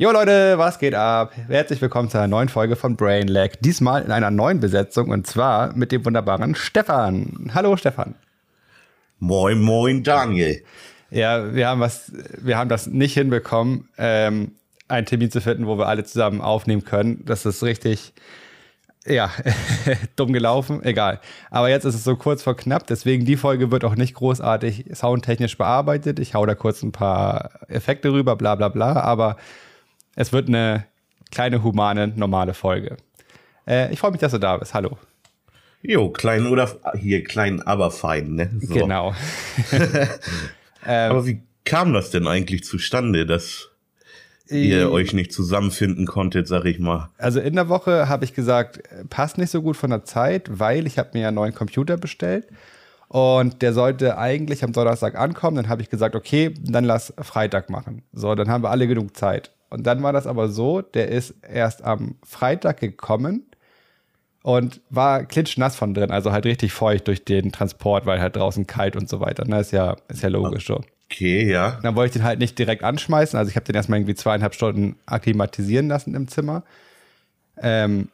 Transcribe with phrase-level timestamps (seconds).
[0.00, 1.32] Jo Leute, was geht ab?
[1.48, 3.56] Herzlich willkommen zu einer neuen Folge von Brain Lag.
[3.58, 7.50] Diesmal in einer neuen Besetzung und zwar mit dem wunderbaren Stefan.
[7.52, 8.14] Hallo Stefan.
[9.18, 10.62] Moin, moin, Daniel.
[11.10, 14.52] Ja, wir haben was, wir haben das nicht hinbekommen, ähm,
[14.86, 17.24] einen Termin zu finden, wo wir alle zusammen aufnehmen können.
[17.26, 18.12] Das ist richtig,
[19.04, 19.32] ja,
[20.14, 21.18] dumm gelaufen, egal.
[21.50, 24.84] Aber jetzt ist es so kurz vor knapp, deswegen die Folge wird auch nicht großartig
[24.94, 26.20] soundtechnisch bearbeitet.
[26.20, 29.36] Ich hau da kurz ein paar Effekte rüber, bla bla bla, aber
[30.18, 30.84] es wird eine
[31.30, 32.96] kleine, humane, normale Folge.
[33.68, 34.74] Äh, ich freue mich, dass du da bist.
[34.74, 34.98] Hallo.
[35.80, 36.68] Jo, klein oder
[36.98, 38.50] hier klein, aber fein, ne?
[38.60, 38.74] So.
[38.74, 39.14] Genau.
[40.84, 43.68] ähm, aber wie kam das denn eigentlich zustande, dass
[44.48, 47.10] ihr äh, euch nicht zusammenfinden konntet, sag ich mal?
[47.16, 50.88] Also in der Woche habe ich gesagt, passt nicht so gut von der Zeit, weil
[50.88, 52.48] ich habe mir einen neuen Computer bestellt
[53.06, 55.58] und der sollte eigentlich am Donnerstag ankommen.
[55.58, 58.02] Dann habe ich gesagt, okay, dann lass Freitag machen.
[58.12, 59.52] So, dann haben wir alle genug Zeit.
[59.70, 63.44] Und dann war das aber so, der ist erst am Freitag gekommen
[64.42, 68.66] und war klitschnass von drin, also halt richtig feucht durch den Transport, weil halt draußen
[68.66, 69.44] kalt und so weiter.
[69.44, 69.60] Das ne?
[69.60, 70.80] ist ja, ist ja logisch so.
[71.10, 71.78] Okay, ja.
[71.82, 74.54] Dann wollte ich den halt nicht direkt anschmeißen, also ich habe den erstmal irgendwie zweieinhalb
[74.54, 76.64] Stunden akklimatisieren lassen im Zimmer.
[77.60, 78.08] Ähm,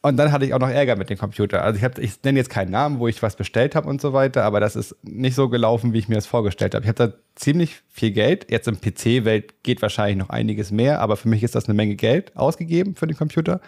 [0.00, 1.64] und dann hatte ich auch noch Ärger mit dem Computer.
[1.64, 4.12] Also ich, hab, ich nenne jetzt keinen Namen, wo ich was bestellt habe und so
[4.12, 6.84] weiter, aber das ist nicht so gelaufen, wie ich mir das vorgestellt habe.
[6.84, 8.48] Ich habe da ziemlich viel Geld.
[8.48, 11.96] Jetzt im PC-Welt geht wahrscheinlich noch einiges mehr, aber für mich ist das eine Menge
[11.96, 13.60] Geld ausgegeben für den Computer.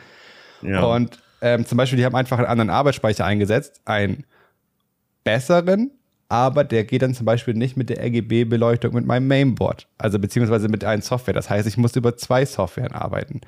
[0.63, 0.85] Ja.
[0.85, 4.25] Und ähm, zum Beispiel, die haben einfach einen anderen Arbeitsspeicher eingesetzt, einen
[5.25, 5.91] besseren,
[6.29, 10.69] aber der geht dann zum Beispiel nicht mit der RGB-Beleuchtung mit meinem Mainboard, also beziehungsweise
[10.69, 11.35] mit einer Software.
[11.35, 13.41] Das heißt, ich musste über zwei Softwaren arbeiten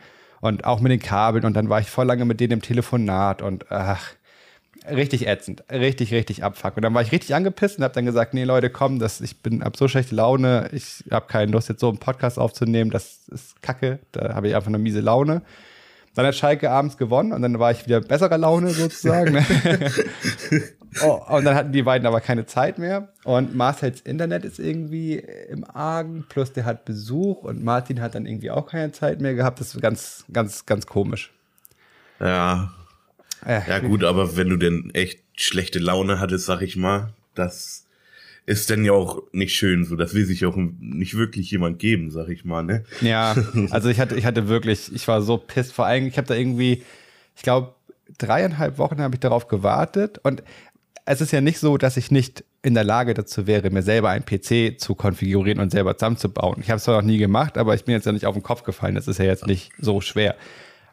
[0.42, 3.42] und auch mit den Kabeln und dann war ich voll lange mit denen im Telefonat
[3.42, 4.02] und ach,
[4.90, 6.76] richtig ätzend, richtig, richtig abfuck.
[6.76, 9.40] Und dann war ich richtig angepisst und habe dann gesagt, nee Leute, komm, das, ich
[9.40, 13.28] bin ab so schlechte Laune, ich habe keine Lust jetzt so einen Podcast aufzunehmen, das
[13.28, 15.42] ist kacke, da habe ich einfach eine miese Laune.
[16.16, 19.38] Dann hat Schalke abends gewonnen und dann war ich wieder besserer Laune sozusagen.
[20.92, 21.00] Ne?
[21.02, 23.08] oh, und dann hatten die beiden aber keine Zeit mehr.
[23.24, 28.26] Und Marcels Internet ist irgendwie im Argen, plus der hat Besuch und Martin hat dann
[28.26, 29.60] irgendwie auch keine Zeit mehr gehabt.
[29.60, 31.32] Das ist ganz, ganz, ganz komisch.
[32.20, 32.72] Ja.
[33.44, 37.86] Äh, ja, gut, aber wenn du denn echt schlechte Laune hattest, sag ich mal, das
[38.44, 39.96] ist dann ja auch nicht schön so.
[39.96, 42.84] Das will sich auch nicht wirklich jemand geben, sag ich mal, ne?
[43.00, 43.36] Ja,
[43.70, 45.72] also ich hatte, ich hatte wirklich, ich war so pisst.
[45.72, 46.82] Vor allem, ich habe da irgendwie,
[47.36, 47.74] ich glaube,
[48.18, 50.42] dreieinhalb Wochen habe ich darauf gewartet und
[51.04, 54.10] es ist ja nicht so, dass ich nicht in der Lage dazu wäre, mir selber
[54.10, 56.60] einen PC zu konfigurieren und selber zusammenzubauen.
[56.60, 58.42] Ich habe es zwar noch nie gemacht, aber ich bin jetzt ja nicht auf den
[58.42, 58.94] Kopf gefallen.
[58.94, 60.36] Das ist ja jetzt nicht so schwer.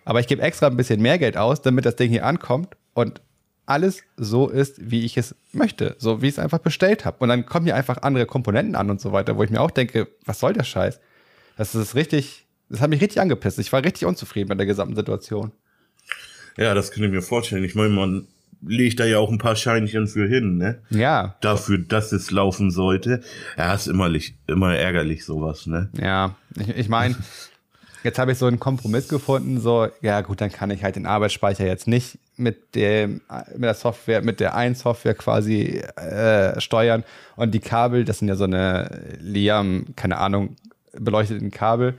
[0.06, 3.22] Aber ich gebe extra ein bisschen mehr Geld aus, damit das Ding hier ankommt und
[3.68, 7.18] alles so ist, wie ich es möchte, so wie ich es einfach bestellt habe.
[7.20, 9.70] Und dann kommen hier einfach andere Komponenten an und so weiter, wo ich mir auch
[9.70, 11.00] denke, was soll der Scheiß?
[11.56, 13.60] Das ist richtig, das hat mich richtig angepisst.
[13.60, 15.52] Ich war richtig unzufrieden mit der gesamten Situation.
[16.58, 17.64] Ja, das kann ich mir vorstellen.
[17.64, 18.28] Ich meine, man
[18.62, 20.80] legt da ja auch ein paar Scheinchen für hin, ne?
[20.90, 21.36] Ja.
[21.42, 23.22] Dafür, dass es laufen sollte.
[23.58, 24.12] Ja, ist immer,
[24.48, 25.90] immer ärgerlich sowas, ne?
[26.00, 27.16] Ja, ich, ich meine,
[28.04, 31.06] jetzt habe ich so einen Kompromiss gefunden, so, ja gut, dann kann ich halt den
[31.06, 33.22] Arbeitsspeicher jetzt nicht mit, dem,
[33.54, 37.04] mit der Software, mit der einen Software quasi äh, steuern
[37.36, 40.56] und die Kabel, das sind ja so eine Liam, keine Ahnung,
[40.94, 41.96] beleuchteten Kabel,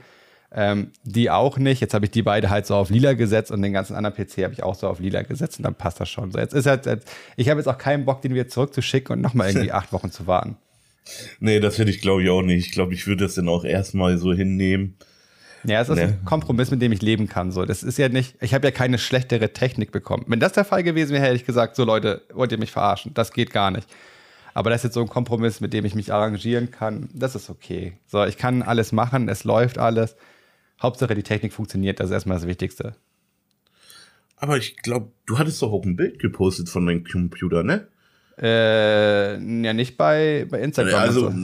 [0.53, 1.81] ähm, die auch nicht.
[1.81, 4.43] Jetzt habe ich die beide halt so auf lila gesetzt und den ganzen anderen PC
[4.43, 6.31] habe ich auch so auf lila gesetzt und dann passt das schon.
[6.31, 9.21] So, jetzt ist halt, jetzt, ich habe jetzt auch keinen Bock, den wieder zurückzuschicken und
[9.21, 10.57] nochmal irgendwie acht Wochen zu warten.
[11.39, 12.67] Nee, das hätte ich glaube ich auch nicht.
[12.67, 14.97] Ich glaube, ich würde das dann auch erstmal so hinnehmen
[15.63, 16.03] ja, es ist nee.
[16.03, 17.51] ein Kompromiss, mit dem ich leben kann.
[17.51, 20.25] So, das ist ja nicht, ich habe ja keine schlechtere Technik bekommen.
[20.27, 23.13] Wenn das der Fall gewesen wäre, hätte ich gesagt, so Leute, wollt ihr mich verarschen?
[23.13, 23.87] Das geht gar nicht.
[24.53, 27.09] Aber das ist jetzt so ein Kompromiss, mit dem ich mich arrangieren kann.
[27.13, 27.93] Das ist okay.
[28.07, 30.15] So, ich kann alles machen, es läuft alles.
[30.81, 32.95] Hauptsache die Technik funktioniert, das ist erstmal das Wichtigste.
[34.37, 37.87] Aber ich glaube, du hattest doch auch ein Bild gepostet von deinem Computer, ne?
[38.41, 40.99] Äh, ja, nicht bei, bei Instagram.
[40.99, 41.37] Also so.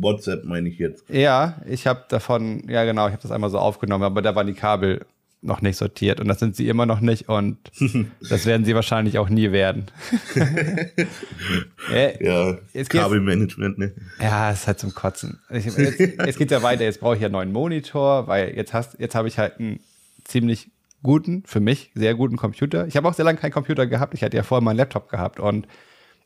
[0.00, 1.04] WhatsApp meine ich jetzt.
[1.10, 4.46] Ja, ich habe davon, ja genau, ich habe das einmal so aufgenommen, aber da waren
[4.46, 5.04] die Kabel
[5.42, 7.58] noch nicht sortiert und das sind sie immer noch nicht und
[8.28, 9.86] das werden sie wahrscheinlich auch nie werden.
[11.92, 12.58] äh, ja,
[12.88, 13.94] Kabelmanagement, ne?
[14.20, 15.40] Ja, ist halt zum Kotzen.
[15.50, 18.74] Ich, jetzt, jetzt geht ja weiter, jetzt brauche ich ja einen neuen Monitor, weil jetzt
[18.74, 19.80] hast, jetzt habe ich halt einen
[20.24, 20.70] ziemlich
[21.02, 22.86] guten, für mich sehr guten Computer.
[22.86, 24.12] Ich habe auch sehr lange keinen Computer gehabt.
[24.12, 25.66] Ich hatte ja vorher meinen Laptop gehabt und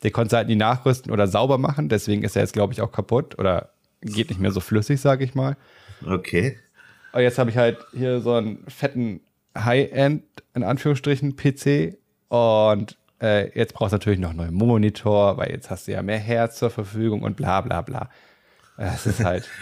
[0.03, 2.93] der konnte halt nie nachrüsten oder sauber machen, deswegen ist er jetzt, glaube ich, auch
[2.93, 3.71] kaputt oder
[4.03, 5.57] geht nicht mehr so flüssig, sage ich mal.
[6.05, 6.59] Okay.
[7.15, 9.21] Und jetzt habe ich halt hier so einen fetten
[9.57, 10.25] High-End,
[10.55, 11.97] in Anführungsstrichen, PC
[12.29, 16.03] und äh, jetzt brauchst du natürlich noch einen neuen Monitor, weil jetzt hast du ja
[16.03, 18.11] mehr Herz zur Verfügung und bla bla bla.
[18.77, 19.49] Das ist halt.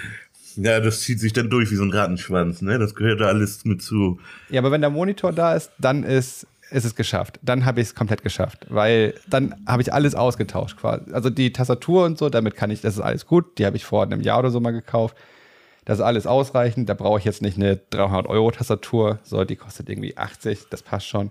[0.54, 2.78] Ja, das zieht sich dann durch wie so ein Rattenschwanz, ne?
[2.78, 4.20] Das gehört da alles mit zu.
[4.50, 7.40] Ja, aber wenn der Monitor da ist, dann ist, ist es geschafft.
[7.40, 11.10] Dann habe ich es komplett geschafft, weil dann habe ich alles ausgetauscht quasi.
[11.10, 13.56] Also die Tastatur und so, damit kann ich, das ist alles gut.
[13.56, 15.16] Die habe ich vor einem Jahr oder so mal gekauft.
[15.84, 16.88] Das ist alles ausreichend.
[16.88, 19.18] Da brauche ich jetzt nicht eine 300 Euro Tastatur.
[19.22, 20.68] So, die kostet irgendwie 80.
[20.70, 21.30] Das passt schon.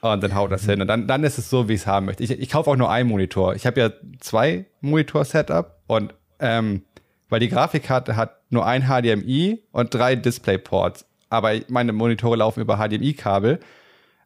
[0.00, 0.80] Und dann haut das hin.
[0.80, 2.22] Und dann, dann ist es so, wie ich es haben möchte.
[2.22, 3.54] Ich, ich kaufe auch nur einen Monitor.
[3.54, 3.90] Ich habe ja
[4.20, 6.82] zwei Monitor-Setup und ähm,
[7.28, 11.06] weil die Grafikkarte hat nur ein HDMI und drei Displayports.
[11.28, 13.58] Aber meine Monitore laufen über HDMI-Kabel.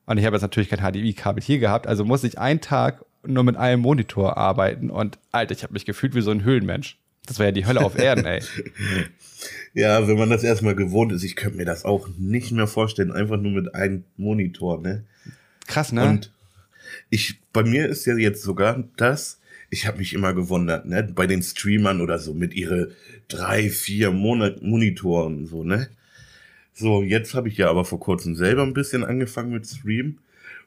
[0.06, 1.86] Und ich habe jetzt natürlich kein HDMI-Kabel hier gehabt.
[1.86, 4.90] Also muss ich einen Tag nur mit einem Monitor arbeiten.
[4.90, 6.98] Und Alter, ich habe mich gefühlt wie so ein Höhlenmensch.
[7.26, 8.42] Das wäre ja die Hölle auf Erden, ey.
[9.74, 13.12] ja, wenn man das erstmal gewohnt ist, ich könnte mir das auch nicht mehr vorstellen,
[13.12, 15.04] einfach nur mit einem Monitor, ne?
[15.66, 16.08] Krass, ne?
[16.08, 16.32] Und
[17.08, 19.40] ich, bei mir ist ja jetzt sogar das,
[19.70, 22.90] ich habe mich immer gewundert, ne, bei den Streamern oder so mit ihre
[23.28, 25.88] drei, vier Monat Monitoren so, ne?
[26.72, 30.18] So, jetzt habe ich ja aber vor kurzem selber ein bisschen angefangen mit Stream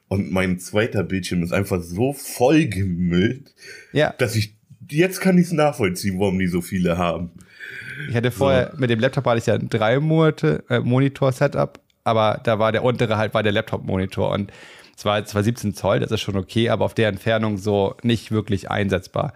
[0.08, 3.54] und mein zweiter Bildschirm ist einfach so voll gemüllt,
[3.92, 4.14] ja.
[4.18, 4.53] dass ich
[4.90, 7.30] jetzt kann ich es nachvollziehen, warum die so viele haben.
[8.08, 8.78] Ich hatte vorher so.
[8.78, 12.72] mit dem Laptop hatte ich ja ein drei Monate äh, Monitor Setup, aber da war
[12.72, 14.52] der untere halt war der Laptop Monitor und
[14.96, 18.30] es war zwar 17 Zoll, das ist schon okay, aber auf der Entfernung so nicht
[18.30, 19.32] wirklich einsetzbar.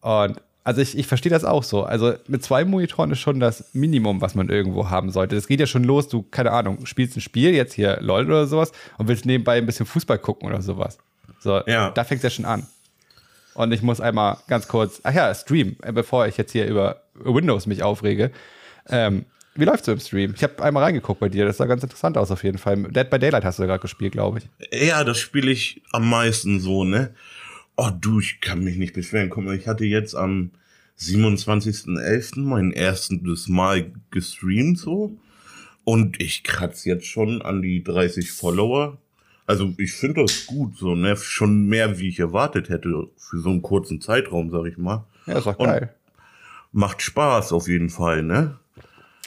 [0.00, 1.84] Und also ich, ich verstehe das auch so.
[1.84, 5.34] Also mit zwei Monitoren ist schon das Minimum, was man irgendwo haben sollte.
[5.34, 8.46] Das geht ja schon los, du, keine Ahnung, spielst ein Spiel, jetzt hier LOL oder
[8.46, 10.98] sowas, und willst nebenbei ein bisschen Fußball gucken oder sowas.
[11.40, 11.90] So, ja.
[11.90, 12.66] da fängt es ja schon an.
[13.54, 17.02] Und ich muss einmal ganz kurz, ach ja, Stream, äh, bevor ich jetzt hier über
[17.14, 18.30] Windows mich aufrege.
[18.88, 20.32] Ähm, wie läuft's so im Stream?
[20.34, 22.76] Ich habe einmal reingeguckt bei dir, das sah ganz interessant aus auf jeden Fall.
[22.84, 24.88] Dead by Daylight hast du gerade gespielt, glaube ich.
[24.88, 27.14] Ja, das spiele ich am meisten so, ne?
[27.76, 29.28] Oh du, ich kann mich nicht beschweren.
[29.28, 30.52] Guck mal, ich hatte jetzt am
[30.98, 32.40] 27.11.
[32.40, 35.18] mein erstes Mal gestreamt so.
[35.84, 38.98] Und ich kratze jetzt schon an die 30 Follower.
[39.52, 41.14] Also ich finde das gut, so, ne?
[41.16, 45.04] Schon mehr, wie ich erwartet hätte, für so einen kurzen Zeitraum, sag ich mal.
[45.26, 45.94] Ja, ist auch geil.
[46.72, 48.56] macht Spaß auf jeden Fall, ne?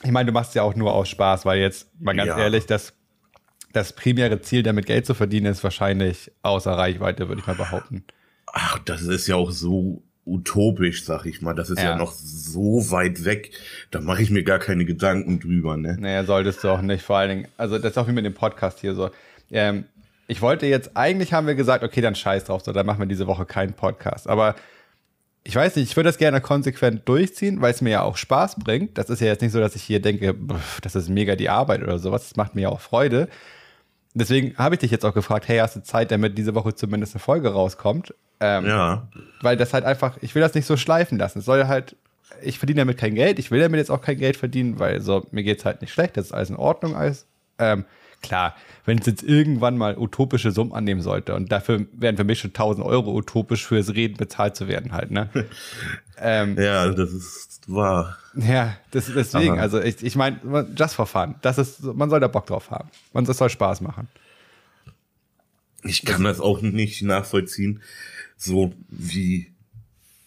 [0.03, 2.39] Ich meine, du machst ja auch nur aus Spaß, weil jetzt, mal ganz ja.
[2.39, 2.93] ehrlich, das,
[3.71, 8.03] das primäre Ziel, damit Geld zu verdienen, ist wahrscheinlich außer Reichweite, würde ich mal behaupten.
[8.51, 11.53] Ach, das ist ja auch so utopisch, sag ich mal.
[11.53, 13.51] Das ist ja, ja noch so weit weg.
[13.91, 15.97] Da mache ich mir gar keine Gedanken drüber, ne?
[15.99, 17.03] Naja, solltest du auch nicht.
[17.03, 19.11] Vor allen Dingen, also das ist auch wie mit dem Podcast hier so.
[19.51, 19.85] Ähm,
[20.27, 23.05] ich wollte jetzt, eigentlich haben wir gesagt, okay, dann scheiß drauf, so, dann machen wir
[23.05, 24.27] diese Woche keinen Podcast.
[24.27, 24.55] Aber
[25.43, 28.55] ich weiß nicht, ich würde das gerne konsequent durchziehen, weil es mir ja auch Spaß
[28.55, 28.97] bringt.
[28.97, 30.35] Das ist ja jetzt nicht so, dass ich hier denke,
[30.81, 32.23] das ist mega die Arbeit oder sowas.
[32.23, 33.27] Das macht mir ja auch Freude.
[34.15, 37.13] Deswegen habe ich dich jetzt auch gefragt, hey, hast du Zeit, damit diese Woche zumindest
[37.13, 38.15] eine Folge rauskommt?
[38.39, 39.07] Ähm, ja.
[39.41, 41.39] Weil das halt einfach, ich will das nicht so schleifen lassen.
[41.39, 41.95] Es soll halt,
[42.41, 43.37] ich verdiene damit kein Geld.
[43.37, 46.17] Ich will damit jetzt auch kein Geld verdienen, weil so, mir es halt nicht schlecht.
[46.17, 47.27] Das ist alles in Ordnung, alles.
[47.59, 47.85] Ähm,
[48.21, 52.39] klar, wenn es jetzt irgendwann mal utopische Summen annehmen sollte und dafür wären für mich
[52.39, 55.29] schon 1000 Euro utopisch fürs Reden bezahlt zu werden halt, ne?
[56.19, 58.17] ähm, ja, das ist wahr.
[58.35, 59.61] Ja, das, deswegen, Aha.
[59.61, 60.39] also ich, ich meine,
[60.77, 61.35] just for fun.
[61.41, 62.89] Das ist, man soll da Bock drauf haben.
[63.13, 64.07] Man soll Spaß machen.
[65.83, 67.81] Ich kann das, das auch nicht nachvollziehen,
[68.37, 69.51] so wie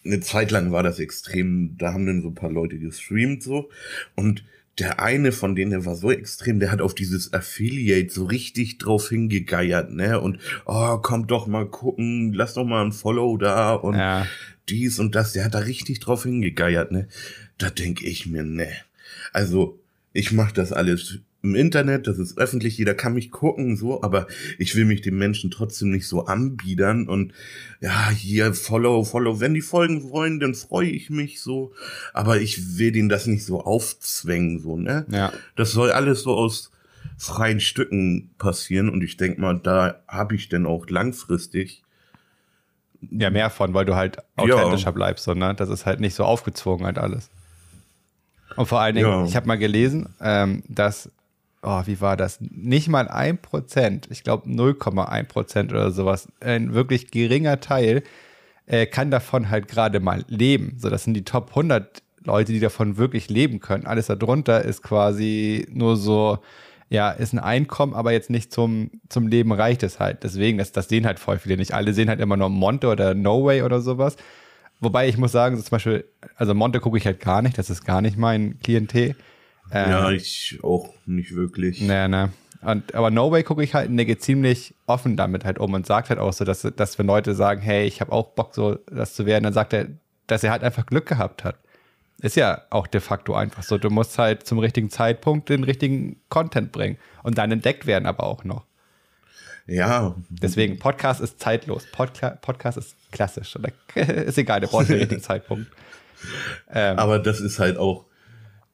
[0.05, 3.69] eine Zeit lang war das extrem, da haben dann so ein paar Leute gestreamt so
[4.15, 4.43] und
[4.79, 8.77] der eine von denen, der war so extrem, der hat auf dieses Affiliate so richtig
[8.77, 10.19] drauf hingegeiert, ne?
[10.19, 14.25] Und oh, kommt doch mal gucken, lass doch mal ein Follow da und ja.
[14.67, 17.07] dies und das, der hat da richtig drauf hingegeiert, ne?
[17.57, 18.69] Da denk ich mir, ne.
[19.33, 19.79] Also,
[20.13, 24.27] ich mach das alles im Internet, das ist öffentlich, jeder kann mich gucken, so, aber
[24.57, 27.33] ich will mich den Menschen trotzdem nicht so anbiedern und
[27.79, 31.71] ja, hier follow, follow, wenn die folgen wollen, dann freue ich mich so,
[32.13, 35.05] aber ich will denen das nicht so aufzwängen, so, ne?
[35.09, 35.31] Ja.
[35.55, 36.71] Das soll alles so aus
[37.17, 41.83] freien Stücken passieren und ich denk mal, da habe ich denn auch langfristig
[43.11, 44.91] ja, mehr von, weil du halt authentischer ja.
[44.91, 47.29] bleibst, sondern das ist halt nicht so aufgezwungen halt alles.
[48.57, 49.23] Und vor allen Dingen, ja.
[49.23, 51.09] ich habe mal gelesen, ähm, dass
[51.61, 52.39] oh, wie war das?
[52.41, 58.03] Nicht mal ein Prozent, ich glaube 0,1 Prozent oder sowas, ein wirklich geringer Teil
[58.65, 60.75] äh, kann davon halt gerade mal leben.
[60.77, 63.85] So, das sind die Top 100 Leute, die davon wirklich leben können.
[63.85, 66.39] Alles darunter ist quasi nur so,
[66.89, 70.23] ja, ist ein Einkommen, aber jetzt nicht zum, zum Leben reicht es halt.
[70.23, 71.73] Deswegen, das, das sehen halt voll viele nicht.
[71.73, 74.15] Alle sehen halt immer nur Monte oder No Way oder sowas.
[74.79, 77.69] Wobei ich muss sagen, so zum Beispiel, also Monte gucke ich halt gar nicht, das
[77.69, 79.15] ist gar nicht mein Klientel.
[79.71, 81.81] Ähm, ja, ich auch nicht wirklich.
[81.81, 82.27] Nee, nee.
[82.61, 86.09] Und, aber No Way gucke ich halt, geht ziemlich offen damit halt um und sagt
[86.09, 89.13] halt auch so, dass, dass wenn Leute sagen, hey, ich habe auch Bock, so das
[89.13, 89.87] zu werden, dann sagt er,
[90.27, 91.55] dass er halt einfach Glück gehabt hat.
[92.21, 93.77] Ist ja auch de facto einfach so.
[93.77, 98.25] Du musst halt zum richtigen Zeitpunkt den richtigen Content bringen und dann entdeckt werden aber
[98.25, 98.65] auch noch.
[99.65, 100.15] Ja.
[100.29, 101.85] Deswegen, Podcast ist zeitlos.
[101.91, 103.55] Podca Podcast ist klassisch.
[103.95, 105.67] ist egal, der braucht den richtigen Zeitpunkt.
[106.69, 108.03] Ähm, aber das ist halt auch,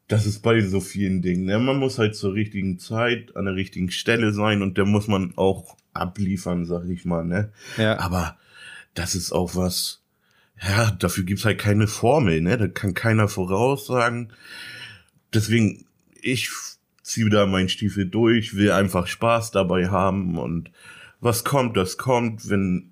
[0.08, 1.46] das ist bei so vielen Dingen.
[1.46, 1.58] Ne?
[1.58, 5.34] Man muss halt zur richtigen Zeit an der richtigen Stelle sein und da muss man
[5.36, 7.26] auch abliefern, sag ich mal.
[7.26, 7.52] Ne?
[7.78, 8.00] Ja.
[8.00, 8.38] Aber
[8.94, 10.04] das ist auch was,
[10.62, 12.58] ja, dafür gibt's halt keine Formel, ne?
[12.58, 14.32] Da kann keiner voraussagen.
[15.34, 15.86] Deswegen,
[16.22, 16.50] ich
[17.02, 20.72] ziehe da meinen Stiefel durch, will einfach Spaß dabei haben und
[21.20, 22.50] was kommt, das kommt.
[22.50, 22.92] Wenn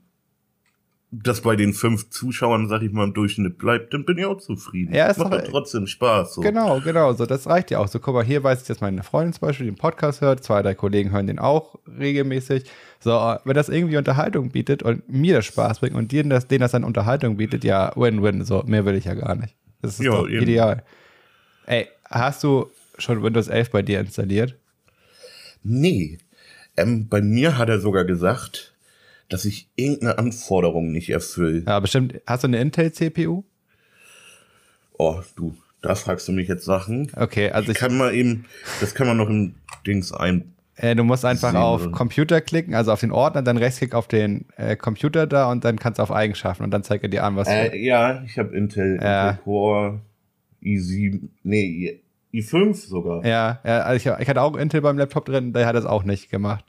[1.15, 4.39] das bei den fünf Zuschauern, sag ich mal, im Durchschnitt bleibt, dann bin ich auch
[4.39, 4.93] zufrieden.
[4.93, 6.33] Ja, es macht halt trotzdem Spaß.
[6.33, 6.41] So.
[6.41, 7.87] Genau, genau, so das reicht ja auch.
[7.87, 10.63] So, guck mal, hier weiß ich, dass meine Freundin zum Beispiel den Podcast hört, zwei,
[10.63, 12.63] drei Kollegen hören den auch regelmäßig.
[12.99, 13.11] So,
[13.43, 16.71] wenn das irgendwie Unterhaltung bietet und mir das Spaß bringt und denen das, denen das
[16.71, 18.43] dann Unterhaltung bietet, ja, Win-Win.
[18.43, 19.55] So, mehr will ich ja gar nicht.
[19.81, 20.83] Das ist doch ideal.
[21.67, 24.55] Ey, hast du schon Windows 11 bei dir installiert?
[25.61, 26.17] Nee.
[26.75, 28.72] Ähm, bei mir hat er sogar gesagt,
[29.29, 31.63] dass ich irgendeine Anforderung nicht erfülle.
[31.65, 32.21] Ja, bestimmt.
[32.25, 33.43] Hast du eine Intel-CPU?
[34.97, 37.11] Oh, du, da fragst du mich jetzt Sachen.
[37.15, 38.45] Okay, also ich, ich kann mal eben,
[38.79, 40.53] das kann man noch im Dings ein.
[40.75, 41.91] Äh, du musst einfach auf oder?
[41.91, 45.77] Computer klicken, also auf den Ordner, dann Rechtsklick auf den äh, Computer da und dann
[45.77, 47.77] kannst du auf Eigenschaften und dann zeigt er dir an, was äh, du.
[47.77, 48.95] Ja, ich habe Intel.
[48.95, 50.01] Intel Core
[50.63, 52.01] i7, nee,
[52.33, 53.23] i5 sogar.
[53.25, 56.03] Ja, ja also ich, ich hatte auch Intel beim Laptop drin, der hat das auch
[56.03, 56.65] nicht gemacht.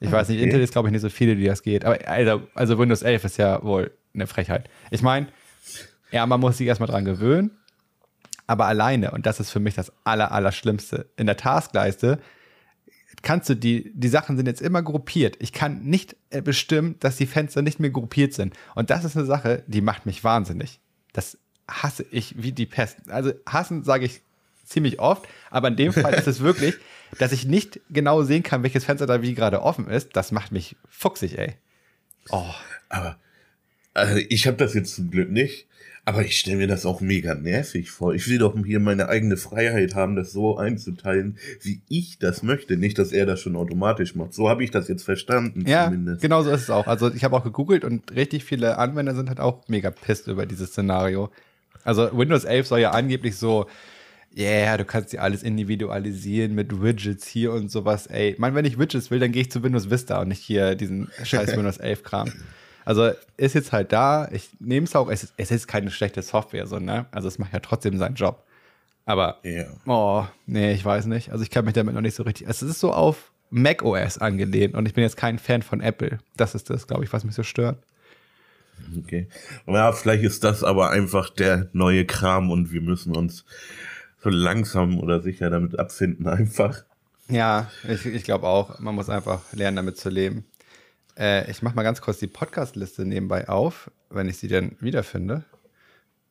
[0.00, 0.44] Ich weiß nicht, okay.
[0.44, 1.84] Intel ist, glaube ich, nicht so viele, die das geht.
[1.84, 4.68] Aber also, also Windows 11 ist ja wohl eine Frechheit.
[4.90, 5.28] Ich meine,
[6.10, 7.50] ja, man muss sich erstmal dran gewöhnen.
[8.46, 12.20] Aber alleine, und das ist für mich das Aller, Allerschlimmste, in der Taskleiste
[13.22, 15.36] kannst du die, die Sachen sind jetzt immer gruppiert.
[15.40, 18.54] Ich kann nicht äh, bestimmen, dass die Fenster nicht mehr gruppiert sind.
[18.74, 20.80] Und das ist eine Sache, die macht mich wahnsinnig.
[21.12, 21.38] Das
[21.68, 23.10] hasse ich wie die Pest.
[23.10, 24.22] Also hassen sage ich
[24.64, 26.76] ziemlich oft, aber in dem Fall ist es wirklich,
[27.18, 30.16] dass ich nicht genau sehen kann, welches Fenster da wie gerade offen ist.
[30.16, 31.54] Das macht mich fuchsig, ey.
[32.30, 32.54] Oh.
[32.88, 33.16] Aber
[33.94, 35.66] also ich habe das jetzt zum Glück nicht,
[36.04, 38.14] aber ich stelle mir das auch mega nervig vor.
[38.14, 42.76] Ich will doch hier meine eigene Freiheit haben, das so einzuteilen, wie ich das möchte.
[42.76, 44.34] Nicht, dass er das schon automatisch macht.
[44.34, 46.20] So habe ich das jetzt verstanden ja, zumindest.
[46.20, 46.86] Genau so ist es auch.
[46.86, 50.46] Also ich habe auch gegoogelt und richtig viele Anwender sind halt auch mega pisst über
[50.46, 51.30] dieses Szenario.
[51.82, 53.66] Also Windows 11 soll ja angeblich so
[54.36, 58.06] yeah, du kannst dir alles individualisieren mit Widgets hier und sowas.
[58.06, 60.42] Ey, ich meine, wenn ich Widgets will, dann gehe ich zu Windows Vista und nicht
[60.42, 62.32] hier diesen scheiß Windows 11 Kram.
[62.84, 64.28] Also ist jetzt halt da.
[64.30, 65.10] Ich nehme es auch.
[65.10, 67.06] Es ist, es ist keine schlechte Software, so ne.
[67.10, 68.44] Also es macht ja trotzdem seinen Job.
[69.06, 69.68] Aber yeah.
[69.86, 71.30] oh, nee, ich weiß nicht.
[71.30, 72.46] Also ich kann mich damit noch nicht so richtig.
[72.48, 76.18] Es ist so auf Mac OS angelehnt und ich bin jetzt kein Fan von Apple.
[76.36, 77.78] Das ist das, glaube ich, was mich so stört.
[78.98, 79.28] Okay.
[79.66, 83.44] Ja, vielleicht ist das aber einfach der neue Kram und wir müssen uns
[84.26, 86.82] so langsam oder sicher damit abfinden einfach.
[87.28, 88.80] Ja, ich, ich glaube auch.
[88.80, 90.44] Man muss einfach lernen, damit zu leben.
[91.16, 95.44] Äh, ich mache mal ganz kurz die Podcast-Liste nebenbei auf, wenn ich sie dann wiederfinde.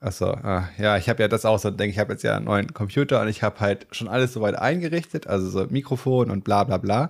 [0.01, 2.45] Achso, ah, ja, ich habe ja das auch so, denke ich, habe jetzt ja einen
[2.45, 6.65] neuen Computer und ich habe halt schon alles soweit eingerichtet, also so Mikrofon und bla
[6.65, 7.09] bla bla.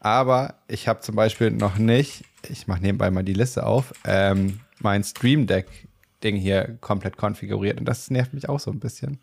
[0.00, 4.58] Aber ich habe zum Beispiel noch nicht, ich mache nebenbei mal die Liste auf, ähm,
[4.80, 9.20] mein Stream Deck-Ding hier komplett konfiguriert und das nervt mich auch so ein bisschen.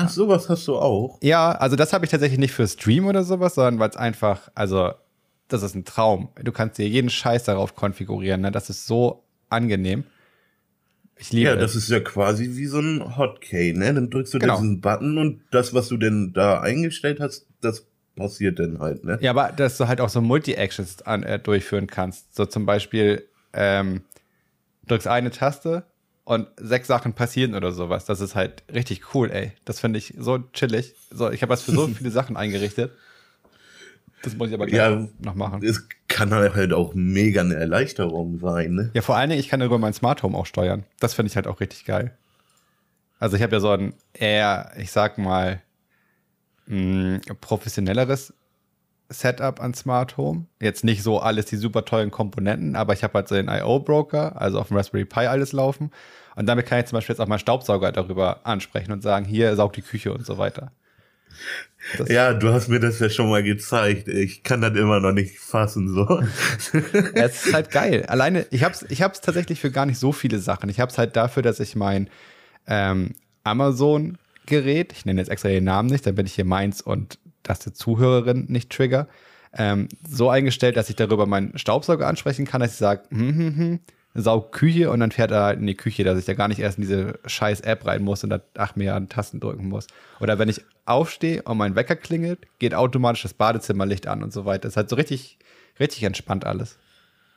[0.00, 1.18] Ach, sowas hast du auch?
[1.22, 4.48] Ja, also das habe ich tatsächlich nicht für Stream oder sowas, sondern weil es einfach,
[4.54, 4.92] also
[5.48, 6.28] das ist ein Traum.
[6.40, 8.52] Du kannst dir jeden Scheiß darauf konfigurieren, ne?
[8.52, 10.04] Das ist so angenehm.
[11.16, 13.92] Ich liebe Ja, das ist ja quasi wie so ein Hotkey, ne?
[13.92, 14.54] Dann drückst du genau.
[14.54, 19.18] diesen Button und das, was du denn da eingestellt hast, das passiert dann halt, ne?
[19.20, 22.36] Ja, aber dass du halt auch so Multi-Actions äh, durchführen kannst.
[22.36, 24.02] So zum Beispiel, ähm,
[24.86, 25.82] drückst eine Taste,
[26.28, 28.04] und sechs Sachen passieren oder sowas.
[28.04, 29.52] Das ist halt richtig cool, ey.
[29.64, 30.94] Das finde ich so chillig.
[31.10, 32.92] So, ich habe das für so viele Sachen eingerichtet.
[34.22, 35.64] Das muss ich aber gleich ja, noch machen.
[35.64, 38.90] Es kann halt auch mega eine Erleichterung sein, ne?
[38.92, 40.84] Ja, vor allen Dingen, ich kann darüber mein Smart Home auch steuern.
[41.00, 42.14] Das finde ich halt auch richtig geil.
[43.18, 45.62] Also ich habe ja so ein eher, ich sag mal,
[46.66, 48.34] mh, professionelleres
[49.10, 50.46] Setup an Smart Home.
[50.60, 54.40] Jetzt nicht so alles die super tollen Komponenten, aber ich habe halt so den IO-Broker,
[54.40, 55.90] also auf dem Raspberry Pi alles laufen.
[56.36, 59.56] Und damit kann ich zum Beispiel jetzt auch mal Staubsauger darüber ansprechen und sagen, hier
[59.56, 60.72] saugt die Küche und so weiter.
[61.96, 64.08] Das ja, du hast mir das ja schon mal gezeigt.
[64.08, 66.22] Ich kann das immer noch nicht fassen so.
[67.14, 68.04] es ist halt geil.
[68.06, 70.68] Alleine, ich hab's, ich hab's tatsächlich für gar nicht so viele Sachen.
[70.68, 72.10] Ich hab's halt dafür, dass ich mein
[72.66, 76.80] ähm, Amazon Gerät, ich nenne jetzt extra den Namen nicht, dann bin ich hier meins
[76.80, 79.08] und dass die Zuhörerin nicht trigger,
[79.56, 83.56] ähm, so eingestellt, dass ich darüber meinen Staubsauger ansprechen kann, dass ich sage, hm, hm,
[83.56, 83.80] hm,
[84.14, 86.58] saugt Küche und dann fährt er halt in die Küche, dass ich da gar nicht
[86.58, 89.86] erst in diese scheiß App rein muss und da acht Milliarden Tasten drücken muss.
[90.20, 94.44] Oder wenn ich aufstehe und mein Wecker klingelt, geht automatisch das Badezimmerlicht an und so
[94.44, 94.62] weiter.
[94.62, 95.38] Das ist halt so richtig,
[95.78, 96.78] richtig entspannt alles.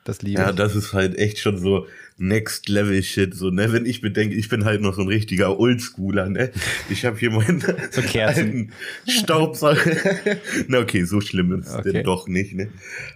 [0.04, 1.86] Das liebe Ja, das ist halt echt schon so
[2.18, 3.34] Next Level Shit.
[3.34, 6.50] So, ne, wenn ich bedenke, ich bin halt noch so ein richtiger Oldschooler, ne?
[6.88, 8.72] Ich habe hier meinen so alten
[9.08, 9.80] Staubsauger.
[10.68, 11.92] Na okay, so schlimm ist okay.
[11.92, 12.68] denn doch nicht, ne?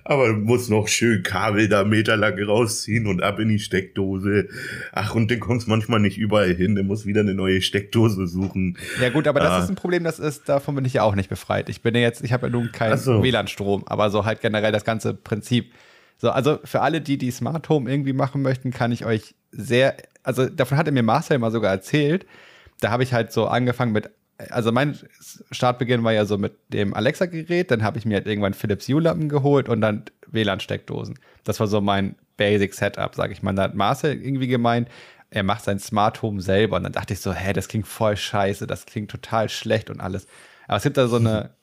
[0.05, 4.49] Aber muss noch schön Kabel da meterlang rausziehen und ab in die Steckdose.
[4.93, 8.77] Ach, und dann kommst manchmal nicht überall hin, dann muss wieder eine neue Steckdose suchen.
[9.01, 9.63] Ja gut, aber das ah.
[9.63, 11.69] ist ein Problem, das ist, davon bin ich ja auch nicht befreit.
[11.69, 13.23] Ich bin ja jetzt, ich habe ja nun keinen so.
[13.23, 15.73] WLAN-Strom, aber so halt generell das ganze Prinzip
[16.19, 19.97] so, also für alle, die die Smart Home irgendwie machen möchten, kann ich euch sehr,
[20.23, 22.27] also davon hatte mir Marcel mal sogar erzählt.
[22.81, 24.11] Da habe ich halt so angefangen mit,
[24.51, 24.99] also mein
[25.51, 29.29] Startbeginn war ja so mit dem Alexa-Gerät, dann habe ich mir halt irgendwann Philips Hue-Lampen
[29.29, 31.19] geholt und dann WLAN-Steckdosen.
[31.45, 33.55] Das war so mein Basic Setup, sage ich mal.
[33.55, 34.89] Da hat Marcel irgendwie gemeint,
[35.31, 36.77] er macht sein Smart Home selber.
[36.77, 40.01] Und dann dachte ich so, hä, das klingt voll scheiße, das klingt total schlecht und
[40.01, 40.27] alles.
[40.67, 41.56] Aber es gibt da so eine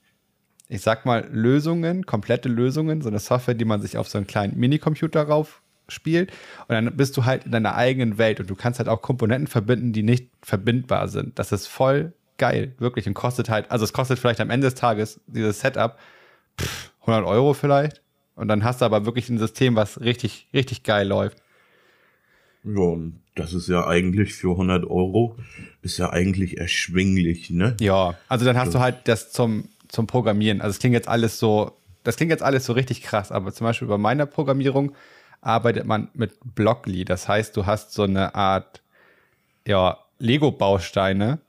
[0.70, 4.28] ich sag mal, Lösungen, komplette Lösungen, so eine Software, die man sich auf so einen
[4.28, 6.32] kleinen Minicomputer rauf spielt.
[6.68, 9.48] Und dann bist du halt in deiner eigenen Welt und du kannst halt auch Komponenten
[9.48, 11.38] verbinden, die nicht verbindbar sind.
[11.38, 13.08] Das ist voll geil, wirklich.
[13.08, 15.98] Und kostet halt, also es kostet vielleicht am Ende des Tages dieses Setup
[16.60, 18.02] pff, 100 Euro vielleicht.
[18.36, 21.38] Und dann hast du aber wirklich ein System, was richtig, richtig geil läuft.
[22.64, 25.38] Ja, und das ist ja eigentlich für 100 Euro,
[25.82, 27.76] ist ja eigentlich erschwinglich, ne?
[27.80, 30.60] Ja, also dann hast das du halt das zum zum Programmieren.
[30.60, 33.66] Also es klingt jetzt alles so, das klingt jetzt alles so richtig krass, aber zum
[33.66, 34.94] Beispiel bei meiner Programmierung
[35.40, 37.06] arbeitet man mit Blockly.
[37.06, 38.82] Das heißt, du hast so eine Art
[39.68, 41.40] ja, Lego-Bausteine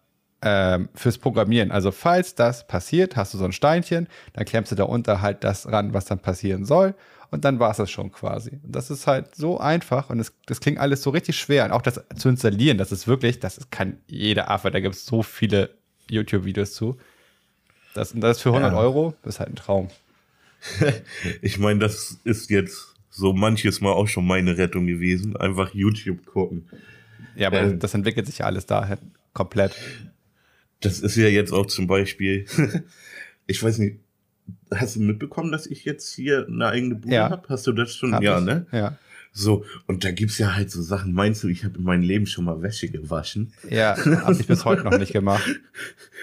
[0.42, 1.70] ähm, fürs Programmieren.
[1.70, 5.42] Also falls das passiert, hast du so ein Steinchen, dann klemmst du da unter halt
[5.42, 6.94] das ran, was dann passieren soll.
[7.30, 8.60] Und dann war es das schon quasi.
[8.62, 11.64] Und das ist halt so einfach und das, das klingt alles so richtig schwer.
[11.64, 15.06] Und auch das zu installieren, das ist wirklich, das kann jeder Affe, da gibt es
[15.06, 15.70] so viele
[16.10, 16.98] YouTube-Videos zu.
[17.94, 18.78] Das, das für 100 ja.
[18.78, 19.88] Euro ist halt ein Traum.
[21.42, 25.36] ich meine, das ist jetzt so manches Mal auch schon meine Rettung gewesen.
[25.36, 26.68] Einfach YouTube gucken.
[27.36, 28.98] Ja, aber äh, das entwickelt sich ja alles dahin
[29.32, 29.76] komplett.
[30.80, 32.46] Das ist ja jetzt auch zum Beispiel,
[33.46, 34.00] ich weiß nicht,
[34.72, 37.30] hast du mitbekommen, dass ich jetzt hier eine eigene Bude ja.
[37.30, 37.48] habe?
[37.48, 38.14] Hast du das schon?
[38.14, 38.44] Hab ja, ich.
[38.44, 38.66] ne?
[38.72, 38.98] Ja.
[39.36, 41.12] So, und da gibt's ja halt so Sachen.
[41.12, 43.52] Meinst du, ich habe in meinem Leben schon mal Wäsche gewaschen?
[43.68, 45.44] Ja, habe ich bis heute noch nicht gemacht.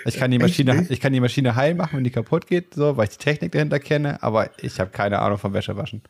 [0.06, 2.96] Ich kann die Maschine, ich kann die Maschine heil machen, wenn die kaputt geht, so,
[2.96, 6.02] weil ich die Technik dahinter kenne, aber ich habe keine Ahnung vom Wäschewaschen.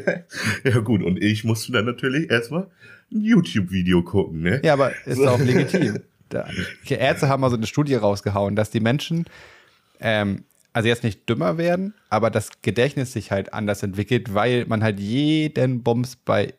[0.64, 2.66] ja, gut, und ich musste dann natürlich erstmal
[3.10, 4.60] ein YouTube-Video gucken, ne?
[4.62, 6.00] Ja, aber ist auch legitim.
[6.88, 9.26] Die Ärzte haben also eine Studie rausgehauen, dass die Menschen
[10.00, 14.82] ähm, also jetzt nicht dümmer werden, aber das Gedächtnis sich halt anders entwickelt, weil man
[14.82, 16.54] halt jeden Bums bei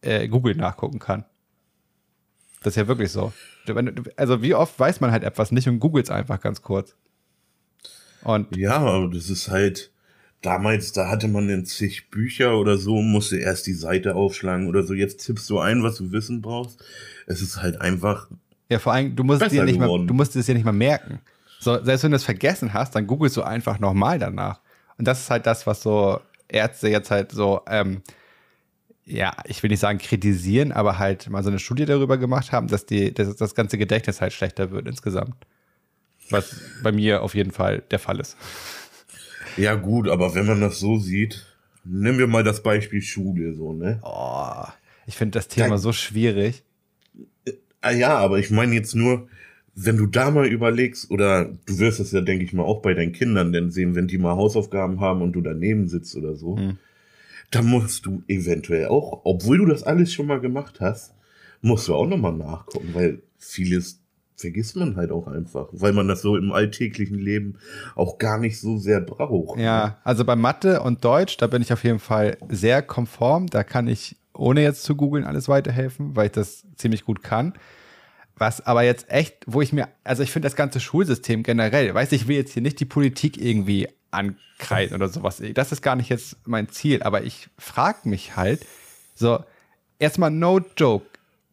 [0.00, 1.24] äh, Google nachgucken kann.
[2.62, 3.32] Das ist ja wirklich so.
[4.16, 6.96] Also wie oft weiß man halt etwas nicht und googelt es einfach ganz kurz.
[8.22, 9.92] Und ja, aber das ist halt,
[10.42, 14.82] damals, da hatte man dann zig Bücher oder so, musste erst die Seite aufschlagen oder
[14.82, 14.94] so.
[14.94, 16.82] Jetzt tippst du ein, was du wissen brauchst.
[17.26, 18.28] Es ist halt einfach.
[18.68, 21.20] Ja, vor allem, du musst dir nicht mal, du musst es ja nicht mal merken.
[21.58, 24.60] So, selbst wenn du es vergessen hast, dann googelst du einfach nochmal danach.
[24.96, 28.02] Und das ist halt das, was so Ärzte jetzt halt so, ähm,
[29.04, 32.68] ja, ich will nicht sagen kritisieren, aber halt mal so eine Studie darüber gemacht haben,
[32.68, 35.34] dass die, dass das ganze Gedächtnis halt schlechter wird insgesamt.
[36.30, 38.36] Was bei mir auf jeden Fall der Fall ist.
[39.56, 41.46] Ja, gut, aber wenn man das so sieht,
[41.84, 44.00] nehmen wir mal das Beispiel Schule, so, ne?
[44.02, 44.64] Oh,
[45.06, 46.62] ich finde das Thema da, so schwierig.
[47.82, 49.28] Äh, ja, aber ich meine jetzt nur,
[49.80, 52.94] wenn du da mal überlegst, oder du wirst es ja, denke ich mal, auch bei
[52.94, 56.56] deinen Kindern denn sehen, wenn die mal Hausaufgaben haben und du daneben sitzt oder so,
[56.56, 56.78] hm.
[57.52, 61.14] dann musst du eventuell auch, obwohl du das alles schon mal gemacht hast,
[61.60, 64.00] musst du auch nochmal nachgucken, weil vieles
[64.34, 67.56] vergisst man halt auch einfach, weil man das so im alltäglichen Leben
[67.94, 69.60] auch gar nicht so sehr braucht.
[69.60, 69.96] Ja, ne?
[70.02, 73.86] also bei Mathe und Deutsch, da bin ich auf jeden Fall sehr konform, da kann
[73.86, 77.54] ich ohne jetzt zu googeln alles weiterhelfen, weil ich das ziemlich gut kann.
[78.38, 82.12] Was aber jetzt echt, wo ich mir, also ich finde das ganze Schulsystem generell, weiß
[82.12, 85.42] ich will jetzt hier nicht die Politik irgendwie ankreiden oder sowas.
[85.54, 88.64] Das ist gar nicht jetzt mein Ziel, aber ich frage mich halt,
[89.14, 89.44] so,
[89.98, 91.06] erstmal no joke,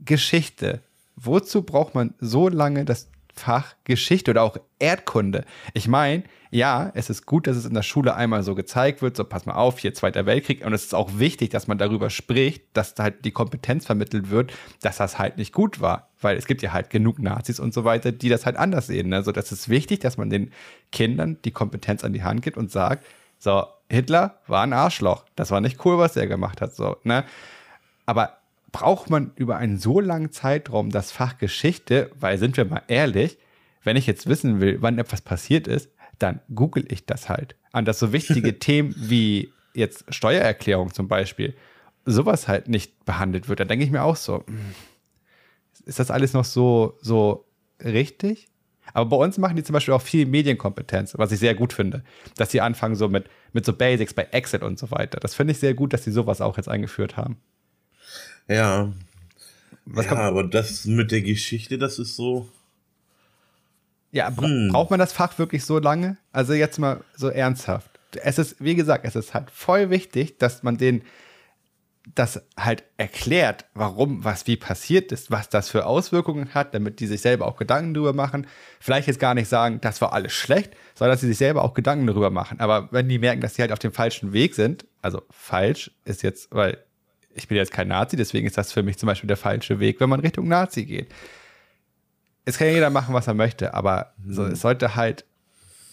[0.03, 0.81] Geschichte.
[1.15, 5.45] Wozu braucht man so lange das Fach Geschichte oder auch Erdkunde?
[5.73, 9.17] Ich meine, ja, es ist gut, dass es in der Schule einmal so gezeigt wird,
[9.17, 10.65] so pass mal auf, hier Zweiter Weltkrieg.
[10.65, 14.29] Und es ist auch wichtig, dass man darüber spricht, dass da halt die Kompetenz vermittelt
[14.29, 16.09] wird, dass das halt nicht gut war.
[16.21, 19.09] Weil es gibt ja halt genug Nazis und so weiter, die das halt anders sehen.
[19.09, 19.21] Ne?
[19.23, 20.51] So, das ist wichtig, dass man den
[20.91, 23.05] Kindern die Kompetenz an die Hand gibt und sagt,
[23.37, 25.25] so, Hitler war ein Arschloch.
[25.35, 26.73] Das war nicht cool, was er gemacht hat.
[26.73, 27.25] So, ne?
[28.05, 28.37] Aber
[28.75, 33.37] braucht man über einen so langen Zeitraum das Fach Geschichte, weil sind wir mal ehrlich,
[33.85, 37.55] wenn ich jetzt wissen will, wann etwas passiert ist, dann google ich das halt.
[37.71, 41.55] An das so wichtige Themen wie jetzt Steuererklärung zum Beispiel,
[42.03, 44.59] sowas halt nicht behandelt wird, dann denke ich mir auch so, hm,
[45.85, 47.45] ist das alles noch so, so
[47.81, 48.49] richtig?
[48.93, 52.03] Aber bei uns machen die zum Beispiel auch viel Medienkompetenz, was ich sehr gut finde.
[52.35, 55.21] Dass sie anfangen so mit, mit so Basics bei Excel und so weiter.
[55.21, 57.37] Das finde ich sehr gut, dass sie sowas auch jetzt eingeführt haben.
[58.47, 58.91] Ja.
[59.85, 62.49] Was ja, aber das mit der Geschichte, das ist so.
[64.11, 64.69] Ja, bra hm.
[64.71, 66.17] braucht man das Fach wirklich so lange?
[66.31, 67.89] Also jetzt mal so ernsthaft.
[68.23, 71.03] Es ist, wie gesagt, es ist halt voll wichtig, dass man den
[72.13, 77.07] das halt erklärt, warum was wie passiert ist, was das für Auswirkungen hat, damit die
[77.07, 78.45] sich selber auch Gedanken darüber machen.
[78.79, 81.73] Vielleicht jetzt gar nicht sagen, das war alles schlecht, sondern dass sie sich selber auch
[81.73, 82.59] Gedanken darüber machen.
[82.59, 86.21] Aber wenn die merken, dass sie halt auf dem falschen Weg sind, also falsch ist
[86.21, 86.77] jetzt, weil
[87.35, 89.99] ich bin jetzt kein Nazi, deswegen ist das für mich zum Beispiel der falsche Weg,
[89.99, 91.07] wenn man Richtung Nazi geht.
[92.45, 94.51] Es kann ja jeder machen, was er möchte, aber so, mhm.
[94.51, 95.25] es sollte halt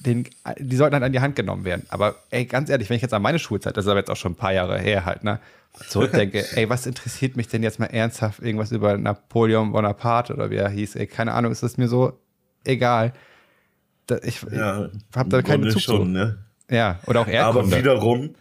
[0.00, 0.28] den,
[0.58, 1.86] die sollten halt an die Hand genommen werden.
[1.88, 4.16] Aber ey, ganz ehrlich, wenn ich jetzt an meine Schulzeit, das ist aber jetzt auch
[4.16, 5.40] schon ein paar Jahre her halt, ne,
[5.88, 10.56] zurückdenke, ey, was interessiert mich denn jetzt mal ernsthaft irgendwas über Napoleon Bonaparte oder wie
[10.56, 12.18] er hieß, ey, keine Ahnung, ist das mir so
[12.64, 13.12] egal.
[14.22, 16.38] Ich, ja, ich habe da keinen Bezug schon, ne?
[16.68, 17.68] Ja, oder auch Erdkunde.
[17.68, 18.34] Aber wiederum,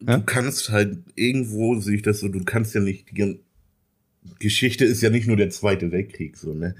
[0.00, 0.18] ja?
[0.18, 3.40] du kannst halt irgendwo, sehe ich das so, du kannst ja nicht, die
[4.38, 6.74] Geschichte ist ja nicht nur der Zweite Weltkrieg, so, ne?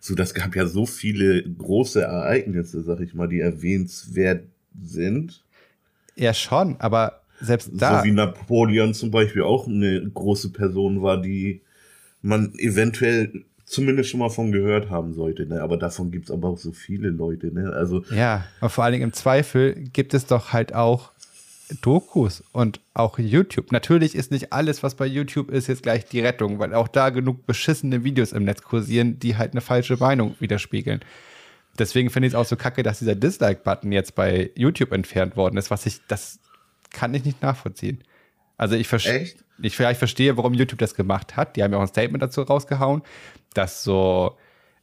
[0.00, 4.44] So, das gab ja so viele große Ereignisse, sag ich mal, die erwähnenswert
[4.82, 5.44] sind.
[6.16, 8.00] Ja, schon, aber selbst da.
[8.00, 11.60] So wie Napoleon zum Beispiel auch eine große Person war, die
[12.20, 15.62] man eventuell zumindest schon mal von gehört haben sollte, ne?
[15.62, 17.72] Aber davon gibt's aber auch so viele Leute, ne?
[17.72, 18.04] Also.
[18.14, 21.12] Ja, aber vor allen Dingen im Zweifel gibt es doch halt auch
[21.80, 23.72] Dokus und auch YouTube.
[23.72, 27.10] Natürlich ist nicht alles, was bei YouTube ist, jetzt gleich die Rettung, weil auch da
[27.10, 31.00] genug beschissene Videos im Netz kursieren, die halt eine falsche Meinung widerspiegeln.
[31.78, 35.56] Deswegen finde ich es auch so kacke, dass dieser Dislike-Button jetzt bei YouTube entfernt worden
[35.56, 36.38] ist, was ich, das
[36.90, 38.04] kann ich nicht nachvollziehen.
[38.58, 39.22] Also ich, verstehe,
[39.60, 41.56] ich, ich verstehe, warum YouTube das gemacht hat.
[41.56, 43.02] Die haben ja auch ein Statement dazu rausgehauen,
[43.54, 44.36] dass so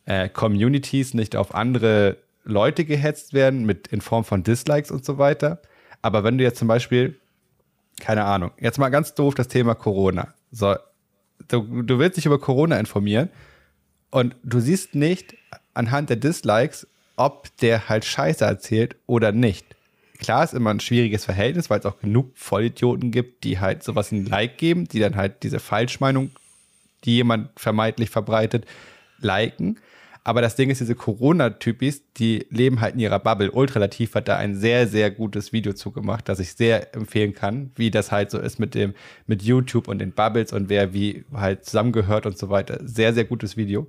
[0.06, 5.18] äh, Communities nicht auf andere Leute gehetzt werden mit in Form von Dislikes und so
[5.18, 5.62] weiter.
[6.02, 7.20] Aber wenn du jetzt zum Beispiel,
[8.00, 10.34] keine Ahnung, jetzt mal ganz doof das Thema Corona.
[10.52, 10.76] So,
[11.48, 13.30] du, du willst dich über Corona informieren
[14.10, 15.36] und du siehst nicht
[15.74, 19.76] anhand der Dislikes, ob der halt Scheiße erzählt oder nicht.
[20.20, 24.12] Klar ist immer ein schwieriges Verhältnis, weil es auch genug Vollidioten gibt, die halt sowas
[24.12, 26.32] ein Like geben, die dann halt diese Falschmeinung,
[27.06, 28.66] die jemand vermeintlich verbreitet,
[29.20, 29.80] liken.
[30.24, 33.52] Aber das Ding ist, diese Corona-Typis, die leben halt in ihrer Bubble.
[33.52, 37.90] Ultralativ hat da ein sehr, sehr gutes Video zugemacht, das ich sehr empfehlen kann, wie
[37.90, 38.94] das halt so ist mit dem,
[39.28, 42.80] mit YouTube und den Bubbles und wer wie halt zusammengehört und so weiter.
[42.84, 43.88] Sehr, sehr gutes Video.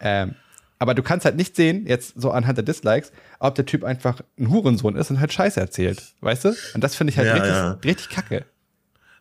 [0.00, 0.34] Ähm,
[0.78, 4.20] aber du kannst halt nicht sehen, jetzt so anhand der Dislikes, ob der Typ einfach
[4.38, 6.14] ein Hurensohn ist und halt Scheiße erzählt.
[6.20, 6.54] Weißt du?
[6.74, 7.70] Und das finde ich halt ja, richtig, ja.
[7.84, 8.46] richtig kacke.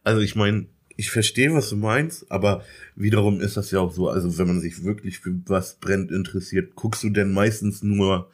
[0.04, 2.64] Also ich meine, ich verstehe, was du meinst, aber
[2.96, 6.76] wiederum ist das ja auch so, also wenn man sich wirklich für was brennt interessiert,
[6.76, 8.32] guckst du denn meistens nur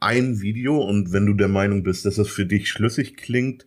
[0.00, 3.66] ein Video und wenn du der Meinung bist, dass das für dich schlüssig klingt,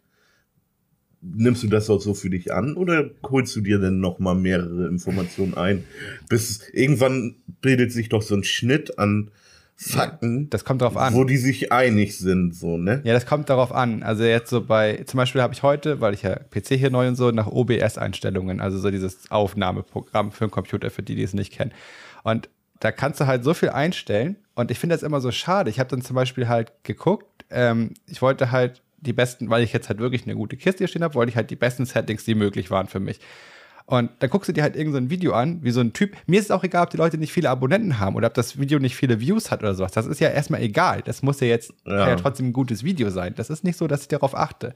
[1.21, 4.35] nimmst du das auch so für dich an oder holst du dir denn noch mal
[4.35, 5.85] mehrere Informationen ein?
[6.29, 9.31] Bis irgendwann bildet sich doch so ein Schnitt an
[9.79, 10.49] Fakten.
[10.49, 11.13] Das kommt darauf an.
[11.13, 13.01] Wo die sich einig sind, so, ne?
[13.03, 14.01] Ja, das kommt darauf an.
[14.01, 17.07] Also jetzt so bei, zum Beispiel habe ich heute, weil ich ja PC hier neu
[17.07, 21.33] und so, nach OBS-Einstellungen, also so dieses Aufnahmeprogramm für einen Computer, für die, die es
[21.33, 21.73] nicht kennen.
[22.23, 24.37] Und da kannst du halt so viel einstellen.
[24.55, 25.69] Und ich finde das immer so schade.
[25.69, 29.73] Ich habe dann zum Beispiel halt geguckt, ähm, ich wollte halt die besten, weil ich
[29.73, 32.25] jetzt halt wirklich eine gute Kiste hier stehen habe, wollte ich halt die besten Settings,
[32.25, 33.19] die möglich waren für mich.
[33.89, 36.13] Und dann guckst du dir halt irgendein so Video an, wie so ein Typ.
[36.25, 38.59] Mir ist es auch egal, ob die Leute nicht viele Abonnenten haben oder ob das
[38.59, 39.93] Video nicht viele Views hat oder sowas.
[39.93, 41.01] Das ist ja erstmal egal.
[41.05, 42.09] Das muss ja jetzt ja.
[42.09, 43.33] ja trotzdem ein gutes Video sein.
[43.37, 44.75] Das ist nicht so, dass ich darauf achte.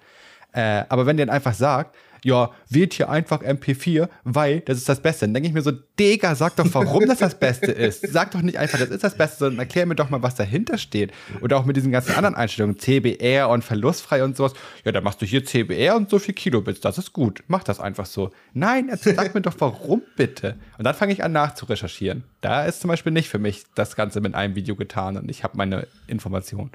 [0.54, 4.88] Äh, aber wenn der dann einfach sagt, ja, wählt hier einfach MP4, weil das ist
[4.88, 5.26] das Beste.
[5.26, 8.08] Dann denke ich mir so, Digga, sag doch, warum das das Beste ist.
[8.12, 10.78] Sag doch nicht einfach, das ist das Beste, sondern erklär mir doch mal, was dahinter
[10.78, 11.12] steht.
[11.42, 14.54] Oder auch mit diesen ganzen anderen Einstellungen, CBR und verlustfrei und sowas.
[14.86, 17.44] Ja, dann machst du hier CBR und so viel Kilobits, das ist gut.
[17.48, 18.32] Mach das einfach so.
[18.54, 20.56] Nein, sag mir doch, warum bitte.
[20.78, 22.24] Und dann fange ich an nachzurecherchieren.
[22.42, 25.44] Da ist zum Beispiel nicht für mich das Ganze mit einem Video getan und ich
[25.44, 26.72] habe meine Information.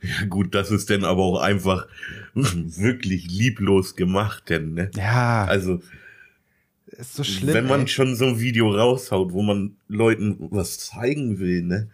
[0.00, 1.88] Ja gut, das ist denn aber auch einfach
[2.34, 4.90] wirklich lieblos gemacht, denn, ne?
[4.94, 5.44] Ja.
[5.44, 5.80] Also,
[6.86, 7.54] ist so schlimm.
[7.54, 7.88] Wenn man ey.
[7.88, 11.88] schon so ein Video raushaut, wo man Leuten was zeigen will, ne?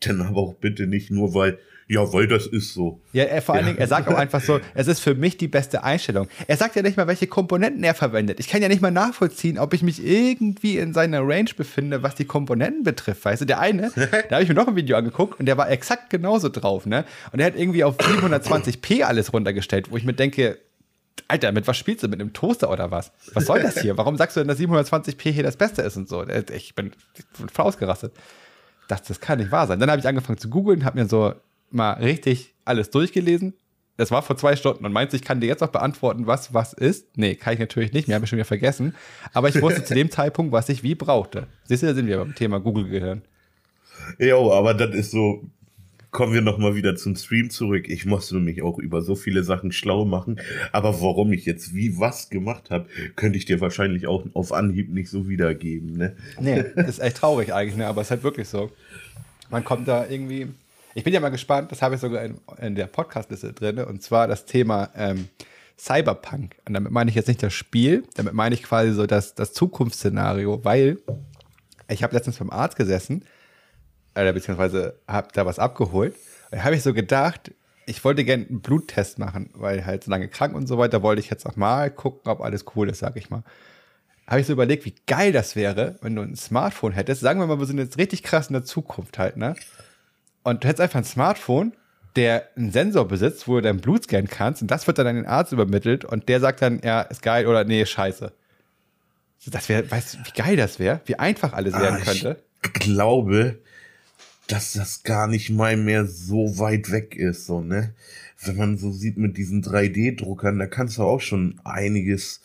[0.00, 3.00] Dann aber auch bitte nicht nur, weil Ja, weil das ist so.
[3.12, 3.72] Ja, er, vor allen ja.
[3.72, 6.28] Dingen, er sagt auch einfach so, es ist für mich die beste Einstellung.
[6.46, 8.40] Er sagt ja nicht mal, welche Komponenten er verwendet.
[8.40, 12.14] Ich kann ja nicht mal nachvollziehen, ob ich mich irgendwie in seiner Range befinde, was
[12.14, 13.24] die Komponenten betrifft.
[13.24, 13.92] Weißt du, der eine,
[14.28, 17.04] da habe ich mir noch ein Video angeguckt und der war exakt genauso drauf, ne?
[17.32, 20.58] Und er hat irgendwie auf 720p alles runtergestellt, wo ich mir denke,
[21.28, 22.08] Alter, mit was spielst du?
[22.08, 23.12] Mit einem Toaster oder was?
[23.32, 23.96] Was soll das hier?
[23.96, 26.22] Warum sagst du denn, dass 720p hier das Beste ist und so?
[26.52, 28.12] Ich bin, ich bin voll ausgerastet.
[28.88, 29.78] Das, das kann nicht wahr sein.
[29.78, 31.34] Dann habe ich angefangen zu googeln, habe mir so
[31.74, 33.54] mal richtig alles durchgelesen.
[33.96, 36.72] Das war vor zwei Stunden und meinst, ich kann dir jetzt auch beantworten, was was
[36.72, 37.16] ist?
[37.16, 38.94] Nee, kann ich natürlich nicht mehr, habe ich schon wieder vergessen.
[39.32, 41.46] Aber ich wusste zu dem Zeitpunkt, was ich wie brauchte.
[41.64, 43.22] Siehst du, da sind wir beim Thema Google-Gehirn.
[44.18, 45.44] Jo, aber das ist so,
[46.14, 47.88] kommen wir nochmal wieder zum Stream zurück.
[47.88, 50.40] Ich musste mich auch über so viele Sachen schlau machen.
[50.72, 54.90] Aber warum ich jetzt wie was gemacht habe, könnte ich dir wahrscheinlich auch auf Anhieb
[54.90, 55.96] nicht so wiedergeben.
[55.96, 56.16] Ne?
[56.40, 57.86] Nee, das ist echt traurig eigentlich, ne?
[57.86, 58.70] aber es ist halt wirklich so.
[59.50, 60.48] Man kommt da irgendwie
[60.94, 64.02] ich bin ja mal gespannt, das habe ich sogar in, in der Podcast-Liste drin, und
[64.02, 65.28] zwar das Thema ähm,
[65.78, 66.56] Cyberpunk.
[66.66, 69.52] Und damit meine ich jetzt nicht das Spiel, damit meine ich quasi so das, das
[69.52, 70.98] Zukunftsszenario, weil
[71.88, 73.24] ich habe letztens beim Arzt gesessen,
[74.14, 76.14] äh, beziehungsweise habe da was abgeholt.
[76.50, 77.52] Und da habe ich so gedacht,
[77.86, 81.20] ich wollte gerne einen Bluttest machen, weil halt so lange krank und so weiter, wollte
[81.20, 83.42] ich jetzt auch mal gucken, ob alles cool ist, sag ich mal.
[84.26, 87.20] Habe ich so überlegt, wie geil das wäre, wenn du ein Smartphone hättest.
[87.20, 89.54] Sagen wir mal, wir sind jetzt richtig krass in der Zukunft halt, ne?
[90.44, 91.72] Und du hättest einfach ein Smartphone,
[92.16, 95.16] der einen Sensor besitzt, wo du dein Blut scannen kannst und das wird dann an
[95.16, 98.32] den Arzt übermittelt und der sagt dann, ja, ist geil oder nee, scheiße.
[99.46, 101.00] Das wäre, weißt du, wie geil das wäre?
[101.06, 102.42] Wie einfach alles werden ah, könnte?
[102.62, 103.58] Ich glaube,
[104.46, 107.94] dass das gar nicht mal mehr so weit weg ist, so, ne?
[108.42, 112.42] Wenn man so sieht mit diesen 3D-Druckern, da kannst du auch schon einiges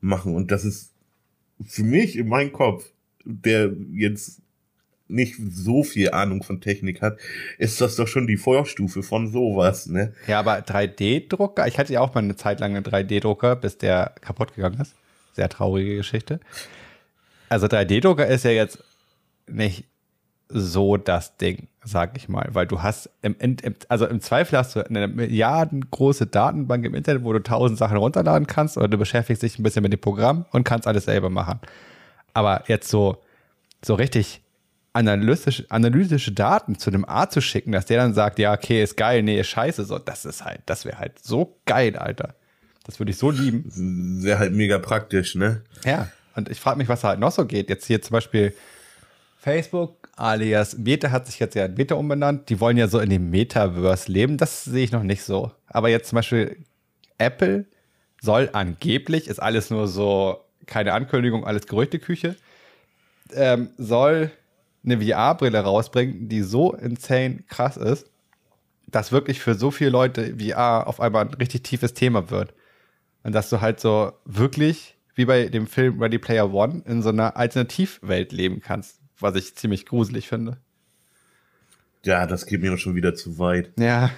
[0.00, 0.90] machen und das ist
[1.64, 2.86] für mich in meinem Kopf,
[3.24, 4.40] der jetzt
[5.12, 7.18] nicht so viel Ahnung von Technik hat,
[7.58, 10.12] ist das doch schon die Vorstufe von sowas, ne?
[10.26, 14.12] Ja, aber 3D-Drucker, ich hatte ja auch mal eine Zeit lang einen 3D-Drucker, bis der
[14.20, 14.94] kaputt gegangen ist.
[15.34, 16.40] Sehr traurige Geschichte.
[17.48, 18.82] Also 3D-Drucker ist ja jetzt
[19.46, 19.84] nicht
[20.48, 23.56] so das Ding, sag ich mal, weil du hast im, im,
[23.88, 28.46] also im Zweifel hast du eine milliardengroße Datenbank im Internet, wo du tausend Sachen runterladen
[28.46, 31.60] kannst oder du beschäftigst dich ein bisschen mit dem Programm und kannst alles selber machen.
[32.34, 33.18] Aber jetzt so,
[33.84, 34.42] so richtig
[34.92, 38.96] analytische, analytische Daten zu einem Arzt zu schicken, dass der dann sagt, ja, okay, ist
[38.96, 42.34] geil, nee, ist scheiße, so, das ist halt, das wäre halt so geil, Alter.
[42.84, 43.64] Das würde ich so lieben.
[44.22, 45.62] Wäre halt mega praktisch, ne?
[45.84, 46.08] Ja.
[46.34, 47.68] Und ich frage mich, was da halt noch so geht.
[47.68, 48.54] Jetzt hier zum Beispiel
[49.38, 52.48] Facebook alias Meta hat sich jetzt ja in Meta umbenannt.
[52.48, 54.36] Die wollen ja so in dem Metaverse leben.
[54.36, 55.52] Das sehe ich noch nicht so.
[55.68, 56.56] Aber jetzt zum Beispiel
[57.18, 57.66] Apple
[58.20, 62.36] soll angeblich, ist alles nur so keine Ankündigung, alles Gerüchteküche,
[63.34, 64.30] ähm, soll
[64.84, 68.06] eine VR-Brille rausbringen, die so insane krass ist,
[68.88, 72.54] dass wirklich für so viele Leute VR auf einmal ein richtig tiefes Thema wird.
[73.22, 77.10] Und dass du halt so wirklich, wie bei dem Film Ready Player One, in so
[77.10, 80.58] einer Alternativwelt leben kannst, was ich ziemlich gruselig finde.
[82.04, 83.70] Ja, das geht mir schon wieder zu weit.
[83.78, 84.10] Ja.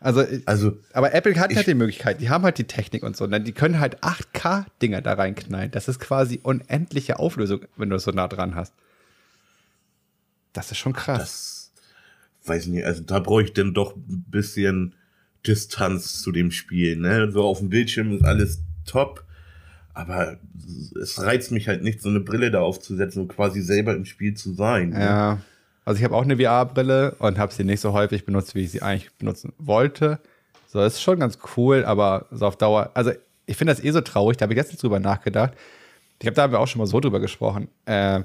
[0.00, 3.26] Also, also aber Apple hat halt die Möglichkeit, die haben halt die Technik und so,
[3.26, 3.40] ne?
[3.40, 5.72] die können halt 8K-Dinger da reinknallen.
[5.72, 8.74] Das ist quasi unendliche Auflösung, wenn du es so nah dran hast.
[10.52, 11.72] Das ist schon krass.
[12.40, 14.94] Das weiß nicht, also da brauche ich dann doch ein bisschen
[15.46, 16.96] Distanz zu dem Spiel.
[16.96, 17.30] Ne?
[17.30, 19.24] So auf dem Bildschirm ist alles top,
[19.94, 20.38] aber
[21.00, 24.34] es reizt mich halt nicht, so eine Brille da aufzusetzen und quasi selber im Spiel
[24.34, 24.90] zu sein.
[24.90, 25.00] Ne?
[25.00, 25.38] Ja.
[25.84, 28.70] Also ich habe auch eine VR-Brille und habe sie nicht so häufig benutzt, wie ich
[28.70, 30.20] sie eigentlich benutzen wollte.
[30.66, 33.12] So, ist schon ganz cool, aber so auf Dauer, also
[33.46, 35.54] ich finde das eh so traurig, da habe ich letztens drüber nachgedacht.
[36.12, 37.68] Ich glaube, da haben wir auch schon mal so drüber gesprochen.
[37.86, 38.20] Äh,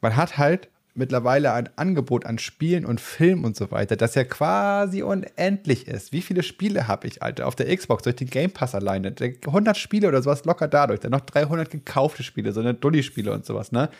[0.00, 4.24] man hat halt mittlerweile ein Angebot an Spielen und Filmen und so weiter, das ja
[4.24, 6.12] quasi unendlich ist.
[6.12, 9.14] Wie viele Spiele habe ich, Alter, auf der Xbox durch den Game Pass alleine?
[9.18, 11.00] 100 Spiele oder sowas locker dadurch.
[11.00, 13.90] Dann noch 300 gekaufte Spiele, so eine Dulli-Spiele und sowas, ne?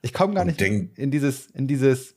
[0.00, 2.14] Ich komme gar nicht in, in dieses, in dieses,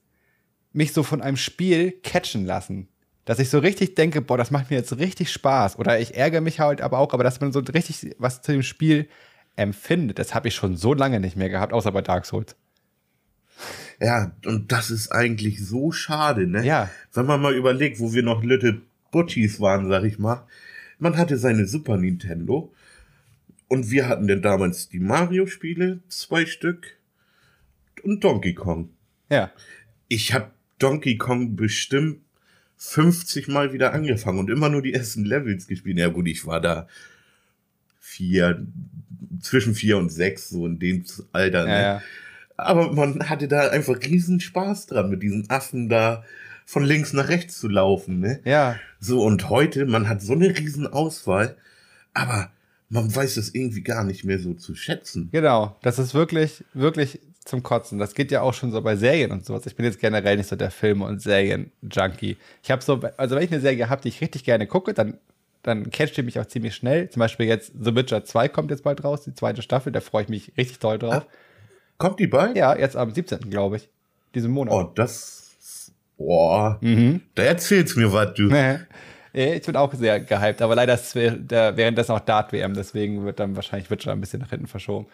[0.72, 2.88] mich so von einem Spiel catchen lassen.
[3.26, 5.78] Dass ich so richtig denke, boah, das macht mir jetzt richtig Spaß.
[5.80, 8.64] Oder ich ärgere mich halt aber auch, aber dass man so richtig was zu dem
[8.64, 9.08] Spiel
[9.56, 12.56] empfindet, das habe ich schon so lange nicht mehr gehabt, außer bei Dark Souls.
[14.02, 16.66] Ja, und das ist eigentlich so schade, ne?
[16.66, 16.90] Ja.
[17.14, 20.48] Wenn man mal überlegt, wo wir noch Little Butchies waren, sag ich mal.
[20.98, 22.74] Man hatte seine Super Nintendo.
[23.68, 26.98] Und wir hatten denn damals die Mario-Spiele, zwei Stück.
[28.04, 28.90] Und Donkey Kong.
[29.30, 29.52] Ja.
[30.08, 32.22] Ich hab Donkey Kong bestimmt
[32.78, 36.00] 50 Mal wieder angefangen und immer nur die ersten Levels gespielt.
[36.00, 36.88] Ja gut, ich war da
[38.00, 38.66] vier,
[39.40, 41.66] zwischen vier und sechs, so in dem Alter.
[41.66, 41.70] Ne?
[41.70, 42.02] Ja, ja.
[42.62, 46.24] Aber man hatte da einfach riesen Spaß dran, mit diesen Affen da
[46.66, 48.40] von links nach rechts zu laufen, ne?
[48.46, 48.78] Ja.
[49.00, 51.58] So, und heute, man hat so eine riesen Auswahl,
[52.14, 52.52] aber
[52.90, 55.30] man weiß es irgendwie gar nicht mehr so zu schätzen.
[55.32, 57.98] Genau, das ist wirklich, wirklich zum Kotzen.
[57.98, 59.66] Das geht ja auch schon so bei Serien und sowas.
[59.66, 62.38] Ich bin jetzt generell nicht so der Filme- und Serien-Junkie.
[62.64, 65.18] Ich habe so, also wenn ich eine Serie habe, die ich richtig gerne gucke, dann,
[65.64, 67.10] dann catcht die mich auch ziemlich schnell.
[67.10, 70.24] Zum Beispiel jetzt The Witcher 2 kommt jetzt bald raus, die zweite Staffel, da freue
[70.24, 71.26] ich mich richtig toll drauf.
[71.28, 71.34] Ah,
[72.02, 72.58] kommt die bald?
[72.58, 73.50] Ja, jetzt am 17.
[73.50, 73.90] glaube ich.
[74.34, 74.74] Diesen Monat.
[74.74, 75.92] Oh, das.
[76.18, 76.78] Boah.
[76.82, 77.22] Mhm.
[77.36, 78.50] Da erzählst mir was, du.
[79.34, 83.90] Ich bin auch sehr gehypt, aber leider ist währenddessen auch Dart-WM, deswegen wird dann wahrscheinlich
[83.90, 85.08] Witcher ein bisschen nach hinten verschoben.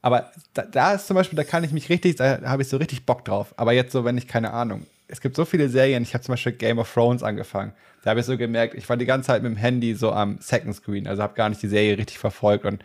[0.00, 2.76] Aber da, da, ist zum Beispiel, da kann ich mich richtig, da habe ich so
[2.76, 3.54] richtig Bock drauf.
[3.56, 4.86] Aber jetzt so, wenn ich keine Ahnung.
[5.08, 7.72] Es gibt so viele Serien, ich habe zum Beispiel Game of Thrones angefangen.
[8.02, 10.38] Da habe ich so gemerkt, ich war die ganze Zeit mit dem Handy so am
[10.40, 12.84] Second Screen, also habe gar nicht die Serie richtig verfolgt und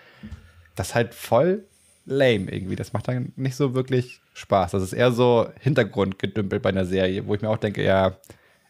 [0.76, 1.65] das ist halt voll
[2.10, 2.76] lame irgendwie.
[2.76, 4.72] Das macht dann nicht so wirklich Spaß.
[4.72, 8.17] Das ist eher so Hintergrundgedümpelt bei einer Serie, wo ich mir auch denke, ja,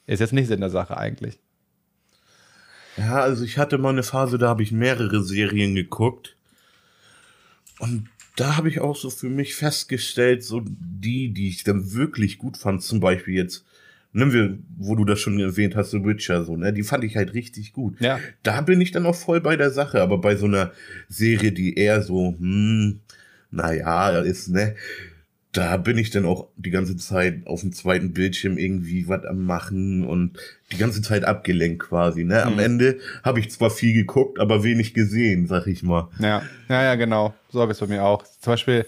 [0.06, 1.40] ist jetzt nicht Sinn der Sache eigentlich.
[2.98, 6.36] Ja, also ich hatte mal eine Phase, da habe ich mehrere Serien geguckt.
[7.80, 12.38] Und da habe ich auch so für mich festgestellt, so die, die ich dann wirklich
[12.38, 13.66] gut fand, zum Beispiel jetzt,
[14.12, 17.16] nehmen wir, wo du das schon erwähnt hast, The Witcher, so, ne, die fand ich
[17.16, 18.00] halt richtig gut.
[18.02, 18.20] Ja.
[18.44, 20.72] Da bin ich dann auch voll bei der Sache, aber bei so einer
[21.08, 23.00] Serie, die eher so, hm,
[23.52, 24.76] naja, ist, ne,
[25.52, 29.46] da bin ich dann auch die ganze Zeit auf dem zweiten Bildschirm irgendwie was am
[29.46, 30.38] machen und
[30.72, 32.24] die ganze Zeit abgelenkt quasi.
[32.24, 32.44] Ne?
[32.44, 32.60] Am mhm.
[32.60, 36.10] Ende habe ich zwar viel geguckt, aber wenig gesehen, sag ich mal.
[36.20, 37.34] Ja, ja, ja, genau.
[37.50, 38.24] So habe ich es bei mir auch.
[38.24, 38.86] Zum Beispiel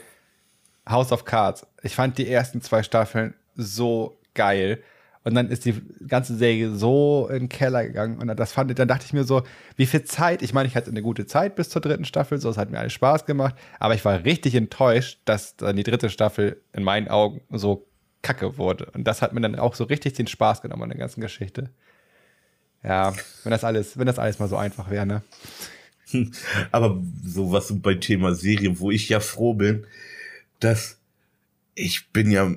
[0.88, 1.66] House of Cards.
[1.82, 4.84] Ich fand die ersten zwei Staffeln so geil.
[5.24, 8.18] Und dann ist die ganze Serie so in den Keller gegangen.
[8.18, 9.44] Und das fand ich, dann dachte ich mir so,
[9.76, 12.50] wie viel Zeit, ich meine, ich hatte eine gute Zeit bis zur dritten Staffel, so,
[12.50, 13.56] es hat mir alles Spaß gemacht.
[13.80, 17.88] Aber ich war richtig enttäuscht, dass dann die dritte Staffel in meinen Augen so
[18.24, 18.86] kacke wurde.
[18.94, 21.70] Und das hat mir dann auch so richtig den Spaß genommen an der ganzen Geschichte.
[22.84, 25.22] Ja, wenn das alles, wenn das alles mal so einfach wäre, ne?
[26.72, 29.86] Aber so was bei Thema Serie, wo ich ja froh bin,
[30.60, 30.98] dass
[31.76, 32.52] ich bin ja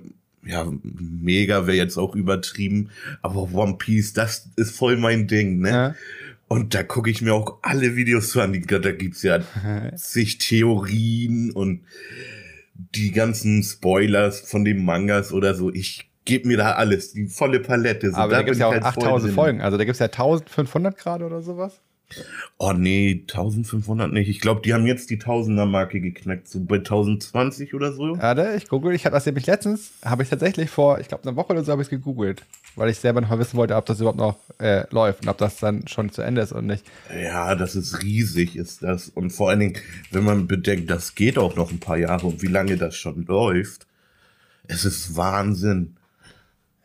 [0.47, 2.91] ja, mega wäre jetzt auch übertrieben,
[3.23, 5.71] aber One Piece, das ist voll mein Ding, ne?
[5.71, 5.95] Ja.
[6.47, 8.53] Und da gucke ich mir auch alle Videos zu an.
[8.53, 9.41] Da gibt's ja
[9.97, 11.81] zig Theorien und
[12.75, 15.73] die ganzen Spoilers von den Mangas oder so.
[15.73, 18.11] Ich gebe mir da alles, die volle Palette.
[18.11, 19.61] So, aber da, da gibt's ja auch halt 8000 Folgen.
[19.61, 21.81] Also da gibt's ja 1500 gerade oder sowas.
[22.59, 24.29] Oh nee, 1500 nicht.
[24.29, 28.19] Ich glaube, die haben jetzt die Tausender-Marke geknackt, so bei 1020 oder so.
[28.19, 28.95] Warte, ich google.
[28.95, 31.73] Ich habe das nämlich letztens, habe ich tatsächlich vor, ich glaube, einer Woche oder so
[31.73, 32.43] habe ich gegoogelt,
[32.77, 35.39] weil ich selber noch mal wissen wollte, ob das überhaupt noch äh, läuft und ob
[35.39, 36.85] das dann schon zu Ende ist und nicht.
[37.13, 39.09] Ja, das ist riesig, ist das.
[39.09, 39.79] Und vor allen Dingen,
[40.13, 43.27] wenn man bedenkt, das geht auch noch ein paar Jahre und wie lange das schon
[43.27, 43.87] läuft,
[44.69, 45.97] es ist Wahnsinn.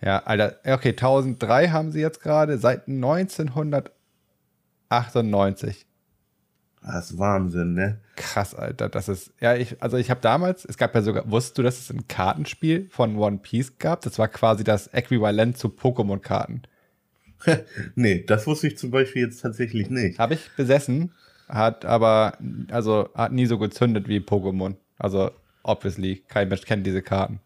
[0.01, 3.91] Ja, Alter, okay, 1003 haben sie jetzt gerade seit 1900
[4.89, 5.86] 98.
[6.82, 7.99] Das ist Wahnsinn, ne?
[8.15, 8.89] Krass, Alter.
[8.89, 11.80] Das ist, ja, ich, also ich habe damals, es gab ja sogar, wusstest du, dass
[11.80, 14.02] es ein Kartenspiel von One Piece gab?
[14.02, 16.63] Das war quasi das Äquivalent zu Pokémon-Karten.
[17.95, 20.19] nee, das wusste ich zum Beispiel jetzt tatsächlich nicht.
[20.19, 21.13] Habe ich besessen,
[21.47, 22.38] hat aber,
[22.71, 24.75] also hat nie so gezündet wie Pokémon.
[24.97, 25.32] Also,
[25.63, 27.39] obviously, kein Mensch kennt diese Karten.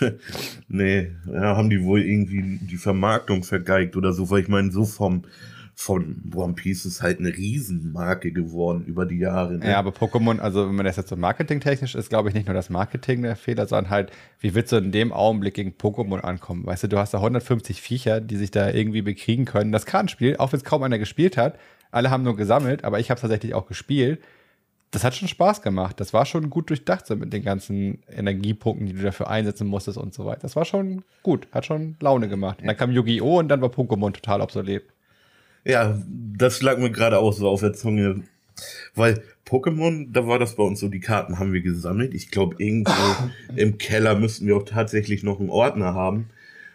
[0.68, 4.84] nee, ja, haben die wohl irgendwie die Vermarktung vergeigt oder so, weil ich meine, so
[4.84, 5.24] vom
[5.80, 9.58] von One Piece ist halt eine Riesenmarke geworden über die Jahre.
[9.58, 9.70] Ne?
[9.70, 12.54] Ja, aber Pokémon, also wenn man das jetzt so marketingtechnisch ist, glaube ich nicht nur
[12.54, 14.10] das Marketing der Fehler, sondern halt,
[14.40, 16.66] wie willst du in dem Augenblick gegen Pokémon ankommen?
[16.66, 19.70] Weißt du, du hast da 150 Viecher, die sich da irgendwie bekriegen können.
[19.70, 21.56] Das Kartenspiel, auch wenn es kaum einer gespielt hat,
[21.92, 24.20] alle haben nur gesammelt, aber ich habe tatsächlich auch gespielt.
[24.90, 26.00] Das hat schon Spaß gemacht.
[26.00, 29.96] Das war schon gut durchdacht so mit den ganzen Energiepunkten, die du dafür einsetzen musstest
[29.96, 30.40] und so weiter.
[30.42, 32.62] Das war schon gut, hat schon Laune gemacht.
[32.62, 33.38] Und dann kam Yu-Gi-Oh!
[33.38, 34.82] und dann war Pokémon total obsolet.
[35.64, 36.00] Ja,
[36.36, 38.22] das lag mir gerade auch so auf der Zunge.
[38.94, 42.14] Weil Pokémon, da war das bei uns so, die Karten haben wir gesammelt.
[42.14, 42.92] Ich glaube, irgendwo
[43.56, 46.30] im Keller müssten wir auch tatsächlich noch einen Ordner haben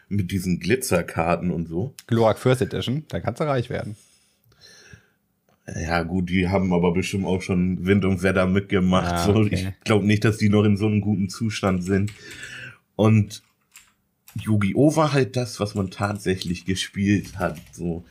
[0.10, 1.94] mit diesen Glitzerkarten und so.
[2.08, 3.96] Glorak First Edition, da kannst du reich werden.
[5.76, 9.14] Ja, gut, die haben aber bestimmt auch schon Wind und Wetter mitgemacht.
[9.14, 9.34] Ah, okay.
[9.34, 12.12] so, ich glaube nicht, dass die noch in so einem guten Zustand sind.
[12.96, 13.44] Und
[14.36, 14.96] Yu-Gi-Oh!
[14.96, 17.60] war halt das, was man tatsächlich gespielt hat.
[17.72, 18.04] So,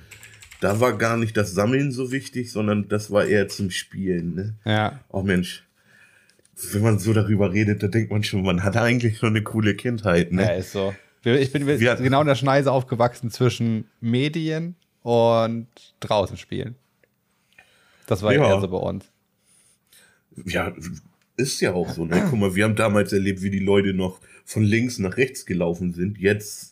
[0.63, 4.35] da war gar nicht das Sammeln so wichtig, sondern das war eher zum Spielen.
[4.37, 4.55] Ne?
[4.65, 5.01] Ja.
[5.09, 5.65] Oh Mensch,
[6.73, 9.75] wenn man so darüber redet, da denkt man schon, man hatte eigentlich schon eine coole
[9.75, 10.31] Kindheit.
[10.31, 10.43] Ne?
[10.43, 10.95] Ja, ist so.
[11.25, 15.67] Ich bin Wir genau in der Schneise aufgewachsen zwischen Medien und
[15.99, 16.77] draußen spielen.
[18.07, 19.07] Das war ja eher so bei uns.
[20.45, 20.73] Ja,
[21.37, 22.05] ist ja auch so.
[22.05, 22.25] Ne?
[22.31, 25.93] Guck mal, wir haben damals erlebt, wie die Leute noch von links nach rechts gelaufen
[25.93, 26.19] sind.
[26.19, 26.72] Jetzt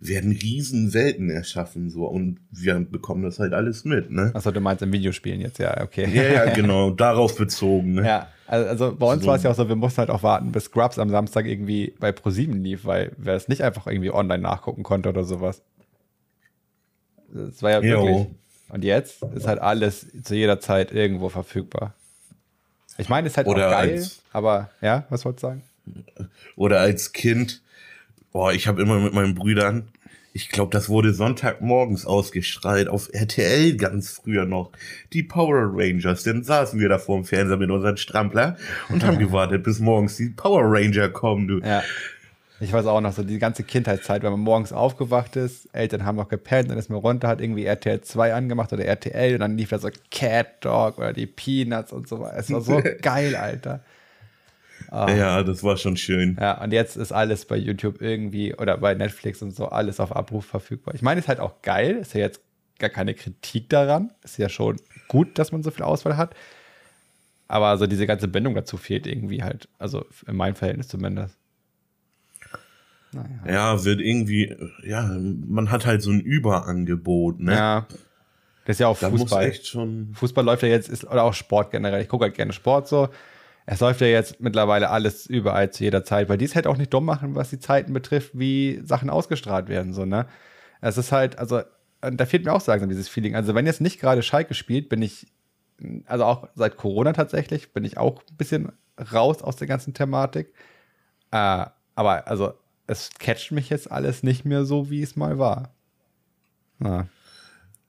[0.00, 4.30] werden riesen Welten erschaffen so und wir bekommen das halt alles mit, ne?
[4.34, 6.08] Achso, du meinst im Videospielen jetzt, ja, okay.
[6.12, 8.06] Ja, ja, genau, darauf bezogen, ne?
[8.06, 9.28] Ja, also, also bei uns so.
[9.28, 11.94] war es ja auch so, wir mussten halt auch warten, bis Scrubs am Samstag irgendwie
[11.98, 15.62] bei ProSieben lief, weil wer es nicht einfach irgendwie online nachgucken konnte oder sowas.
[17.32, 18.02] Das war ja jo.
[18.02, 18.26] wirklich.
[18.70, 21.94] Und jetzt ist halt alles zu jeder Zeit irgendwo verfügbar.
[22.98, 25.62] Ich meine, es ist halt oder auch geil, aber ja, was wolltest du sagen?
[26.56, 27.62] Oder als Kind,
[28.32, 29.88] boah, ich habe immer mit meinen Brüdern,
[30.38, 34.70] ich glaube, das wurde Sonntagmorgens ausgestrahlt auf RTL ganz früher noch.
[35.12, 36.22] Die Power Rangers.
[36.22, 38.56] Dann saßen wir da vor dem Fernseher mit unseren Strampler
[38.88, 41.58] und haben gewartet, bis morgens die Power Ranger kommen, du.
[41.58, 41.82] Ja.
[42.60, 46.16] Ich weiß auch noch, so die ganze Kindheitszeit, wenn man morgens aufgewacht ist, Eltern haben
[46.16, 49.56] noch gepennt, dann ist man runter, hat irgendwie RTL 2 angemacht oder RTL und dann
[49.56, 52.36] lief da so Cat Dog oder die Peanuts und so weiter.
[52.36, 53.80] Es war so geil, Alter.
[54.90, 55.06] Oh.
[55.08, 56.36] Ja, das war schon schön.
[56.40, 60.14] Ja, und jetzt ist alles bei YouTube irgendwie oder bei Netflix und so alles auf
[60.14, 60.94] Abruf verfügbar.
[60.94, 62.40] Ich meine, es ist halt auch geil, ist ja jetzt
[62.78, 64.12] gar keine Kritik daran.
[64.22, 64.76] Ist ja schon
[65.08, 66.34] gut, dass man so viel Auswahl hat.
[67.48, 71.36] Aber so diese ganze Bindung dazu fehlt irgendwie halt, also in meinem Verhältnis zumindest.
[73.12, 73.40] Naja.
[73.46, 77.54] Ja, wird irgendwie, ja, man hat halt so ein Überangebot, ne?
[77.54, 77.86] Ja.
[78.66, 79.52] Das ist ja auch Fußball.
[80.12, 82.02] Fußball läuft ja jetzt, ist, oder auch Sport generell.
[82.02, 83.08] Ich gucke halt gerne Sport so.
[83.70, 86.78] Es läuft ja jetzt mittlerweile alles überall zu jeder Zeit, weil die es halt auch
[86.78, 90.26] nicht dumm machen, was die Zeiten betrifft, wie Sachen ausgestrahlt werden, so, ne?
[90.80, 91.60] Es ist halt, also,
[92.00, 93.34] da fehlt mir auch langsam dieses Feeling.
[93.34, 95.26] Also, wenn jetzt nicht gerade Schalke spielt, bin ich,
[96.06, 98.72] also auch seit Corona tatsächlich, bin ich auch ein bisschen
[99.12, 100.54] raus aus der ganzen Thematik.
[101.30, 102.54] Äh, aber, also,
[102.86, 105.74] es catcht mich jetzt alles nicht mehr so, wie es mal war.
[106.82, 107.06] Ja.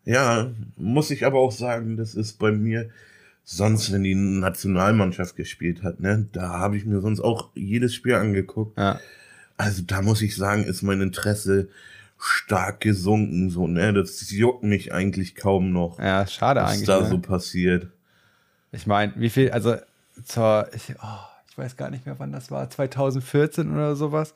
[0.04, 2.90] ja, muss ich aber auch sagen, das ist bei mir
[3.44, 8.16] sonst, wenn die Nationalmannschaft gespielt hat, ne, da habe ich mir sonst auch jedes Spiel
[8.16, 8.78] angeguckt.
[8.78, 9.00] Ja.
[9.58, 11.70] Also da muss ich sagen, ist mein Interesse
[12.18, 16.00] stark gesunken, so, ne, das juckt mich eigentlich kaum noch.
[16.00, 16.88] Ja, schade was eigentlich.
[16.88, 17.10] Was da ne?
[17.10, 17.88] so passiert.
[18.72, 19.78] Ich meine, wie viel, also
[20.24, 24.34] zur, ich, oh, ich weiß gar nicht mehr, wann das war, 2014 oder sowas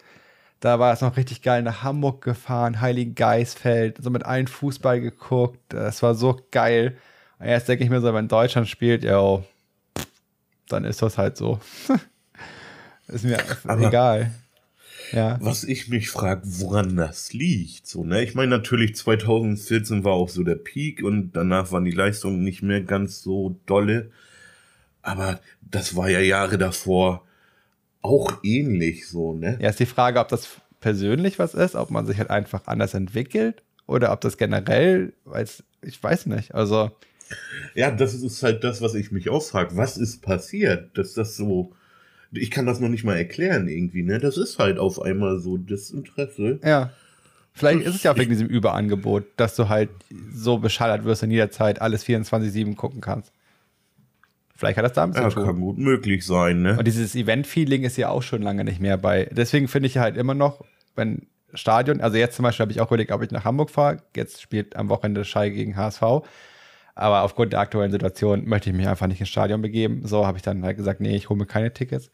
[0.63, 5.01] da war es noch richtig geil nach Hamburg gefahren, Heiligen Geisfeld, so mit allen Fußball
[5.01, 5.59] geguckt.
[5.67, 6.95] Das war so geil.
[7.45, 9.43] Jetzt denke ich mir so, wenn Deutschland spielt, ja,
[10.69, 11.59] dann ist das halt so.
[13.07, 14.31] ist mir Aber egal.
[15.11, 15.37] Ja.
[15.41, 17.87] Was ich mich frage, woran das liegt.
[17.87, 18.23] So, ne?
[18.23, 22.63] Ich meine, natürlich 2014 war auch so der Peak und danach waren die Leistungen nicht
[22.63, 24.09] mehr ganz so dolle.
[25.03, 27.23] Aber das war ja Jahre davor
[28.01, 29.57] auch ähnlich so, ne?
[29.61, 32.93] Ja, ist die Frage, ob das persönlich was ist, ob man sich halt einfach anders
[32.93, 36.91] entwickelt oder ob das generell, weiß, ich weiß nicht, also.
[37.75, 39.75] Ja, das ist halt das, was ich mich auch frage.
[39.77, 41.71] Was ist passiert, dass das so,
[42.31, 44.19] ich kann das noch nicht mal erklären irgendwie, ne?
[44.19, 46.59] Das ist halt auf einmal so das Interesse.
[46.63, 46.91] Ja.
[47.55, 49.89] Vielleicht ist es ja wegen diesem Überangebot, dass du halt
[50.33, 53.31] so beschallert wirst in jeder Zeit alles 24-7 gucken kannst.
[54.55, 56.77] Vielleicht hat das da ein bisschen ja, das kann gut möglich sein, ne?
[56.77, 59.29] Und dieses Event-Feeling ist ja auch schon lange nicht mehr bei.
[59.31, 60.63] Deswegen finde ich halt immer noch,
[60.95, 63.97] wenn Stadion, also jetzt zum Beispiel habe ich auch überlegt, ob ich nach Hamburg fahre.
[64.15, 66.01] Jetzt spielt am Wochenende Schei gegen HSV.
[66.95, 70.05] Aber aufgrund der aktuellen Situation möchte ich mich einfach nicht ins Stadion begeben.
[70.05, 72.11] So habe ich dann halt gesagt, nee, ich hole mir keine Tickets.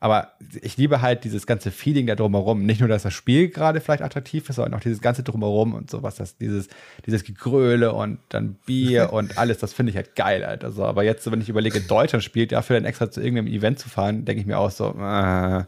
[0.00, 2.64] Aber ich liebe halt dieses ganze Feeling da drumherum.
[2.64, 5.90] Nicht nur, dass das Spiel gerade vielleicht attraktiv ist, sondern auch dieses ganze drumherum und
[5.90, 6.16] sowas.
[6.16, 6.68] Das, dieses,
[7.04, 10.62] dieses Gegröle und dann Bier und alles, das finde ich halt geil, halt.
[10.62, 13.88] Also, aber jetzt, wenn ich überlege, Deutschland spielt, dafür dann extra zu irgendeinem Event zu
[13.88, 15.64] fahren, denke ich mir auch so, äh,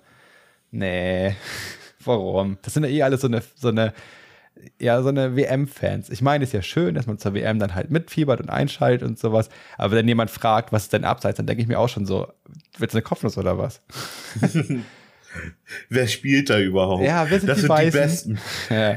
[0.71, 1.35] nee,
[2.05, 2.59] warum?
[2.63, 3.93] Das sind ja eh alles so eine, so eine
[4.79, 6.11] ja, so eine WM-Fans.
[6.11, 9.09] Ich meine, es ist ja schön, dass man zur WM dann halt mitfiebert und einschaltet
[9.09, 9.49] und sowas.
[9.79, 12.29] Aber wenn jemand fragt, was ist denn abseits, dann denke ich mir auch schon so,
[12.79, 13.81] wird es eine Kopfnuss oder was?
[15.89, 17.05] wer spielt da überhaupt?
[17.05, 17.93] Ja, wer sind das die sind Weißen?
[17.93, 18.39] die Besten.
[18.71, 18.97] Ja.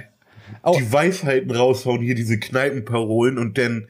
[0.64, 0.76] Oh.
[0.78, 3.88] Die Weisheiten raushauen, hier diese Kneipenparolen und dann,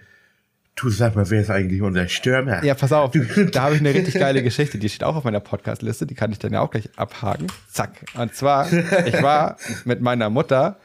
[0.75, 2.63] du sag mal, wer ist eigentlich unser Stürmer?
[2.63, 3.11] Ja, pass auf,
[3.51, 6.31] da habe ich eine richtig geile Geschichte, die steht auch auf meiner Podcast-Liste, die kann
[6.31, 7.47] ich dann ja auch gleich abhaken.
[7.69, 8.05] Zack.
[8.15, 10.77] Und zwar, ich war mit meiner Mutter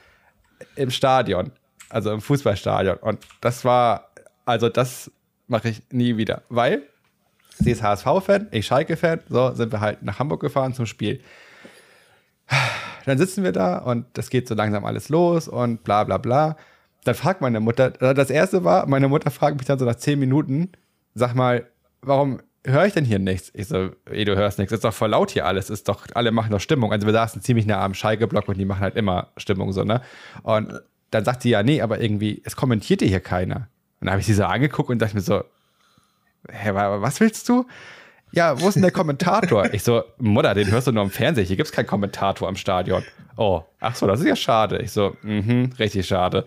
[0.77, 1.53] im Stadion,
[1.89, 2.97] also im Fußballstadion.
[2.99, 4.11] Und das war,
[4.45, 5.11] also das
[5.47, 6.83] mache ich nie wieder, weil
[7.59, 11.21] sie ist HSV-Fan, ich Schalke-Fan, so sind wir halt nach Hamburg gefahren zum Spiel.
[13.05, 16.57] Dann sitzen wir da und das geht so langsam alles los und bla bla bla.
[17.05, 20.19] Dann fragt meine Mutter, das erste war, meine Mutter fragt mich dann so nach zehn
[20.19, 20.73] Minuten,
[21.15, 21.67] sag mal,
[22.03, 23.51] warum höre ich denn hier nichts?
[23.55, 26.33] Ich so, ey, du hörst nichts, ist doch voll laut hier alles, ist doch, alle
[26.33, 26.93] machen doch Stimmung.
[26.93, 30.03] Also wir saßen ziemlich nah am Schalke-Block und die machen halt immer Stimmung so, ne?
[30.43, 30.73] Und
[31.11, 33.69] dann sagt sie ja, nee, aber irgendwie, es kommentiert hier keiner.
[34.01, 35.43] Und dann habe ich sie so angeguckt und dachte mir so,
[36.51, 37.67] hä, was willst du?
[38.33, 39.73] Ja, wo ist denn der Kommentator?
[39.73, 42.57] Ich so, Mutter, den hörst du nur im Fernsehen, hier gibt es keinen Kommentator am
[42.57, 43.03] Stadion.
[43.37, 44.79] oh, ach so, das ist ja schade.
[44.83, 46.45] Ich so, mhm, richtig schade.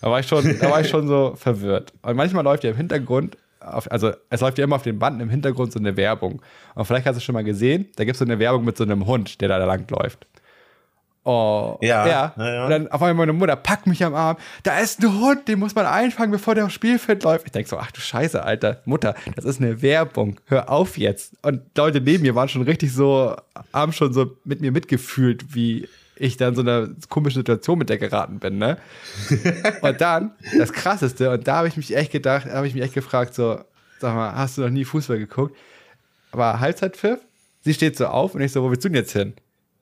[0.00, 1.92] Da war ich schon, da war ich schon so verwirrt.
[2.02, 5.20] Und manchmal läuft ja im Hintergrund, auf, also es läuft ja immer auf den Banden
[5.20, 6.42] im Hintergrund so eine Werbung.
[6.74, 8.84] Und vielleicht hast du schon mal gesehen, da gibt es so eine Werbung mit so
[8.84, 10.26] einem Hund, der da lang läuft.
[11.26, 12.34] Oh, ja, ja.
[12.36, 14.36] ja, Und dann auf einmal meine Mutter packt mich am Arm.
[14.62, 17.46] Da ist ein Hund, den muss man einfangen, bevor der aufs Spielfeld läuft.
[17.46, 20.38] Ich denke so, ach du Scheiße, Alter, Mutter, das ist eine Werbung.
[20.46, 21.32] Hör auf jetzt.
[21.40, 23.34] Und Leute neben mir waren schon richtig so,
[23.72, 27.98] haben schon so mit mir mitgefühlt, wie ich dann so eine komische Situation mit der
[27.98, 28.78] geraten bin, ne?
[29.82, 32.94] und dann, das krasseste, und da habe ich mich echt gedacht, habe ich mich echt
[32.94, 33.60] gefragt, so,
[33.98, 35.56] sag mal, hast du noch nie Fußball geguckt?
[36.30, 37.20] Aber Halbzeitpfiff,
[37.62, 39.34] sie steht so auf und ich so, wo willst du denn jetzt hin?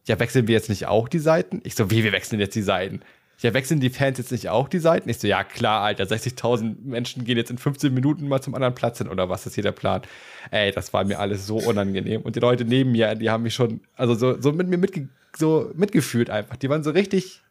[0.07, 1.61] Ja, wechseln wir jetzt nicht auch die Seiten?
[1.65, 3.03] Ich so, wie, wir wechseln jetzt die Seiten?
[3.39, 5.09] Ja, wechseln die Fans jetzt nicht auch die Seiten?
[5.09, 8.75] Ich so, ja klar, Alter, 60.000 Menschen gehen jetzt in 15 Minuten mal zum anderen
[8.75, 10.03] Platz hin oder was ist hier der Plan?
[10.51, 12.23] Ey, das war mir alles so unangenehm.
[12.23, 15.09] Und die Leute neben mir, die haben mich schon, also so, so mit mir mitge
[15.37, 16.57] so mitgefühlt einfach.
[16.57, 17.43] Die waren so richtig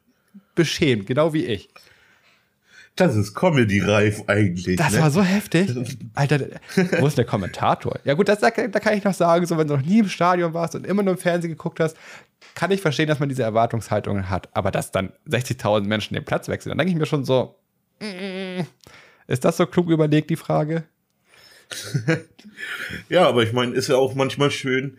[0.55, 1.69] beschämt, genau wie ich.
[2.95, 4.75] Das ist Comedy-reif eigentlich.
[4.75, 4.99] Das ne?
[4.99, 5.71] war so heftig.
[6.13, 6.59] Alter,
[6.99, 7.99] wo ist der Kommentator?
[8.03, 10.09] Ja, gut, das, da, da, kann ich noch sagen, so wenn du noch nie im
[10.09, 11.95] Stadion warst und immer nur im Fernsehen geguckt hast,
[12.53, 14.49] kann ich verstehen, dass man diese Erwartungshaltungen hat.
[14.53, 17.55] Aber dass dann 60.000 Menschen den Platz wechseln, dann denke ich mir schon so,
[18.01, 18.61] mm,
[19.27, 20.83] ist das so klug überlegt, die Frage?
[23.09, 24.97] ja, aber ich meine, ist ja auch manchmal schön.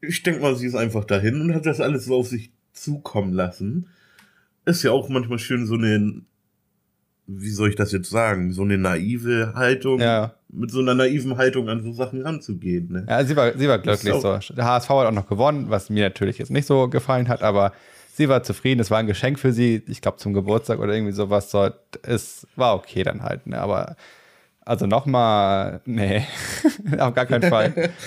[0.00, 3.32] Ich denke mal, sie ist einfach dahin und hat das alles so auf sich zukommen
[3.32, 3.88] lassen.
[4.64, 6.22] Ist ja auch manchmal schön, so eine
[7.26, 10.34] wie soll ich das jetzt sagen, so eine naive Haltung, ja.
[10.48, 12.92] mit so einer naiven Haltung an so Sachen ranzugehen.
[12.92, 13.06] Ne?
[13.08, 14.38] Ja, sie war, sie war glücklich so.
[14.54, 17.72] Der HSV hat auch noch gewonnen, was mir natürlich jetzt nicht so gefallen hat, aber
[18.14, 18.80] sie war zufrieden.
[18.80, 21.50] Es war ein Geschenk für sie, ich glaube zum Geburtstag oder irgendwie sowas.
[21.50, 21.68] So,
[22.02, 23.60] es war okay dann halt, ne?
[23.60, 23.96] aber
[24.64, 26.24] also nochmal, nee,
[26.98, 27.90] auf gar keinen Fall.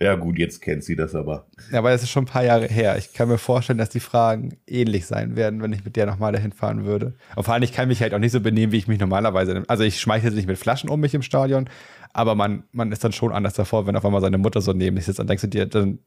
[0.00, 1.46] Ja, gut, jetzt kennt sie das aber.
[1.70, 2.96] Ja, aber das ist schon ein paar Jahre her.
[2.98, 6.32] Ich kann mir vorstellen, dass die Fragen ähnlich sein werden, wenn ich mit der nochmal
[6.32, 7.14] dahin fahren würde.
[7.34, 9.62] Und vor allem, ich kann mich halt auch nicht so benehmen, wie ich mich normalerweise.
[9.68, 11.68] Also, ich schmeiße jetzt nicht mit Flaschen um mich im Stadion,
[12.12, 14.96] aber man, man ist dann schon anders davor, wenn auf einmal seine Mutter so neben
[14.96, 15.18] sich sitzt.
[15.18, 15.98] Dann denkst du dir, dann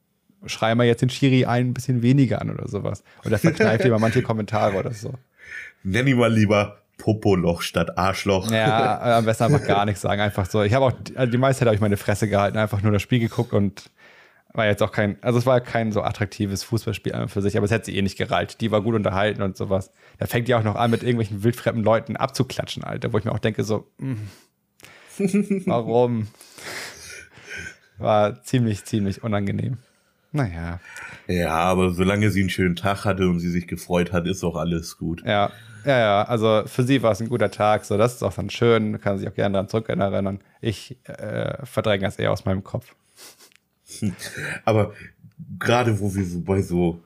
[0.46, 3.04] schrei mal jetzt den Schiri ein bisschen weniger an oder sowas.
[3.26, 5.14] Oder verkneift dir mal manche Kommentare oder so.
[5.84, 8.52] Nenn ihn mal lieber Popoloch statt Arschloch.
[8.52, 10.22] Ja, am besten einfach gar nichts sagen.
[10.22, 10.62] Einfach so.
[10.62, 13.02] Ich habe auch, also die meiste Zeit habe ich meine Fresse gehalten, einfach nur das
[13.02, 13.90] Spiel geguckt und
[14.54, 17.72] war jetzt auch kein, also es war kein so attraktives Fußballspiel für sich, aber es
[17.72, 18.62] hätte sie eh nicht gereilt.
[18.62, 19.92] Die war gut unterhalten und sowas.
[20.18, 23.32] Da fängt die auch noch an, mit irgendwelchen wildfremden Leuten abzuklatschen, Alter, wo ich mir
[23.32, 24.18] auch denke, so, mh,
[25.18, 26.28] hm, warum?
[27.98, 29.78] War ziemlich, ziemlich unangenehm.
[30.32, 30.80] Naja.
[31.28, 34.56] Ja, aber solange sie einen schönen Tag hatte und sie sich gefreut hat, ist auch
[34.56, 35.24] alles gut.
[35.26, 35.52] Ja,
[35.86, 38.50] ja, ja, also für sie war es ein guter Tag, so das ist auch dann
[38.50, 40.40] schön, kann sich auch gerne daran zurückerinnern.
[40.62, 42.96] Ich äh, verdränge das eher aus meinem Kopf.
[44.66, 44.94] Aber
[45.58, 47.04] gerade wo wir so bei so,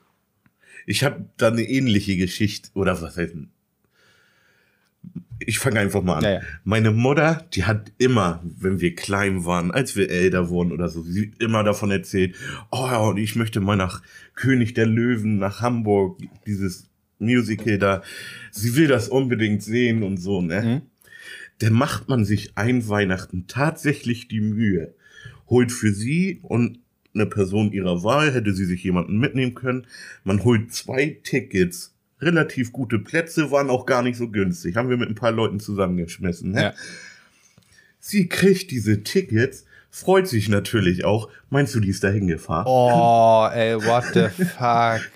[0.86, 3.34] ich habe da eine ähnliche Geschichte oder was heißt
[5.40, 6.24] ich fange einfach mal an.
[6.24, 6.40] Ja, ja.
[6.64, 11.02] Meine Mutter, die hat immer, wenn wir klein waren, als wir älter wurden oder so,
[11.02, 12.34] sie immer davon erzählt,
[12.70, 14.02] oh ja, und ich möchte mal nach
[14.34, 16.88] König der Löwen, nach Hamburg, dieses
[17.18, 18.02] Musical da.
[18.50, 20.62] Sie will das unbedingt sehen und so, ne?
[20.62, 20.82] Mhm.
[21.58, 24.94] Dann macht man sich ein Weihnachten tatsächlich die Mühe,
[25.48, 26.80] holt für sie und
[27.14, 29.86] eine Person ihrer Wahl, hätte sie sich jemanden mitnehmen können.
[30.24, 34.76] Man holt zwei Tickets, relativ gute Plätze, waren auch gar nicht so günstig.
[34.76, 36.52] Haben wir mit ein paar Leuten zusammengeschmissen.
[36.52, 36.62] Ne?
[36.62, 36.74] Ja.
[38.00, 41.30] Sie kriegt diese Tickets, freut sich natürlich auch.
[41.50, 42.66] Meinst du, die ist da hingefahren?
[42.66, 45.08] Oh, ey, what the fuck.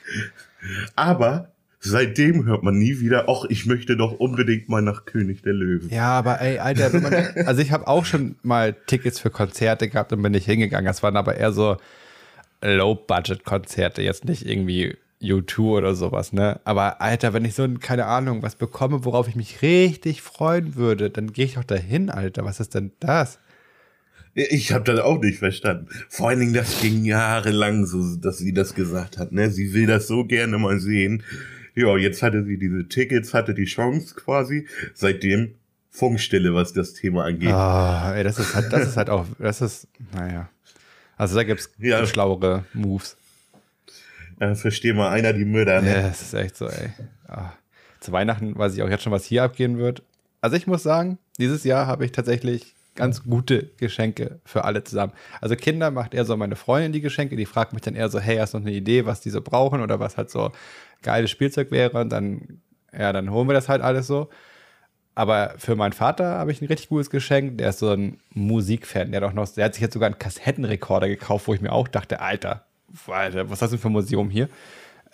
[0.95, 5.53] Aber Seitdem hört man nie wieder, ach, ich möchte doch unbedingt mal nach König der
[5.53, 5.89] Löwen.
[5.91, 7.15] Ja, aber ey, Alter, man,
[7.47, 10.87] also ich habe auch schon mal Tickets für Konzerte gehabt und bin nicht hingegangen.
[10.87, 11.77] Das waren aber eher so
[12.63, 16.61] Low-Budget-Konzerte, jetzt nicht irgendwie U2 oder sowas, ne?
[16.65, 21.11] Aber Alter, wenn ich so, keine Ahnung, was bekomme, worauf ich mich richtig freuen würde,
[21.11, 22.45] dann gehe ich doch dahin, Alter.
[22.45, 23.39] Was ist denn das?
[24.35, 25.89] Ich habe das auch nicht verstanden.
[26.09, 29.33] Vor allen Dingen, das ging jahrelang so, dass sie das gesagt hat.
[29.33, 29.51] Ne?
[29.51, 31.25] Sie will das so gerne mal sehen.
[31.79, 34.67] Ja, jetzt hatte sie diese Tickets, hatte die Chance quasi.
[34.95, 35.55] Seitdem
[35.91, 37.53] Funkstille, was das Thema angeht.
[37.53, 40.49] Ah, ey, das ist halt, das ist halt auch, das ist, naja.
[41.17, 42.05] Also da gibt's ja.
[42.07, 43.17] schlauere Moves.
[44.41, 45.83] Ja, versteh mal, einer die Mörder.
[45.83, 45.91] Ne?
[45.91, 46.91] Ja, das ist echt so, ey.
[47.27, 47.53] Ah.
[48.01, 50.03] Zu Weihnachten weiß ich auch jetzt schon, was hier abgehen wird.
[50.41, 55.13] Also ich muss sagen, dieses Jahr habe ich tatsächlich ganz gute Geschenke für alle zusammen.
[55.41, 58.19] Also Kinder macht eher so meine Freundin die Geschenke, die fragt mich dann eher so,
[58.19, 60.51] hey, hast du noch eine Idee, was die so brauchen oder was halt so
[61.03, 62.61] geiles Spielzeug wäre und dann,
[62.97, 64.29] ja, dann holen wir das halt alles so.
[65.15, 67.59] Aber für meinen Vater habe ich ein richtig gutes Geschenk.
[67.59, 69.11] Der ist so ein Musikfan.
[69.11, 71.73] Der hat, auch noch, der hat sich jetzt sogar einen Kassettenrekorder gekauft, wo ich mir
[71.73, 72.65] auch dachte, Alter,
[73.09, 74.49] Alter was hast du für ein Museum hier?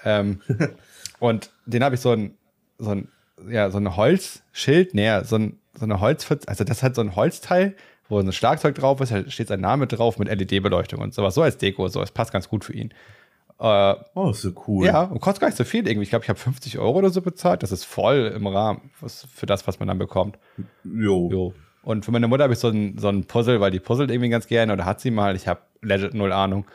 [0.05, 0.43] Ähm,
[1.20, 2.37] und den habe ich so ein,
[2.78, 3.09] so ein,
[3.49, 7.16] ja, so ein Holzschild, nee, so, ein, so eine Holz, also das hat so ein
[7.16, 7.74] Holzteil,
[8.09, 11.43] wo ein Schlagzeug drauf ist, da steht sein Name drauf mit LED-Beleuchtung und sowas, so
[11.43, 12.93] als Deko, so, es passt ganz gut für ihn.
[13.59, 14.86] Äh, oh, ist so cool.
[14.86, 16.02] Ja, und kostet gar nicht so viel irgendwie.
[16.02, 17.62] Ich glaube, ich habe 50 Euro oder so bezahlt.
[17.62, 20.38] Das ist voll im Rahmen was, für das, was man dann bekommt.
[20.84, 21.28] Jo.
[21.30, 21.55] jo.
[21.82, 24.30] Und für meine Mutter habe ich so ein, so ein Puzzle, weil die puzzelt irgendwie
[24.30, 25.36] ganz gerne oder hat sie mal.
[25.36, 26.66] Ich habe legit null Ahnung.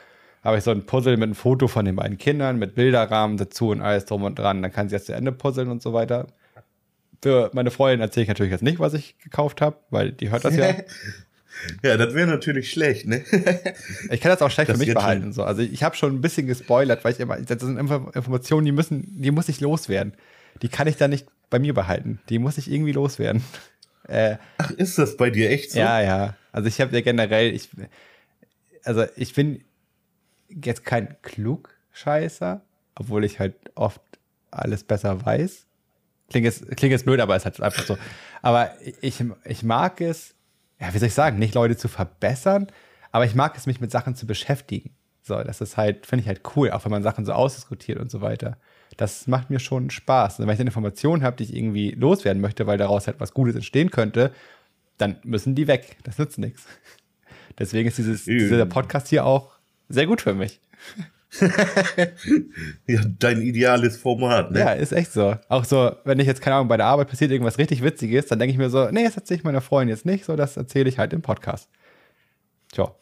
[0.43, 3.69] Habe ich so ein Puzzle mit einem Foto von den beiden Kindern, mit Bilderrahmen dazu
[3.69, 4.61] und alles drum und dran.
[4.61, 6.27] Dann kann sie jetzt zu Ende puzzeln und so weiter.
[7.21, 10.45] Für meine Freundin erzähle ich natürlich jetzt nicht, was ich gekauft habe, weil die hört
[10.45, 10.73] das ja.
[11.83, 13.23] Ja, das wäre natürlich schlecht, ne?
[14.09, 15.33] ich kann das auch schlecht das für mich behalten.
[15.33, 15.43] So.
[15.43, 19.21] Also ich habe schon ein bisschen gespoilert, weil ich immer, das sind Informationen, die müssen,
[19.21, 20.13] die muss ich loswerden.
[20.61, 22.19] Die kann ich dann nicht bei mir behalten.
[22.29, 23.43] Die muss ich irgendwie loswerden.
[24.07, 25.77] Äh, Ach, ist das bei dir echt so?
[25.77, 26.35] Ja, ja.
[26.51, 27.69] Also ich habe ja generell, ich,
[28.83, 29.63] also ich bin
[30.49, 32.61] jetzt kein Klugscheißer,
[32.95, 34.01] obwohl ich halt oft
[34.49, 35.67] alles besser weiß.
[36.29, 37.99] Klingt jetzt, klingt jetzt blöd, aber es ist halt einfach so.
[38.41, 38.71] Aber
[39.01, 40.33] ich, ich mag es,
[40.79, 42.67] ja, wie soll ich sagen, nicht Leute zu verbessern,
[43.11, 44.91] aber ich mag es, mich mit Sachen zu beschäftigen.
[45.21, 48.09] So, das ist halt, finde ich halt cool, auch wenn man Sachen so ausdiskutiert und
[48.09, 48.57] so weiter.
[48.97, 50.39] Das macht mir schon Spaß.
[50.39, 53.33] Und wenn ich eine Information habe, die ich irgendwie loswerden möchte, weil daraus halt was
[53.33, 54.33] Gutes entstehen könnte,
[54.97, 55.97] dann müssen die weg.
[56.03, 56.65] Das nützt nichts.
[57.59, 59.51] Deswegen ist dieses, dieser Podcast hier auch
[59.89, 60.59] sehr gut für mich.
[62.87, 64.59] ja, dein ideales Format, ne?
[64.59, 65.35] Ja, ist echt so.
[65.47, 68.39] Auch so, wenn ich jetzt, keine Ahnung, bei der Arbeit passiert irgendwas richtig Witziges, dann
[68.39, 70.89] denke ich mir so, nee, das erzähle ich meiner Freundin jetzt nicht, so, das erzähle
[70.89, 71.69] ich halt im Podcast.
[72.71, 72.93] Tja.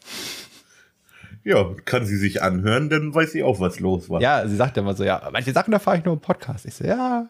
[1.44, 4.22] Ja, kann sie sich anhören, dann weiß sie auch, was los war.
[4.22, 6.66] Ja, sie sagt immer so, ja, manche Sachen da fahre ich nur im Podcast.
[6.66, 7.30] Ich so, ja,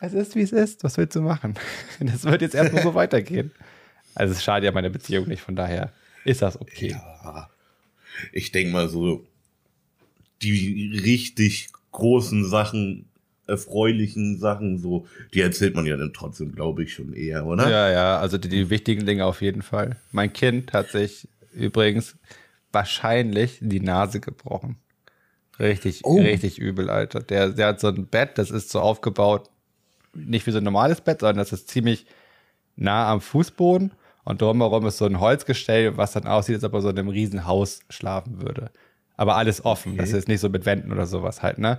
[0.00, 1.54] es ist, wie es ist, was willst du machen?
[2.00, 3.50] Das wird jetzt erstmal so weitergehen.
[4.14, 5.92] Also es schadet ja meine Beziehung nicht, von daher
[6.24, 6.90] ist das okay.
[6.90, 7.48] Ja,
[8.32, 9.26] ich denke mal so,
[10.42, 13.08] die richtig großen Sachen,
[13.46, 17.68] erfreulichen Sachen, so, die erzählt man ja dann trotzdem, glaube ich, schon eher, oder?
[17.68, 19.96] Ja, ja, also die, die wichtigen Dinge auf jeden Fall.
[20.12, 22.16] Mein Kind hat sich übrigens
[22.72, 24.76] wahrscheinlich die Nase gebrochen.
[25.58, 26.20] Richtig, oh.
[26.20, 27.20] richtig übel, Alter.
[27.20, 29.50] Der, der hat so ein Bett, das ist so aufgebaut,
[30.14, 32.06] nicht wie so ein normales Bett, sondern das ist ziemlich
[32.76, 33.92] nah am Fußboden
[34.24, 37.08] und drumherum ist so ein Holzgestell, was dann aussieht, als ob er so in einem
[37.08, 38.70] riesen Haus schlafen würde
[39.18, 39.92] aber alles offen.
[39.92, 40.00] Okay.
[40.00, 41.78] Das ist nicht so mit Wänden oder sowas halt, ne?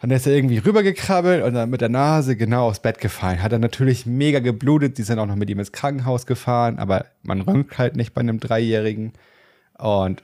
[0.00, 3.42] Und dann ist er irgendwie rübergekrabbelt und dann mit der Nase genau aufs Bett gefallen.
[3.42, 4.96] Hat er natürlich mega geblutet.
[4.96, 8.20] Die sind auch noch mit ihm ins Krankenhaus gefahren, aber man röntgt halt nicht bei
[8.20, 9.12] einem Dreijährigen.
[9.76, 10.22] Und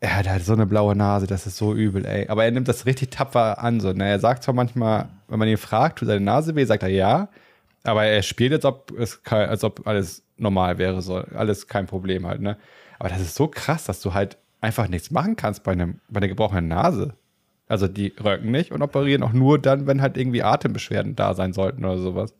[0.00, 2.28] er hat halt so eine blaue Nase, das ist so übel, ey.
[2.28, 3.80] Aber er nimmt das richtig tapfer an.
[3.80, 3.94] So.
[3.94, 4.06] Ne?
[4.06, 7.28] Er sagt zwar manchmal, wenn man ihn fragt, tut seine Nase weh, sagt er ja.
[7.82, 11.16] Aber er spielt, als ob, es, als ob alles normal wäre, so.
[11.34, 12.42] alles kein Problem halt.
[12.42, 12.58] Ne?
[12.98, 16.18] Aber das ist so krass, dass du halt einfach nichts machen kannst bei, einem, bei
[16.18, 17.14] einer gebrochenen Nase.
[17.68, 21.52] Also die röcken nicht und operieren auch nur dann, wenn halt irgendwie Atembeschwerden da sein
[21.52, 22.34] sollten oder sowas.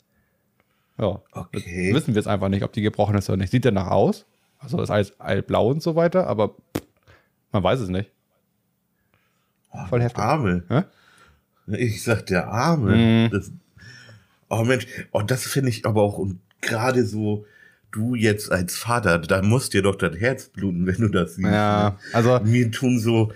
[0.98, 1.20] Ja.
[1.32, 1.92] Okay.
[1.94, 3.50] Wissen wir jetzt einfach nicht, ob die gebrochen ist oder nicht.
[3.50, 4.26] Sieht danach aus.
[4.58, 5.12] Also ist alles
[5.46, 6.54] blau und so weiter, aber
[7.52, 8.10] man weiß es nicht.
[9.70, 10.22] Oh, Voll heftig.
[10.22, 10.64] Arme.
[10.68, 10.82] Hä?
[11.76, 12.96] Ich sag der Arme.
[12.96, 13.30] Mhm.
[13.30, 13.52] Das,
[14.48, 16.26] oh Mensch, oh, das finde ich aber auch
[16.60, 17.44] gerade so
[17.94, 21.48] du jetzt als Vater, da muss dir doch das Herz bluten, wenn du das siehst.
[21.48, 21.96] Ja, ne?
[22.12, 22.40] also.
[22.44, 23.32] Mir tun so,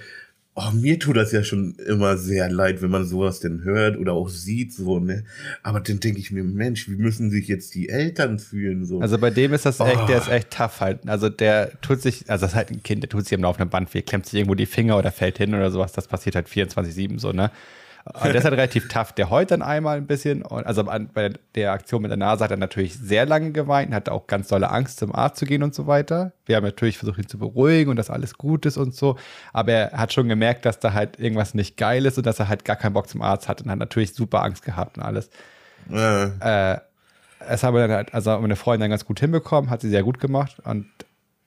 [0.58, 4.12] oh, mir tut das ja schon immer sehr leid, wenn man sowas denn hört oder
[4.12, 5.24] auch sieht, so, ne?
[5.62, 9.00] Aber dann denke ich mir, Mensch, wie müssen sich jetzt die Eltern fühlen, so?
[9.00, 10.06] Also bei dem ist das echt, oh.
[10.06, 11.08] der ist echt tough halt.
[11.08, 13.70] Also der tut sich, also das ist halt ein Kind, der tut sich im laufenden
[13.70, 15.92] Band weh, klemmt sich irgendwo die Finger oder fällt hin oder sowas.
[15.92, 17.50] Das passiert halt 24-7 so, ne?
[18.14, 19.12] Aber der ist halt relativ tough.
[19.12, 20.42] Der heult dann einmal ein bisschen.
[20.42, 24.12] Und also bei der Aktion mit der Nase hat er natürlich sehr lange geweint, hatte
[24.12, 26.32] auch ganz dolle Angst, zum Arzt zu gehen und so weiter.
[26.46, 29.16] Wir haben natürlich versucht, ihn zu beruhigen und dass alles gut ist und so.
[29.52, 32.48] Aber er hat schon gemerkt, dass da halt irgendwas nicht geil ist und dass er
[32.48, 35.30] halt gar keinen Bock zum Arzt hat und hat natürlich super Angst gehabt und alles.
[35.90, 36.74] Ja.
[36.74, 36.80] Äh,
[37.48, 40.18] es habe dann halt, also meine Freundin dann ganz gut hinbekommen, hat sie sehr gut
[40.18, 40.86] gemacht und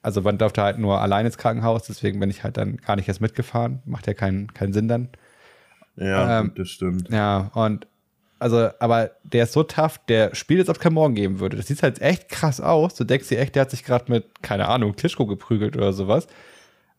[0.04, 3.08] also man durfte halt nur allein ins Krankenhaus, deswegen bin ich halt dann gar nicht
[3.08, 3.82] erst mitgefahren.
[3.86, 5.10] Macht ja keinen, keinen Sinn dann.
[6.02, 7.10] Ja, ähm, das stimmt.
[7.10, 7.88] Ja, und
[8.40, 11.58] also, aber der ist so tough, der spielt jetzt, ob es kein Morgen geben würde.
[11.58, 12.96] Das sieht halt echt krass aus.
[12.96, 16.28] Du denkst dir echt, der hat sich gerade mit, keine Ahnung, Klitschko geprügelt oder sowas.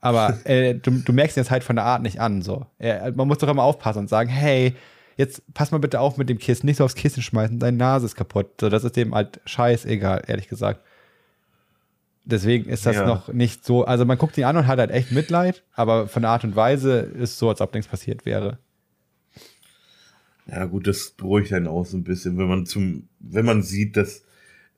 [0.00, 2.42] Aber äh, du, du, merkst ihn jetzt halt von der Art nicht an.
[2.42, 2.66] So.
[2.78, 4.76] Er, man muss doch immer aufpassen und sagen, hey,
[5.16, 8.06] jetzt pass mal bitte auf mit dem Kissen, nicht so aufs Kissen schmeißen, deine Nase
[8.06, 8.60] ist kaputt.
[8.60, 10.80] So, das ist dem halt scheißegal, ehrlich gesagt.
[12.24, 13.04] Deswegen ist das ja.
[13.04, 16.22] noch nicht so, also man guckt ihn an und hat halt echt Mitleid, aber von
[16.22, 18.58] der Art und Weise ist so, als ob nichts passiert wäre.
[20.46, 23.96] Ja, gut, das beruhigt einen auch so ein bisschen, wenn man zum, wenn man sieht,
[23.96, 24.24] dass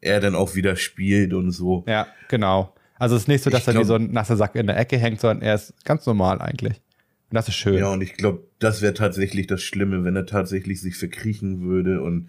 [0.01, 1.85] er dann auch wieder spielt und so.
[1.87, 2.75] Ja, genau.
[2.97, 4.79] Also es ist nicht so, dass ich er wie so ein nasser Sack in der
[4.79, 6.81] Ecke hängt, sondern er ist ganz normal eigentlich.
[7.31, 7.79] Und das ist schön.
[7.79, 12.03] Ja, und ich glaube, das wäre tatsächlich das Schlimme, wenn er tatsächlich sich verkriechen würde
[12.03, 12.29] und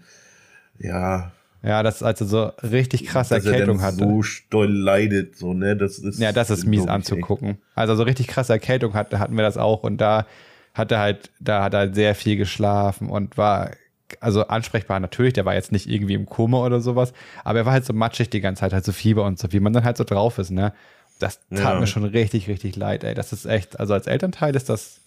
[0.78, 1.32] ja.
[1.62, 3.98] Ja, das also so richtig krasse Erkältung hatte.
[3.98, 5.76] So doll leidet, so, ne?
[5.76, 6.18] Das ist.
[6.18, 7.50] Ja, das ist mies anzugucken.
[7.50, 7.60] Echt.
[7.74, 10.26] Also so richtig krasse Erkältung hatte, hatten wir das auch und da
[10.76, 13.70] hat er halt, da hat er halt sehr viel geschlafen und war
[14.20, 17.12] also ansprechbar natürlich, der war jetzt nicht irgendwie im Koma oder sowas,
[17.44, 19.60] aber er war halt so matschig die ganze Zeit, halt so Fieber und so, wie
[19.60, 20.72] man dann halt so drauf ist, ne?
[21.18, 21.80] Das tat ja.
[21.80, 23.14] mir schon richtig, richtig leid, ey.
[23.14, 25.00] Das ist echt, also als Elternteil ist das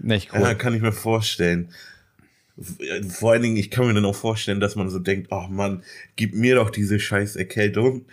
[0.00, 0.40] nicht cool.
[0.40, 1.72] Ja, kann ich mir vorstellen.
[3.08, 5.52] Vor allen Dingen, ich kann mir dann auch vorstellen, dass man so denkt, ach oh
[5.52, 5.84] Mann,
[6.16, 8.04] gib mir doch diese scheiß Erkältung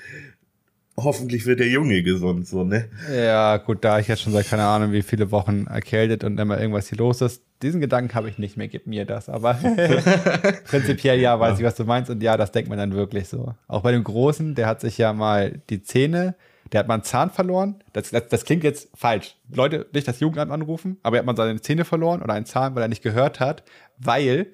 [1.00, 2.90] hoffentlich wird der Junge gesund, so, ne?
[3.14, 6.60] Ja, gut, da ich jetzt schon seit keine Ahnung wie viele Wochen erkältet und immer
[6.60, 9.30] irgendwas hier los ist, diesen Gedanken habe ich nicht mehr, gib mir das.
[9.30, 9.54] Aber
[10.66, 11.58] prinzipiell ja, weiß ja.
[11.60, 13.54] ich, was du meinst und ja, das denkt man dann wirklich so.
[13.68, 16.36] Auch bei dem Großen, der hat sich ja mal die Zähne,
[16.72, 17.76] der hat mal einen Zahn verloren.
[17.94, 19.36] Das, das, das klingt jetzt falsch.
[19.54, 22.76] Leute, nicht das Jugendamt anrufen, aber er hat mal seine Zähne verloren oder einen Zahn,
[22.76, 23.64] weil er nicht gehört hat,
[23.98, 24.48] weil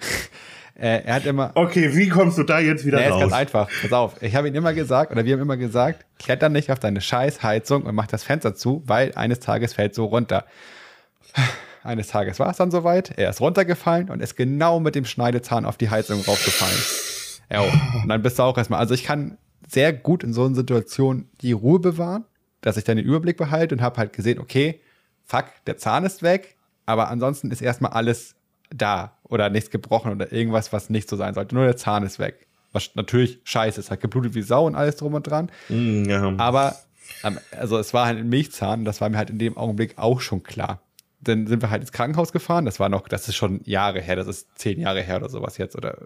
[0.75, 1.51] äh, er hat immer.
[1.53, 3.15] Okay, wie kommst du da jetzt wieder nee, raus?
[3.15, 3.69] ist ganz einfach.
[3.81, 4.21] Pass auf.
[4.21, 7.83] Ich habe ihm immer gesagt, oder wir haben immer gesagt, kletter nicht auf deine Scheißheizung
[7.83, 10.45] und mach das Fenster zu, weil eines Tages fällt so runter.
[11.83, 13.17] Eines Tages war es dann soweit.
[13.17, 16.79] Er ist runtergefallen und ist genau mit dem Schneidezahn auf die Heizung raufgefallen.
[17.51, 17.59] Ja,
[18.01, 18.79] und dann bist du auch erstmal.
[18.79, 22.23] Also ich kann sehr gut in so einer Situation die Ruhe bewahren,
[22.61, 24.79] dass ich dann den Überblick behalte und habe halt gesehen, okay,
[25.25, 26.55] fuck, der Zahn ist weg,
[26.85, 28.35] aber ansonsten ist erstmal alles
[28.73, 31.55] da oder nichts gebrochen oder irgendwas, was nicht so sein sollte.
[31.55, 32.47] Nur der Zahn ist weg.
[32.71, 35.51] Was natürlich scheiße ist, hat geblutet wie Sau und alles drum und dran.
[35.69, 36.33] Mm, ja.
[36.37, 36.75] Aber
[37.51, 40.43] also es war halt ein Milchzahn, das war mir halt in dem Augenblick auch schon
[40.43, 40.81] klar.
[41.21, 42.65] Dann sind wir halt ins Krankenhaus gefahren.
[42.65, 45.57] Das war noch, das ist schon Jahre her, das ist zehn Jahre her oder sowas
[45.57, 45.97] jetzt oder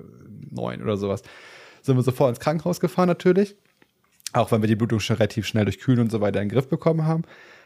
[0.51, 1.23] neun oder sowas.
[1.81, 3.55] Sind wir sofort ins Krankenhaus gefahren natürlich.
[4.33, 6.53] Auch wenn wir die Blutung schon relativ schnell durch Kühlen und so weiter in den
[6.53, 7.23] Griff bekommen haben.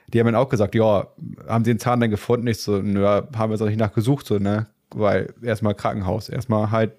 [0.07, 1.07] Die haben dann auch gesagt, ja,
[1.47, 2.47] haben sie den Zahn dann gefunden?
[2.47, 4.67] Ich so, nö, haben wir so nicht nachgesucht, so, ne?
[4.93, 6.93] Weil erstmal Krankenhaus, erstmal halt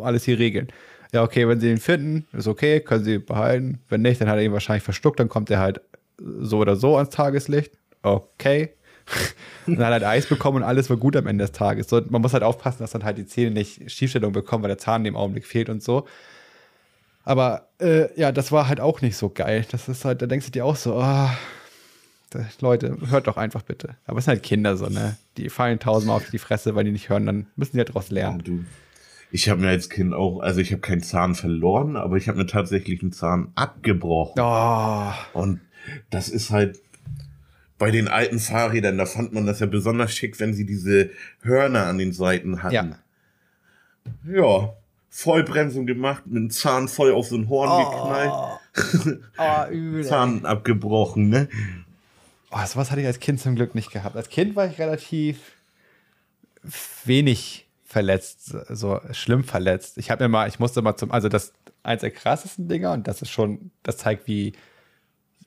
[0.00, 0.68] alles hier regeln.
[1.12, 3.80] Ja, okay, wenn sie ihn finden, ist okay, können sie behalten.
[3.88, 5.80] Wenn nicht, dann hat er ihn wahrscheinlich verschluckt, dann kommt er halt
[6.18, 7.72] so oder so ans Tageslicht.
[8.02, 8.70] Okay.
[9.66, 11.88] dann hat er halt Eis bekommen und alles war gut am Ende des Tages.
[11.88, 14.78] So, man muss halt aufpassen, dass dann halt die Zähne nicht Schiefstellung bekommen, weil der
[14.78, 16.06] Zahn in dem Augenblick fehlt und so.
[17.24, 19.66] Aber äh, ja, das war halt auch nicht so geil.
[19.70, 21.28] Das ist halt, da denkst du dir auch so, oh,
[22.60, 23.96] Leute, hört doch einfach bitte.
[24.06, 25.16] Aber es sind halt Kinder so, ne?
[25.42, 28.10] Die fallen tausendmal auf die Fresse, weil die nicht hören, dann müssen die halt daraus
[28.10, 28.42] lernen.
[28.44, 28.64] du.
[29.32, 32.38] Ich habe mir als Kind auch, also ich habe keinen Zahn verloren, aber ich habe
[32.38, 34.42] mir tatsächlich einen Zahn abgebrochen.
[34.42, 35.12] Oh.
[35.32, 35.60] Und
[36.10, 36.80] das ist halt
[37.78, 41.10] bei den alten Fahrrädern, da fand man das ja besonders schick, wenn sie diese
[41.42, 42.74] Hörner an den Seiten hatten.
[42.74, 42.98] Ja.
[44.26, 44.74] Ja,
[45.08, 47.90] Vollbremsung gemacht, mit dem Zahn voll auf so ein Horn oh.
[47.90, 49.20] geknallt.
[49.38, 50.04] Oh, übel.
[50.08, 51.48] Zahn abgebrochen, ne?
[52.50, 54.16] Oh, sowas hatte ich als Kind zum Glück nicht gehabt.
[54.16, 55.38] Als Kind war ich relativ
[57.04, 59.98] wenig verletzt, so schlimm verletzt.
[59.98, 63.08] Ich habe mir mal, ich musste mal zum, also das eins der krassesten Dinger und
[63.08, 64.52] das ist schon, das zeigt, wie,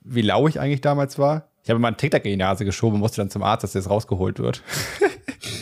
[0.03, 1.49] wie lau ich eigentlich damals war.
[1.63, 3.71] Ich habe mal einen TikTok in die Nase geschoben und musste dann zum Arzt, dass
[3.71, 4.61] das rausgeholt wird.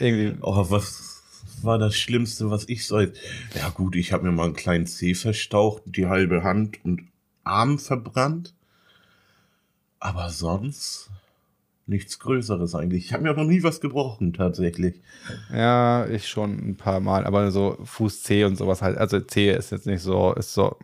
[0.00, 0.36] Irgendwie.
[0.40, 1.22] Oh, was
[1.62, 3.00] war das Schlimmste, was ich so.
[3.00, 7.08] Ja, gut, ich habe mir mal einen kleinen Zeh verstaucht, die halbe Hand und
[7.44, 8.54] Arm verbrannt.
[10.04, 11.08] Aber sonst
[11.86, 13.06] nichts Größeres eigentlich.
[13.06, 15.00] Ich habe mir noch nie was gebrochen, tatsächlich.
[15.50, 18.98] Ja, ich schon ein paar Mal, aber so Fuß C und sowas halt.
[18.98, 20.76] Also C ist jetzt nicht so, ist so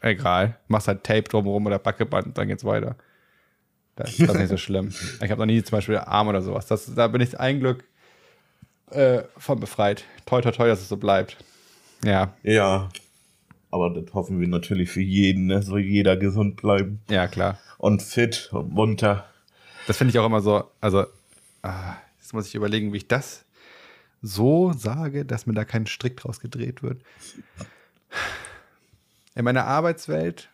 [0.00, 0.56] egal.
[0.66, 2.96] Machst halt Tape drumherum oder Backeband, dann geht's weiter.
[3.96, 4.94] Das ist das nicht so schlimm.
[5.22, 6.66] Ich habe noch nie zum Beispiel Arm oder sowas.
[6.66, 7.84] Das, da bin ich ein Glück
[8.92, 10.04] äh, von befreit.
[10.24, 11.36] Toi, toi, toi, dass es so bleibt.
[12.02, 12.32] Ja.
[12.42, 12.88] Ja.
[13.70, 15.62] Aber das hoffen wir natürlich für jeden, ne?
[15.62, 17.02] Soll jeder gesund bleiben.
[17.10, 19.28] Ja, klar und fit und munter.
[19.88, 21.04] Das finde ich auch immer so, also
[21.62, 23.44] ah, jetzt muss ich überlegen, wie ich das
[24.22, 27.02] so sage, dass mir da kein Strick draus gedreht wird.
[29.34, 30.48] In meiner Arbeitswelt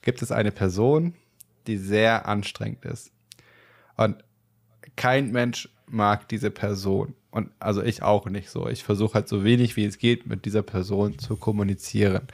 [0.00, 1.14] gibt es eine Person,
[1.66, 3.12] die sehr anstrengend ist.
[3.98, 4.24] Und
[4.96, 7.14] kein Mensch mag diese Person.
[7.30, 8.66] Und also ich auch nicht so.
[8.66, 12.28] Ich versuche halt so wenig wie es geht mit dieser Person zu kommunizieren.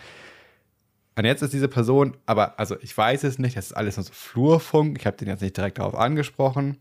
[1.16, 4.04] Und jetzt ist diese Person, aber also ich weiß es nicht, das ist alles nur
[4.04, 6.78] so Flurfunk, ich habe den jetzt nicht direkt darauf angesprochen.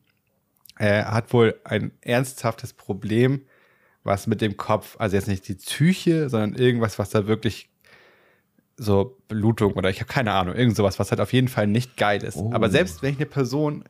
[0.78, 3.42] Er hat wohl ein ernsthaftes Problem,
[4.04, 7.70] was mit dem Kopf, also jetzt nicht die Psyche, sondern irgendwas, was da wirklich
[8.78, 11.98] so Blutung oder ich habe keine Ahnung, irgend sowas, was halt auf jeden Fall nicht
[11.98, 12.38] geil ist.
[12.38, 12.52] Oh.
[12.54, 13.84] Aber selbst wenn ich eine Person,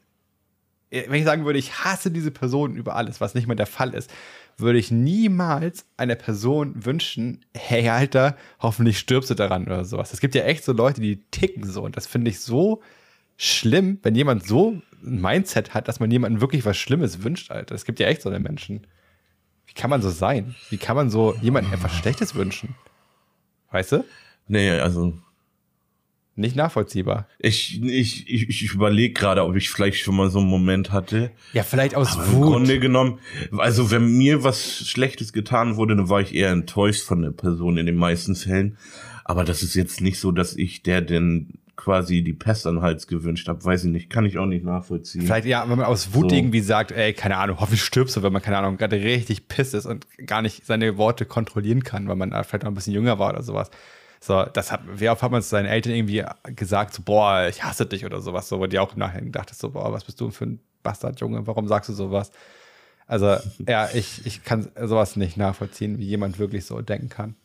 [0.90, 3.94] wenn ich sagen würde, ich hasse diese Person über alles, was nicht mehr der Fall
[3.94, 4.12] ist,
[4.58, 10.14] würde ich niemals einer Person wünschen, hey Alter, hoffentlich stirbst du daran oder sowas.
[10.14, 12.82] Es gibt ja echt so Leute, die ticken so und das finde ich so
[13.38, 17.74] schlimm, wenn jemand so ein Mindset hat, dass man jemandem wirklich was Schlimmes wünscht, Alter.
[17.74, 18.86] Es gibt ja echt so eine Menschen.
[19.66, 20.56] Wie kann man so sein?
[20.70, 22.76] Wie kann man so jemandem etwas Schlechtes wünschen?
[23.72, 24.06] Weißt du?
[24.48, 25.14] Nee, also.
[26.36, 27.28] Nicht nachvollziehbar.
[27.40, 31.32] Ich, ich, ich, ich überlege gerade, ob ich vielleicht schon mal so einen Moment hatte.
[31.52, 32.36] Ja, vielleicht aus Aber Wut.
[32.36, 33.20] Im Grunde genommen,
[33.58, 37.78] also wenn mir was Schlechtes getan wurde, dann war ich eher enttäuscht von der Person
[37.78, 38.78] in den meisten Fällen.
[39.26, 42.82] Aber das ist jetzt nicht so, dass ich der denn quasi die Pest an den
[42.84, 43.64] Hals gewünscht habe.
[43.66, 45.24] Weiß ich nicht, kann ich auch nicht nachvollziehen.
[45.24, 46.36] Vielleicht, ja, wenn man aus Wut so.
[46.36, 49.74] irgendwie sagt, ey, keine Ahnung, hoffentlich stirbst du, wenn man, keine Ahnung, gerade richtig piss
[49.74, 53.20] ist und gar nicht seine Worte kontrollieren kann, weil man vielleicht noch ein bisschen jünger
[53.20, 53.72] war oder sowas.
[54.24, 56.24] So, das hat, wie oft hat man zu seinen Eltern irgendwie
[56.56, 59.54] gesagt, so, boah, ich hasse dich oder sowas, so, wo die auch im Nachhinein gedacht
[59.56, 62.32] so, boah, was bist du für ein Bastardjunge, warum sagst du sowas?
[63.08, 67.36] Also, ja, ich, ich kann sowas nicht nachvollziehen, wie jemand wirklich so denken kann.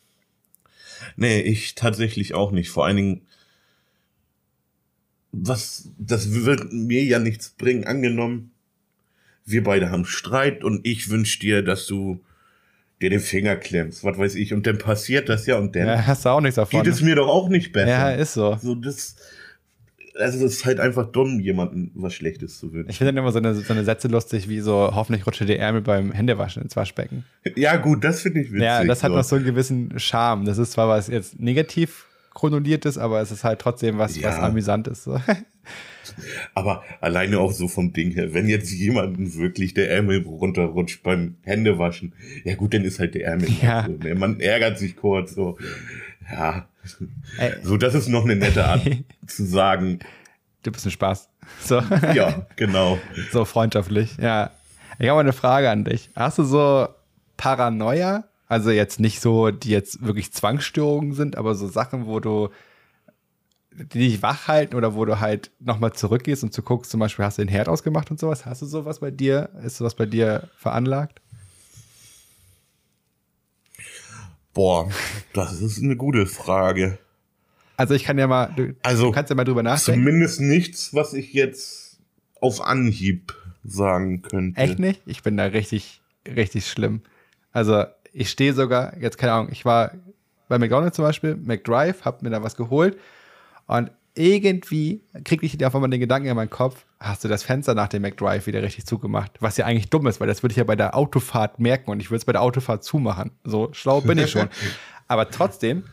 [1.17, 2.69] Nee, ich tatsächlich auch nicht.
[2.69, 3.23] Vor allen Dingen,
[5.33, 7.87] was, das wird mir ja nichts bringen.
[7.87, 8.53] Angenommen,
[9.47, 12.21] wir beide haben Streit und ich wünsche dir, dass du
[13.01, 16.07] dir den Finger klemmst, was weiß ich, und dann passiert das ja und dann ja,
[16.07, 16.83] hast du auch nichts davon.
[16.83, 17.89] Geht es mir doch auch nicht besser.
[17.89, 18.57] Ja, ist so.
[18.61, 19.17] So das
[20.19, 22.91] also es ist halt einfach dumm, jemandem was Schlechtes zu wünschen.
[22.91, 25.57] Ich finde dann immer so eine, so eine Sätze lustig, wie so, hoffentlich rutsche die
[25.57, 27.25] Ärmel beim Händewaschen ins Waschbecken.
[27.55, 28.63] Ja, gut, das finde ich witzig.
[28.63, 29.17] Ja, das hat so.
[29.17, 30.45] noch so einen gewissen Charme.
[30.45, 32.06] Das ist zwar was jetzt negativ
[32.37, 34.29] chronoliertes, aber es ist halt trotzdem was, ja.
[34.29, 35.05] was amüsantes.
[35.05, 35.19] So.
[36.55, 41.37] Aber alleine auch so vom Ding her, wenn jetzt jemanden wirklich der Ärmel runterrutscht beim
[41.43, 42.13] Händewaschen,
[42.45, 43.49] ja gut, dann ist halt der Ärmel.
[43.63, 43.87] Ja.
[43.87, 44.15] So, ne?
[44.15, 45.59] Man ärgert sich kurz so.
[46.31, 46.69] Ja.
[47.39, 47.55] Ey.
[47.63, 48.83] So, das ist noch eine nette Art
[49.27, 50.01] zu sagen.
[50.63, 51.31] Du bist ein Spaß.
[51.63, 51.81] So.
[52.15, 52.99] Ja, genau.
[53.33, 54.51] So freundschaftlich, ja.
[54.99, 56.11] Ich habe eine Frage an dich.
[56.15, 56.89] Hast du so
[57.37, 58.25] Paranoia?
[58.49, 62.51] Also jetzt nicht so, die jetzt wirklich Zwangsstörungen sind, aber so Sachen, wo du
[63.79, 67.25] die dich wach halten oder wo du halt nochmal zurückgehst und zu guckst, zum Beispiel
[67.25, 68.47] hast du den Herd ausgemacht und sowas.
[68.47, 69.51] Hast du sowas bei dir?
[69.63, 71.21] Ist sowas bei dir veranlagt?
[74.55, 74.91] Boah,
[75.35, 76.99] das ist eine gute Frage.
[77.77, 80.01] Also ich kann ja mal, du, also, du kannst ja mal drüber nachdenken.
[80.01, 81.99] Zumindest nichts, was ich jetzt
[82.41, 83.35] auf Anhieb
[83.65, 84.59] sagen könnte.
[84.59, 85.03] Echt nicht?
[85.05, 87.03] Ich bin da richtig, richtig schlimm.
[87.53, 87.85] Also
[88.17, 89.93] ich stehe sogar, jetzt keine Ahnung, ich war
[90.49, 92.99] bei McDonald's zum Beispiel, McDrive, hab mir da was geholt
[93.67, 97.75] und irgendwie kriege ich auf einmal den Gedanken in meinen Kopf, hast du das Fenster
[97.75, 99.33] nach dem McDrive wieder richtig zugemacht?
[99.41, 102.01] Was ja eigentlich dumm ist, weil das würde ich ja bei der Autofahrt merken und
[102.01, 103.33] ich würde es bei der Autofahrt zumachen.
[103.45, 104.49] So schlau bin ich schon.
[105.09, 105.85] Aber trotzdem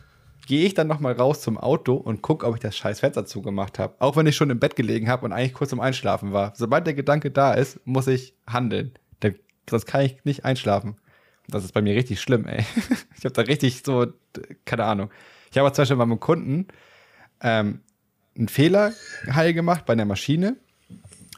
[0.46, 3.26] gehe ich dann noch mal raus zum Auto und gucke, ob ich das scheiß Fenster
[3.26, 3.94] zugemacht habe.
[3.98, 6.54] Auch wenn ich schon im Bett gelegen habe und eigentlich kurz zum Einschlafen war.
[6.56, 8.94] Sobald der Gedanke da ist, muss ich handeln.
[9.68, 10.96] Sonst kann ich nicht einschlafen.
[11.48, 12.64] Das ist bei mir richtig schlimm, ey.
[13.18, 14.06] Ich habe da richtig so,
[14.64, 15.10] keine Ahnung.
[15.50, 16.68] Ich habe zum Beispiel bei meinem Kunden,
[17.40, 17.80] ähm,
[18.36, 18.92] einen Fehler
[19.32, 20.56] heil gemacht bei einer Maschine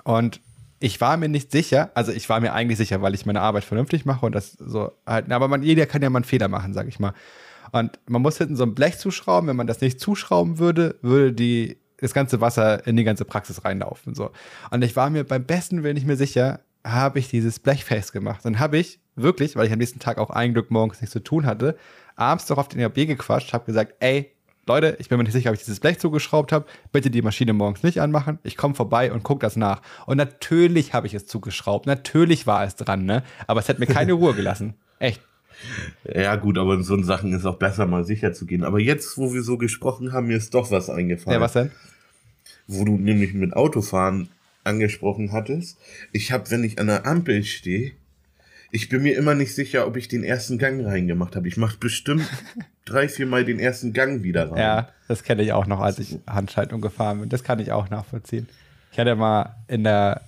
[0.04, 0.40] und
[0.78, 3.64] ich war mir nicht sicher, also ich war mir eigentlich sicher, weil ich meine Arbeit
[3.64, 6.74] vernünftig mache und das so halt, aber man, jeder kann ja mal einen Fehler machen,
[6.74, 7.14] sag ich mal.
[7.72, 11.32] Und man muss hinten so ein Blech zuschrauben, wenn man das nicht zuschrauben würde, würde
[11.32, 14.30] die, das ganze Wasser in die ganze Praxis reinlaufen, so.
[14.70, 18.44] Und ich war mir beim besten Willen nicht mehr sicher, habe ich dieses Blech festgemacht.
[18.44, 21.22] Dann habe ich wirklich, weil ich am nächsten Tag auch ein Glück morgens nichts zu
[21.22, 21.76] tun hatte,
[22.14, 24.32] abends doch auf den ERB gequatscht, habe gesagt, ey,
[24.68, 26.66] Leute, ich bin mir nicht sicher, ob ich dieses Blech zugeschraubt habe.
[26.90, 28.40] Bitte die Maschine morgens nicht anmachen.
[28.42, 29.80] Ich komme vorbei und gucke das nach.
[30.06, 31.86] Und natürlich habe ich es zugeschraubt.
[31.86, 33.22] Natürlich war es dran, ne?
[33.46, 34.74] Aber es hat mir keine Ruhe gelassen.
[34.98, 35.22] Echt.
[36.12, 38.64] Ja, gut, aber in so Sachen ist auch besser, mal sicher zu gehen.
[38.64, 41.38] Aber jetzt, wo wir so gesprochen haben, mir ist doch was eingefallen.
[41.38, 41.70] Ja, was denn?
[42.66, 44.28] Wo du nämlich mit Autofahren
[44.66, 45.78] angesprochen hattest.
[46.12, 47.92] Ich habe, wenn ich an der Ampel stehe,
[48.70, 51.48] ich bin mir immer nicht sicher, ob ich den ersten Gang reingemacht habe.
[51.48, 52.28] Ich mache bestimmt
[52.84, 54.58] drei, vier Mal den ersten Gang wieder rein.
[54.58, 57.28] Ja, das kenne ich auch noch, als ich Handschaltung gefahren bin.
[57.28, 58.48] Das kann ich auch nachvollziehen.
[58.92, 60.22] Ich hatte mal in der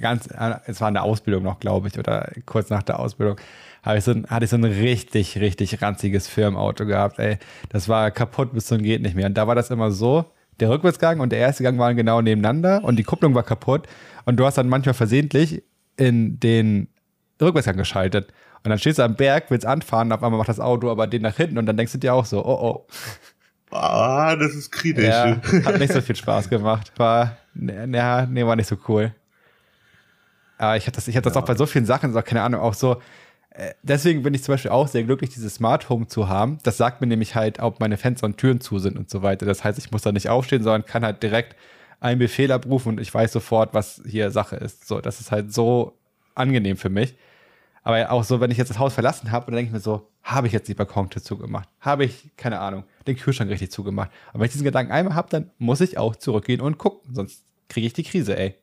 [0.00, 0.28] ganz,
[0.66, 3.36] es war in der Ausbildung noch, glaube ich, oder kurz nach der Ausbildung,
[3.96, 7.18] ich so hatte ich so ein richtig, richtig ranziges Firmenauto gehabt.
[7.18, 7.38] Ey,
[7.70, 9.26] das war kaputt bis zum geht nicht mehr.
[9.26, 10.26] Und da war das immer so,
[10.60, 13.86] der Rückwärtsgang und der erste Gang waren genau nebeneinander und die Kupplung war kaputt.
[14.24, 15.62] Und du hast dann manchmal versehentlich
[15.96, 16.88] in den
[17.40, 18.32] Rückwärtsgang geschaltet.
[18.64, 21.22] Und dann stehst du am Berg, willst anfahren, auf einmal macht das Auto aber den
[21.22, 22.86] nach hinten und dann denkst du dir auch so, oh oh.
[23.70, 25.04] Ah, das ist kritisch.
[25.04, 26.92] Ja, hat nicht so viel Spaß gemacht.
[26.96, 29.12] War, ja, nee, war nicht so cool.
[30.56, 31.42] Aber ich hatte das, ich hatte das ja.
[31.42, 33.00] auch bei so vielen Sachen, so, keine Ahnung, auch so.
[33.82, 36.58] Deswegen bin ich zum Beispiel auch sehr glücklich, dieses Smart Home zu haben.
[36.62, 39.46] Das sagt mir nämlich halt, ob meine Fenster und Türen zu sind und so weiter.
[39.46, 41.56] Das heißt, ich muss da nicht aufstehen, sondern kann halt direkt
[41.98, 44.86] einen Befehl abrufen und ich weiß sofort, was hier Sache ist.
[44.86, 45.98] So, das ist halt so
[46.36, 47.16] angenehm für mich.
[47.82, 50.08] Aber auch so, wenn ich jetzt das Haus verlassen habe, dann denke ich mir so,
[50.22, 51.68] habe ich jetzt die Balkontür zugemacht?
[51.80, 54.10] Habe ich, keine Ahnung, den Kühlschrank richtig zugemacht?
[54.28, 57.44] Aber wenn ich diesen Gedanken einmal habe, dann muss ich auch zurückgehen und gucken, sonst
[57.68, 58.54] kriege ich die Krise, ey.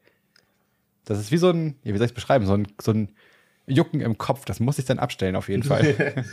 [1.06, 3.10] Das ist wie so ein, wie soll ich es beschreiben, so ein, so ein
[3.68, 4.46] Jucken im Kopf.
[4.46, 6.26] Das muss ich dann abstellen, auf jeden Fall.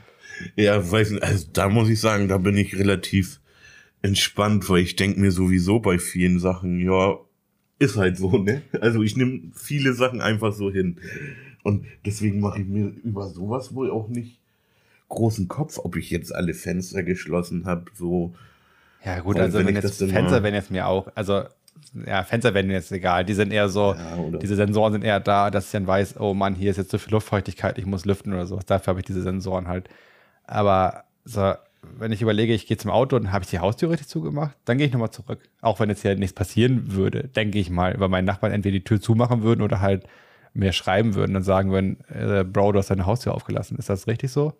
[0.56, 3.40] ja, weiß nicht, also da muss ich sagen, da bin ich relativ
[4.02, 7.18] entspannt, weil ich denke mir sowieso bei vielen Sachen, ja,
[7.78, 8.62] ist halt so, ne?
[8.80, 10.96] Also ich nehme viele Sachen einfach so hin.
[11.62, 14.40] Und deswegen mache ich mir über sowas wohl auch nicht
[15.08, 18.34] großen Kopf, ob ich jetzt alle Fenster geschlossen habe, so.
[19.04, 21.44] Ja, gut, also wenn, jetzt Fenster werden jetzt mir auch, also
[22.06, 23.24] ja, Fenster werden jetzt egal.
[23.24, 26.34] Die sind eher so, ja, diese Sensoren sind eher da, dass ich dann weiß, oh
[26.34, 28.66] Mann, hier ist jetzt so viel Luftfeuchtigkeit, ich muss lüften oder sowas.
[28.66, 29.88] Dafür habe ich diese Sensoren halt.
[30.44, 34.08] Aber so, wenn ich überlege, ich gehe zum Auto und habe ich die Haustür richtig
[34.08, 35.40] zugemacht, dann gehe ich nochmal zurück.
[35.60, 38.84] Auch wenn jetzt hier nichts passieren würde, denke ich mal, weil meine Nachbarn entweder die
[38.84, 40.06] Tür zumachen würden oder halt
[40.52, 43.78] mir schreiben würden und sagen würden, äh, Bro, du hast deine Haustür aufgelassen.
[43.78, 44.52] Ist das richtig so?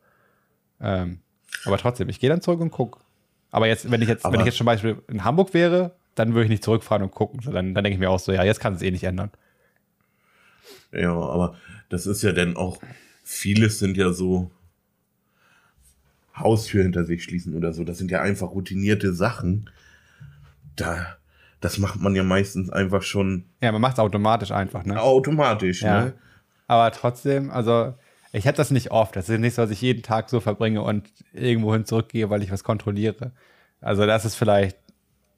[0.81, 1.21] Ähm,
[1.65, 3.01] aber trotzdem, ich gehe dann zurück und gucke.
[3.51, 6.35] Aber jetzt, wenn ich jetzt, aber wenn ich jetzt zum Beispiel in Hamburg wäre, dann
[6.35, 7.41] würde ich nicht zurückfahren und gucken.
[7.45, 9.31] Dann, dann denke ich mir auch so, ja, jetzt kann es eh nicht ändern.
[10.93, 11.57] Ja, aber
[11.89, 12.79] das ist ja dann auch,
[13.25, 14.51] vieles sind ja so
[16.37, 17.85] Haustür hinter sich schließen oder so.
[17.85, 19.71] Das sind ja einfach routinierte Sachen.
[20.77, 21.17] Da,
[21.61, 23.45] das macht man ja meistens einfach schon.
[23.61, 25.01] Ja, man macht es automatisch einfach, ne?
[25.01, 26.05] Automatisch, ja.
[26.05, 26.15] ne?
[26.67, 27.95] Aber trotzdem, also
[28.33, 29.17] ich hätte das nicht oft.
[29.17, 32.43] Das ist nicht so, dass ich jeden Tag so verbringe und irgendwo hin zurückgehe, weil
[32.43, 33.33] ich was kontrolliere.
[33.81, 34.79] Also das ist vielleicht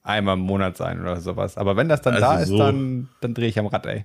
[0.02, 1.56] einmal im Monat sein oder sowas.
[1.56, 4.04] Aber wenn das dann also da ist, so dann, dann drehe ich am Rad, ey.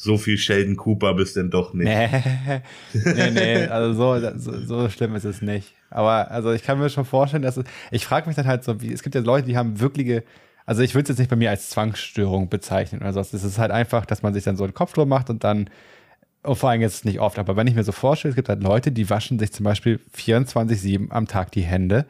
[0.00, 1.88] So viel Sheldon Cooper bist denn doch nicht.
[1.88, 2.08] Nee,
[2.92, 5.74] nee, nee also so, so, so schlimm ist es nicht.
[5.90, 8.80] Aber also ich kann mir schon vorstellen, dass es, ich frage mich dann halt so,
[8.80, 10.22] wie, es gibt ja Leute, die haben wirkliche,
[10.66, 13.20] also ich würde es jetzt nicht bei mir als Zwangsstörung bezeichnen oder so.
[13.20, 15.68] Es ist halt einfach, dass man sich dann so einen Kopf drum macht und dann,
[16.44, 18.62] und vor allem jetzt nicht oft, aber wenn ich mir so vorstelle, es gibt halt
[18.62, 22.06] Leute, die waschen sich zum Beispiel 24-7 am Tag die Hände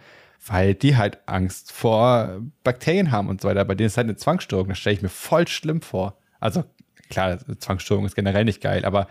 [0.46, 3.64] weil die halt Angst vor Bakterien haben und so weiter.
[3.64, 4.68] Bei denen ist halt eine Zwangsstörung.
[4.68, 6.18] Das stelle ich mir voll schlimm vor.
[6.40, 6.64] Also
[7.10, 9.08] klar, Zwangsstörung ist generell nicht geil, aber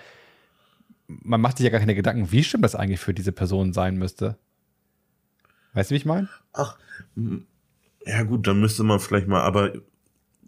[1.08, 3.98] man macht sich ja gar keine Gedanken, wie schlimm das eigentlich für diese Person sein
[3.98, 4.38] müsste.
[5.74, 6.28] Weißt du, wie ich meine?
[6.54, 6.78] Ach,
[8.06, 9.74] ja gut, dann müsste man vielleicht mal aber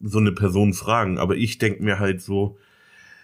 [0.01, 1.17] so eine Person fragen.
[1.17, 2.57] Aber ich denke mir halt so,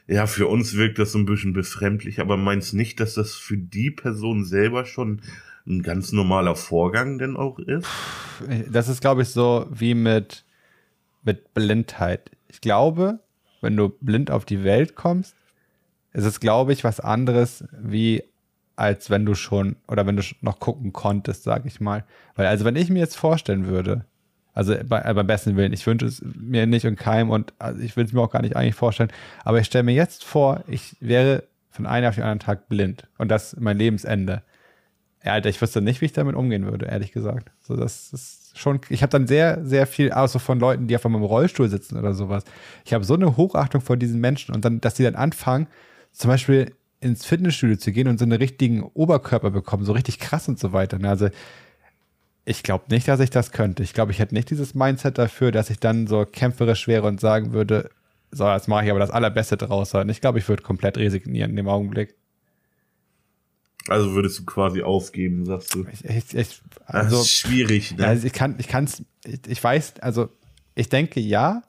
[0.07, 3.57] ja, für uns wirkt das so ein bisschen befremdlich, aber meinst nicht, dass das für
[3.57, 5.21] die Person selber schon
[5.67, 7.87] ein ganz normaler Vorgang denn auch ist?
[8.69, 10.45] Das ist, glaube ich, so wie mit,
[11.23, 12.31] mit Blindheit.
[12.47, 13.19] Ich glaube,
[13.61, 15.35] wenn du blind auf die Welt kommst,
[16.13, 18.23] ist es, glaube ich, was anderes, wie
[18.75, 22.03] als wenn du schon oder wenn du noch gucken konntest, sag ich mal.
[22.35, 24.05] Weil, also, wenn ich mir jetzt vorstellen würde,
[24.53, 27.79] also bei, äh, beim besten Willen, ich wünsche es mir nicht und keinem und also
[27.81, 29.11] ich will es mir auch gar nicht eigentlich vorstellen,
[29.43, 33.07] aber ich stelle mir jetzt vor, ich wäre von einem auf den anderen Tag blind
[33.17, 34.43] und das mein Lebensende.
[35.25, 37.51] Ja, Alter, ich wüsste nicht, wie ich damit umgehen würde, ehrlich gesagt.
[37.59, 41.05] So, das ist schon, ich habe dann sehr, sehr viel, außer von Leuten, die mal
[41.05, 42.43] im Rollstuhl sitzen oder sowas.
[42.85, 45.67] Ich habe so eine Hochachtung vor diesen Menschen und dann, dass die dann anfangen,
[46.11, 50.47] zum Beispiel ins Fitnessstudio zu gehen und so einen richtigen Oberkörper bekommen, so richtig krass
[50.47, 50.99] und so weiter.
[50.99, 51.09] Ne?
[51.09, 51.29] Also,
[52.45, 53.81] ich glaube nicht, dass ich das könnte.
[53.81, 57.19] Ich glaube, ich hätte nicht dieses Mindset dafür, dass ich dann so kämpferisch wäre und
[57.19, 57.89] sagen würde,
[58.29, 59.91] so, jetzt mache ich aber das Allerbeste draus.
[60.07, 62.13] Ich glaube, ich würde komplett resignieren in dem Augenblick.
[63.87, 65.85] Also würdest du quasi aufgeben, sagst du?
[65.91, 68.07] Ich, ich, ich, also, das ist schwierig, ne?
[68.07, 70.29] Also ich kann, ich kann's, ich, ich weiß, also
[70.73, 71.61] ich denke ja,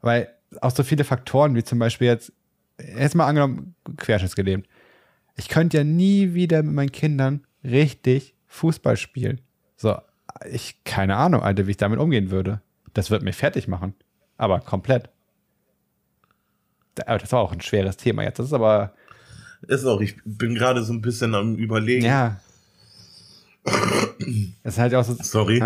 [0.00, 0.28] weil
[0.60, 2.32] auch so viele Faktoren, wie zum Beispiel jetzt,
[2.78, 4.66] jetzt mal angenommen, querschnittsgelähmt.
[5.36, 9.40] Ich könnte ja nie wieder mit meinen Kindern richtig Fußball spielen.
[9.76, 9.96] So,
[10.50, 12.60] ich, keine Ahnung, Alter, wie ich damit umgehen würde.
[12.94, 13.94] Das wird mich fertig machen.
[14.36, 15.10] Aber komplett.
[17.06, 18.38] Aber das war auch ein schweres Thema jetzt.
[18.38, 18.94] Das ist aber,
[19.62, 22.04] ist auch, ich bin gerade so ein bisschen am überlegen.
[22.04, 22.40] Ja.
[24.64, 25.16] Ist halt auch so.
[25.20, 25.62] Sorry.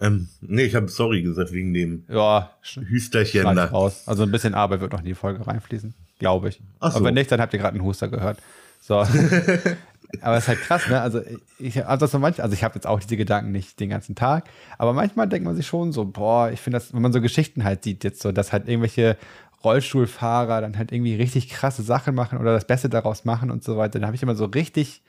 [0.00, 2.50] Ähm, nee, ich habe sorry gesagt wegen dem ja,
[2.88, 3.66] Hüsterchen da.
[3.66, 4.02] Raus.
[4.06, 6.60] Also ein bisschen Arbeit wird noch in die Folge reinfließen, glaube ich.
[6.80, 6.96] Ach so.
[6.96, 8.38] Aber wenn nicht, dann habt ihr gerade einen Huster gehört.
[8.80, 9.06] So.
[10.20, 11.00] aber es ist halt krass, ne?
[11.00, 11.22] Also
[11.58, 14.14] ich habe das so manchmal, also ich habe jetzt auch diese Gedanken nicht den ganzen
[14.14, 14.44] Tag,
[14.78, 17.64] aber manchmal denkt man sich schon so, boah, ich finde das, wenn man so Geschichten
[17.64, 19.16] halt sieht, jetzt so, dass halt irgendwelche
[19.64, 23.76] Rollstuhlfahrer dann halt irgendwie richtig krasse Sachen machen oder das Beste daraus machen und so
[23.76, 25.02] weiter, dann habe ich immer so richtig,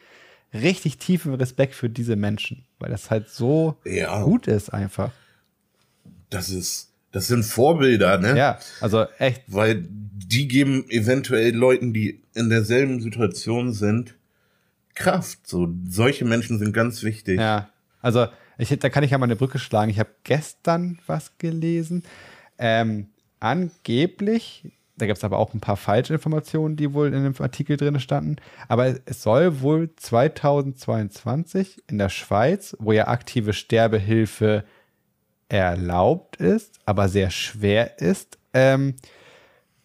[0.54, 4.24] richtig tiefen Respekt für diese Menschen, weil das halt so ja.
[4.24, 5.12] gut ist einfach.
[6.30, 8.38] Das ist, das sind Vorbilder, ne?
[8.38, 9.44] Ja, also echt.
[9.48, 14.16] Weil die geben eventuell Leuten, die in derselben Situation sind,
[14.96, 15.48] Kraft.
[15.48, 17.40] So, solche Menschen sind ganz wichtig.
[17.40, 17.70] Ja,
[18.02, 18.28] also
[18.58, 19.90] ich, da kann ich ja mal eine Brücke schlagen.
[19.90, 22.04] Ich habe gestern was gelesen.
[22.58, 23.08] Ähm,
[23.40, 27.78] angeblich, da gibt es aber auch ein paar falsche Informationen, die wohl in dem Artikel
[27.78, 28.36] drin standen,
[28.68, 34.64] aber es soll wohl 2022 in der Schweiz, wo ja aktive Sterbehilfe
[35.50, 38.96] erlaubt ist, aber sehr schwer ist, ähm,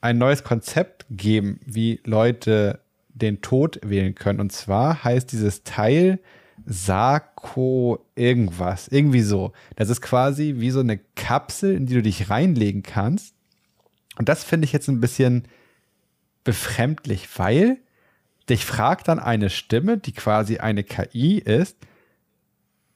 [0.01, 2.81] ein neues Konzept geben, wie Leute
[3.19, 4.41] den Tod wählen können.
[4.41, 6.21] Und zwar heißt dieses Teil
[6.67, 9.53] Sarko irgendwas, irgendwie so.
[9.77, 13.35] Das ist quasi wie so eine Kapsel, in die du dich reinlegen kannst.
[14.19, 15.45] Und das finde ich jetzt ein bisschen
[16.45, 17.79] befremdlich, weil
[18.49, 21.77] dich fragt dann eine Stimme, die quasi eine KI ist,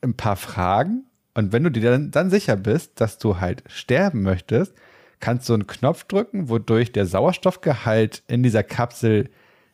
[0.00, 1.04] ein paar Fragen.
[1.34, 4.74] Und wenn du dir dann, dann sicher bist, dass du halt sterben möchtest,
[5.20, 9.30] kannst du einen Knopf drücken, wodurch der Sauerstoffgehalt in dieser Kapsel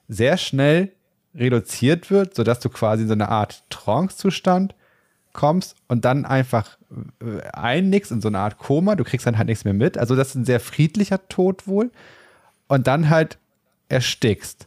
[0.08, 0.92] sehr schnell
[1.34, 4.74] reduziert wird, sodass du quasi in so eine Art Trance-Zustand
[5.32, 6.78] kommst und dann einfach
[7.20, 8.96] äh, einnickst in so eine Art Koma.
[8.96, 9.98] Du kriegst dann halt nichts mehr mit.
[9.98, 11.90] Also das ist ein sehr friedlicher Tod wohl.
[12.66, 13.38] Und dann halt
[13.88, 14.66] erstickst.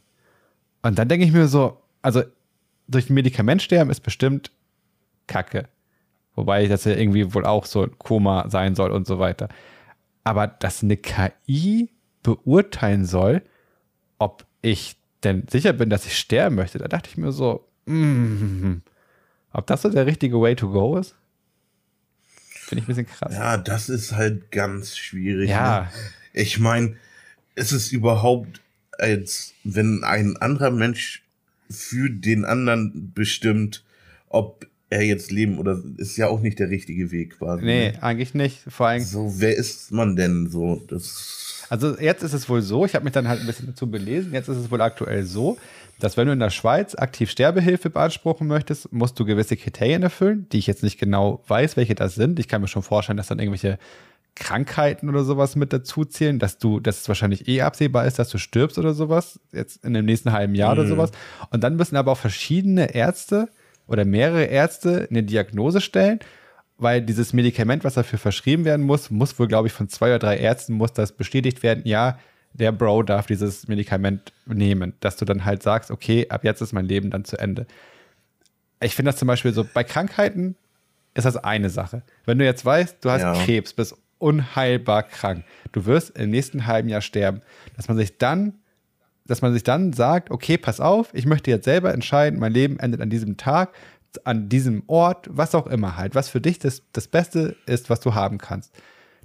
[0.81, 2.23] Und dann denke ich mir so, also
[2.87, 4.51] durch ein Medikament sterben ist bestimmt
[5.27, 5.67] Kacke.
[6.35, 9.49] Wobei das ja irgendwie wohl auch so ein Koma sein soll und so weiter.
[10.23, 11.89] Aber dass eine KI
[12.23, 13.41] beurteilen soll,
[14.17, 18.77] ob ich denn sicher bin, dass ich sterben möchte, da dachte ich mir so, mm,
[19.53, 21.15] ob das so der richtige Way to go ist?
[22.71, 23.33] Finde ich ein bisschen krass.
[23.33, 25.49] Ja, das ist halt ganz schwierig.
[25.49, 25.81] Ja.
[25.81, 25.89] Ne?
[26.33, 26.95] Ich meine,
[27.55, 28.61] ist es überhaupt,
[28.97, 31.23] als wenn ein anderer Mensch
[31.69, 33.83] für den anderen bestimmt,
[34.29, 37.65] ob er jetzt leben oder ist ja auch nicht der richtige Weg quasi.
[37.65, 38.03] Nee, ne?
[38.03, 38.59] eigentlich nicht.
[38.67, 39.03] Vor allem.
[39.03, 40.83] So, wer ist man denn so?
[40.87, 41.40] Das
[41.71, 44.33] also jetzt ist es wohl so, ich habe mich dann halt ein bisschen dazu belesen,
[44.33, 45.57] jetzt ist es wohl aktuell so,
[46.01, 50.47] dass wenn du in der Schweiz aktiv Sterbehilfe beanspruchen möchtest, musst du gewisse Kriterien erfüllen,
[50.51, 52.39] die ich jetzt nicht genau weiß, welche das sind.
[52.39, 53.79] Ich kann mir schon vorstellen, dass dann irgendwelche
[54.35, 58.27] Krankheiten oder sowas mit dazu zählen, dass du, dass es wahrscheinlich eh absehbar ist, dass
[58.27, 60.79] du stirbst oder sowas, jetzt in dem nächsten halben Jahr mhm.
[60.81, 61.11] oder sowas.
[61.51, 63.47] Und dann müssen aber auch verschiedene Ärzte
[63.87, 66.19] oder mehrere Ärzte eine Diagnose stellen,
[66.81, 70.19] weil dieses Medikament, was dafür verschrieben werden muss, muss wohl, glaube ich, von zwei oder
[70.19, 72.17] drei Ärzten muss das bestätigt werden, ja,
[72.53, 76.73] der Bro darf dieses Medikament nehmen, dass du dann halt sagst, okay, ab jetzt ist
[76.73, 77.65] mein Leben dann zu Ende.
[78.81, 80.55] Ich finde das zum Beispiel so, bei Krankheiten
[81.13, 82.01] ist das eine Sache.
[82.25, 83.33] Wenn du jetzt weißt, du hast ja.
[83.45, 87.41] Krebs, bist unheilbar krank, du wirst im nächsten halben Jahr sterben,
[87.75, 88.53] dass man sich dann
[89.27, 92.79] dass man sich dann sagt, okay, pass auf, ich möchte jetzt selber entscheiden, mein Leben
[92.79, 93.69] endet an diesem Tag,
[94.25, 97.99] an diesem Ort, was auch immer halt, was für dich das, das Beste ist, was
[97.99, 98.73] du haben kannst.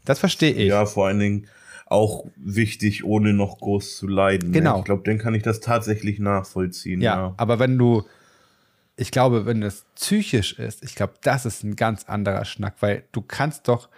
[0.05, 0.69] Das verstehe ich.
[0.69, 1.47] Ja, vor allen Dingen
[1.87, 4.51] auch wichtig, ohne noch groß zu leiden.
[4.51, 4.59] Ne?
[4.59, 4.79] Genau.
[4.79, 7.01] Ich glaube, dann kann ich das tatsächlich nachvollziehen.
[7.01, 8.05] Ja, ja, aber wenn du,
[8.97, 13.05] ich glaube, wenn es psychisch ist, ich glaube, das ist ein ganz anderer Schnack, weil
[13.13, 13.89] du kannst doch,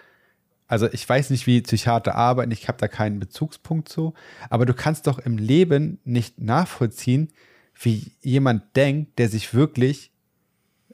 [0.66, 4.12] also ich weiß nicht, wie Psychiater arbeiten, ich habe da keinen Bezugspunkt zu,
[4.50, 7.32] aber du kannst doch im Leben nicht nachvollziehen,
[7.80, 10.10] wie jemand denkt, der sich wirklich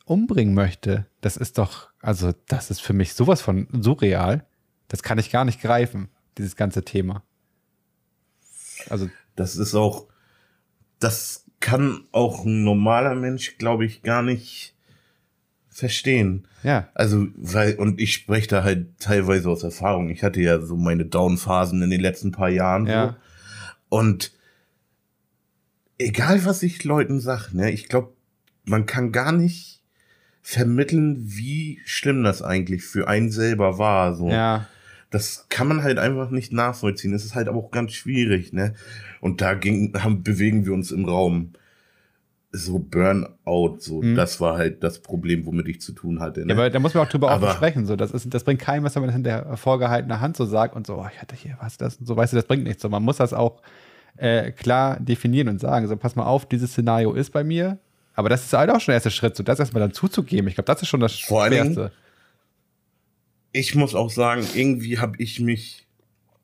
[0.05, 1.07] umbringen möchte.
[1.21, 4.47] Das ist doch, also das ist für mich sowas von surreal.
[4.89, 7.23] Das kann ich gar nicht greifen, dieses ganze Thema.
[8.91, 10.09] Also das ist auch,
[10.99, 14.75] das kann auch ein normaler Mensch, glaube ich, gar nicht
[15.69, 16.47] verstehen.
[16.63, 16.89] Ja.
[16.95, 20.09] Also, weil, und ich spreche da halt teilweise aus Erfahrung.
[20.09, 22.87] Ich hatte ja so meine Down-Phasen in den letzten paar Jahren.
[22.87, 23.09] Ja.
[23.09, 23.17] So.
[23.99, 24.33] Und
[25.99, 28.13] egal, was ich Leuten sag, ne, ich glaube,
[28.65, 29.74] man kann gar nicht
[30.47, 34.15] vermitteln, wie schlimm das eigentlich für einen selber war.
[34.15, 34.29] So.
[34.29, 34.67] Ja.
[35.11, 37.13] Das kann man halt einfach nicht nachvollziehen.
[37.13, 38.75] Das ist halt auch ganz schwierig, ne?
[39.23, 41.55] Und da ging, haben, bewegen wir uns im Raum
[42.53, 44.17] so Burnout, so mhm.
[44.17, 46.41] das war halt das Problem, womit ich zu tun hatte.
[46.41, 46.53] Ne?
[46.53, 47.87] Ja, aber da muss man auch drüber aber, sprechen.
[47.87, 50.97] So, das, ist, das bringt keinem, was man hinter vorgehaltener Hand so sagt und so,
[50.97, 52.83] oh, ich hatte hier was, das und so, weißt du, das bringt nichts.
[52.83, 53.63] So, man muss das auch
[54.19, 57.79] äh, klar definieren und sagen, so, pass mal auf, dieses Szenario ist bei mir.
[58.15, 60.49] Aber das ist halt auch schon der erste Schritt, so das erstmal dann zuzugeben.
[60.49, 61.93] Ich glaube, das ist schon das Vor Schwerste.
[63.53, 65.87] ich muss auch sagen, irgendwie habe ich mich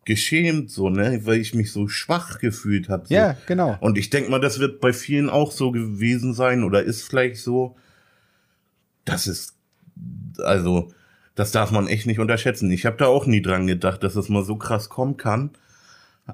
[0.05, 3.07] geschämt, so, ne, weil ich mich so schwach gefühlt habe.
[3.07, 3.15] So.
[3.15, 3.77] Ja, genau.
[3.81, 7.37] Und ich denke mal, das wird bei vielen auch so gewesen sein oder ist vielleicht
[7.37, 7.77] so.
[9.05, 9.55] Das ist,
[10.39, 10.93] also,
[11.35, 12.71] das darf man echt nicht unterschätzen.
[12.71, 15.51] Ich habe da auch nie dran gedacht, dass es mal so krass kommen kann.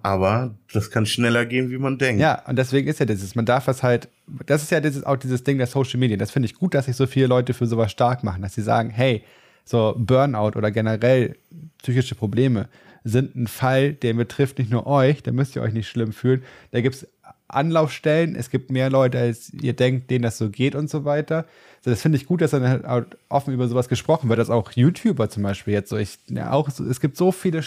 [0.02, 2.20] Aber das kann schneller gehen, wie man denkt.
[2.20, 4.08] Ja, und deswegen ist ja dieses, man darf es halt,
[4.46, 6.16] das ist ja dieses, auch dieses Ding der Social Media.
[6.16, 8.62] Das finde ich gut, dass sich so viele Leute für sowas stark machen, dass sie
[8.62, 9.22] sagen, hey,
[9.64, 11.36] so Burnout oder generell
[11.78, 12.68] psychische Probleme,
[13.04, 16.42] sind ein Fall, der betrifft nicht nur euch, da müsst ihr euch nicht schlimm fühlen.
[16.72, 17.08] Da gibt es
[17.48, 21.46] Anlaufstellen, es gibt mehr Leute, als ihr denkt, denen das so geht und so weiter.
[21.78, 24.72] Also das finde ich gut, dass dann halt offen über sowas gesprochen wird, dass auch
[24.72, 27.62] YouTuber zum Beispiel jetzt so, ich, ja, auch, es gibt so viele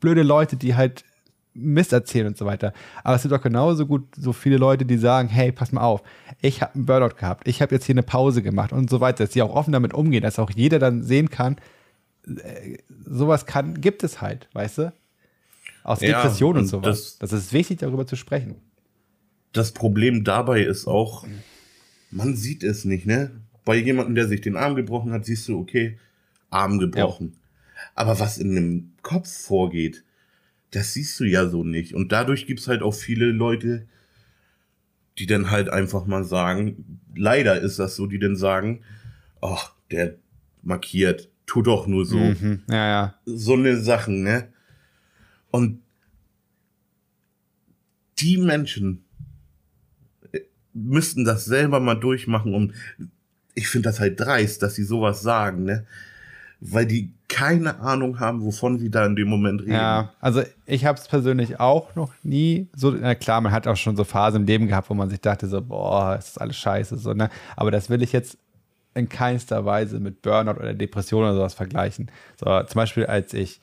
[0.00, 1.04] blöde Leute, die halt
[1.54, 2.72] Mist erzählen und so weiter.
[3.02, 6.02] Aber es sind doch genauso gut so viele Leute, die sagen, hey, pass mal auf,
[6.40, 9.24] ich habe einen Burnout gehabt, ich habe jetzt hier eine Pause gemacht und so weiter,
[9.24, 11.56] dass die auch offen damit umgehen, dass auch jeder dann sehen kann,
[12.26, 14.92] äh, sowas kann, gibt es halt, weißt du?
[15.82, 17.18] Aus ja, und, und sowas.
[17.18, 18.56] Das, das ist wichtig, darüber zu sprechen.
[19.52, 21.26] Das Problem dabei ist auch,
[22.10, 23.30] man sieht es nicht, ne?
[23.64, 25.98] Bei jemandem, der sich den Arm gebrochen hat, siehst du, okay,
[26.50, 27.32] Arm gebrochen.
[27.32, 27.82] Ja.
[27.94, 30.04] Aber was in dem Kopf vorgeht,
[30.70, 31.94] das siehst du ja so nicht.
[31.94, 33.86] Und dadurch gibt's halt auch viele Leute,
[35.18, 38.82] die dann halt einfach mal sagen, leider ist das so, die dann sagen,
[39.40, 40.16] ach, der
[40.62, 42.18] markiert, tu doch nur so.
[42.18, 43.14] Mhm, ja, ja.
[43.26, 44.52] So eine Sachen, ne?
[45.50, 45.82] Und
[48.18, 49.04] die Menschen
[50.32, 50.40] äh,
[50.72, 52.74] müssten das selber mal durchmachen und
[53.54, 55.86] ich finde das halt dreist, dass sie sowas sagen, ne?
[56.60, 59.72] Weil die keine Ahnung haben, wovon sie da in dem Moment reden.
[59.72, 63.76] Ja, also ich habe es persönlich auch noch nie so, na klar, man hat auch
[63.76, 66.56] schon so Phasen im Leben gehabt, wo man sich dachte so, boah, ist das alles
[66.56, 67.30] scheiße, so, ne?
[67.56, 68.36] Aber das will ich jetzt
[68.94, 72.10] in keinster Weise mit Burnout oder Depression oder sowas vergleichen.
[72.36, 73.60] So, zum Beispiel als ich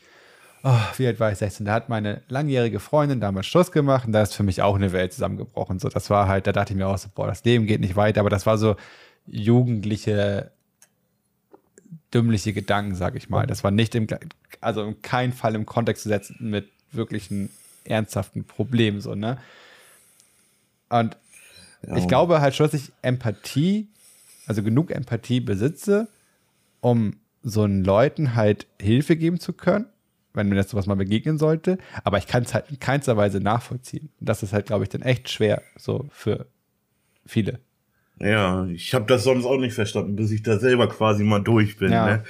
[0.63, 4.13] oh, wie alt war ich, 16, da hat meine langjährige Freundin damals Schluss gemacht und
[4.13, 5.79] da ist für mich auch eine Welt zusammengebrochen.
[5.79, 7.95] So, das war halt, da dachte ich mir auch so, boah, das Leben geht nicht
[7.95, 8.75] weiter, aber das war so
[9.25, 10.51] jugendliche,
[12.13, 13.45] dümmliche Gedanken, sag ich mal.
[13.47, 14.07] Das war nicht im,
[14.61, 17.49] also in keinem Fall im Kontext zu setzen mit wirklichen
[17.83, 19.37] ernsthaften Problemen, so, ne?
[20.89, 21.17] Und
[21.85, 21.97] ja.
[21.97, 23.87] ich glaube halt schon, dass ich Empathie,
[24.45, 26.07] also genug Empathie besitze,
[26.79, 29.87] um so einen Leuten halt Hilfe geben zu können
[30.37, 31.77] wenn mir das sowas mal begegnen sollte.
[32.05, 34.09] Aber ich kann es halt in keinster Weise nachvollziehen.
[34.21, 36.45] Und das ist halt, glaube ich, dann echt schwer, so für
[37.25, 37.59] viele.
[38.19, 41.77] Ja, ich habe das sonst auch nicht verstanden, bis ich da selber quasi mal durch
[41.77, 41.91] bin.
[41.91, 42.05] Ja.
[42.05, 42.23] Ne?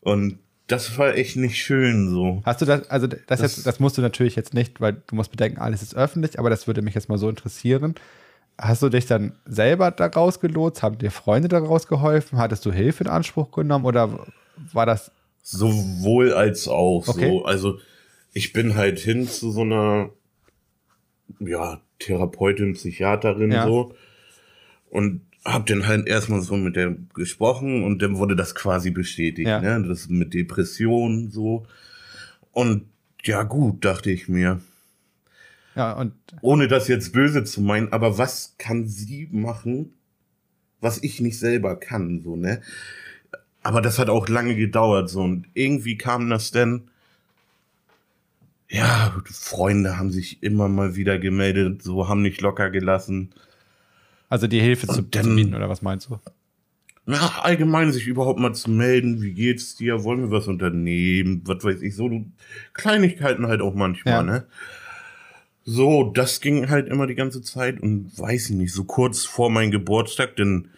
[0.00, 2.42] Und das war echt nicht schön so.
[2.44, 5.14] Hast du das, also das, das, jetzt, das musst du natürlich jetzt nicht, weil du
[5.14, 7.94] musst bedenken, alles ist öffentlich, aber das würde mich jetzt mal so interessieren.
[8.58, 10.82] Hast du dich dann selber da rausgelotst?
[10.82, 12.38] Haben dir Freunde daraus geholfen?
[12.38, 14.26] Hattest du Hilfe in Anspruch genommen oder
[14.72, 15.12] war das
[15.50, 17.08] Sowohl als auch.
[17.08, 17.28] Okay.
[17.30, 17.44] So.
[17.46, 17.78] Also
[18.34, 20.10] ich bin halt hin zu so einer
[21.40, 23.64] ja, Therapeutin, Psychiaterin ja.
[23.64, 23.94] so
[24.90, 29.48] und hab dann halt erstmal so mit der gesprochen und dann wurde das quasi bestätigt,
[29.48, 29.60] ja.
[29.60, 29.86] ne?
[29.86, 31.66] Das mit Depressionen so.
[32.52, 32.86] Und
[33.24, 34.60] ja, gut, dachte ich mir.
[35.74, 39.92] Ja, und ohne das jetzt böse zu meinen, aber was kann sie machen,
[40.80, 42.60] was ich nicht selber kann, so, ne?
[43.62, 46.88] Aber das hat auch lange gedauert so und irgendwie kam das denn.
[48.68, 53.30] Ja, Freunde haben sich immer mal wieder gemeldet, so haben nicht locker gelassen.
[54.28, 56.18] Also die Hilfe zu, dann, zu bieten, oder was meinst du?
[57.06, 61.64] Na, allgemein sich überhaupt mal zu melden, wie geht's dir, wollen wir was unternehmen, was
[61.64, 62.26] weiß ich, so
[62.74, 64.22] Kleinigkeiten halt auch manchmal, ja.
[64.22, 64.46] ne?
[65.64, 69.50] So, das ging halt immer die ganze Zeit und weiß ich nicht, so kurz vor
[69.50, 70.68] meinem Geburtstag, denn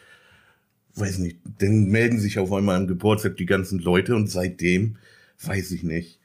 [0.95, 4.97] weiß nicht, dann melden sich auf einmal am Geburtstag die ganzen Leute und seitdem,
[5.43, 6.19] weiß ich nicht,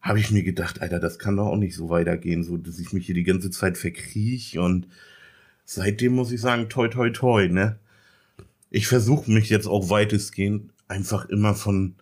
[0.00, 2.92] habe ich mir gedacht, Alter, das kann doch auch nicht so weitergehen, so dass ich
[2.92, 4.86] mich hier die ganze Zeit verkriech und
[5.68, 7.78] seitdem muss ich sagen, toi toi toi, ne?
[8.70, 11.94] Ich versuche mich jetzt auch weitestgehend einfach immer von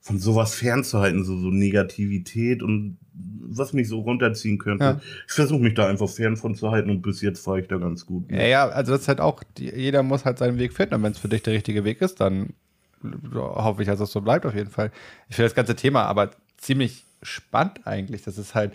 [0.00, 4.84] von sowas fernzuhalten, so, so Negativität und was mich so runterziehen könnte.
[4.84, 5.00] Ja.
[5.26, 7.78] Ich versuche mich da einfach fern von zu halten und bis jetzt fahre ich da
[7.78, 8.30] ganz gut.
[8.30, 11.12] Ja, ja, also das ist halt auch, jeder muss halt seinen Weg finden und wenn
[11.12, 12.52] es für dich der richtige Weg ist, dann
[13.34, 14.90] hoffe ich, dass es so bleibt auf jeden Fall.
[15.30, 18.22] Ich finde das ganze Thema aber ziemlich spannend eigentlich.
[18.22, 18.74] Das ist halt,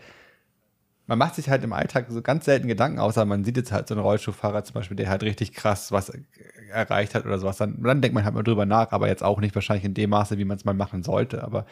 [1.10, 3.88] man macht sich halt im Alltag so ganz selten Gedanken, außer man sieht jetzt halt
[3.88, 6.12] so einen Rollstuhlfahrer zum Beispiel, der halt richtig krass was
[6.72, 7.58] erreicht hat oder sowas.
[7.58, 10.12] Dann, dann denkt man halt mal drüber nach, aber jetzt auch nicht wahrscheinlich in dem
[10.12, 11.44] Maße, wie man es mal machen sollte.
[11.44, 11.66] Aber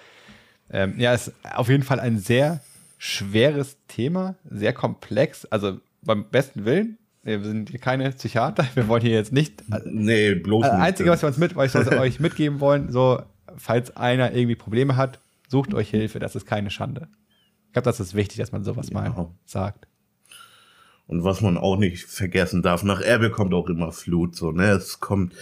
[0.71, 2.61] ähm, ja, ist auf jeden Fall ein sehr
[2.97, 5.45] schweres Thema, sehr komplex.
[5.45, 6.97] Also beim besten Willen.
[7.21, 8.65] Wir sind hier keine Psychiater.
[8.73, 9.63] Wir wollen hier jetzt nicht.
[9.85, 10.73] Nee, bloß nicht.
[10.73, 13.21] Das Einzige, was wir uns mit, was wir euch mitgeben wollen, so,
[13.55, 16.17] falls einer irgendwie Probleme hat, sucht euch Hilfe.
[16.17, 17.07] Das ist keine Schande.
[17.77, 19.01] Ich glaube, das ist wichtig, dass man sowas ja.
[19.01, 19.87] mal sagt.
[21.05, 24.71] Und was man auch nicht vergessen darf, nach Erbe kommt auch immer Flut, so, ne?
[24.71, 25.35] Es kommt,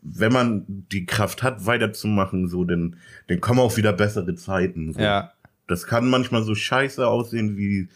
[0.00, 2.96] wenn man die Kraft hat, weiterzumachen, so, dann,
[3.26, 4.94] dann kommen auch wieder bessere Zeiten.
[4.94, 5.00] So.
[5.00, 5.32] Ja.
[5.66, 7.90] Das kann manchmal so scheiße aussehen wie,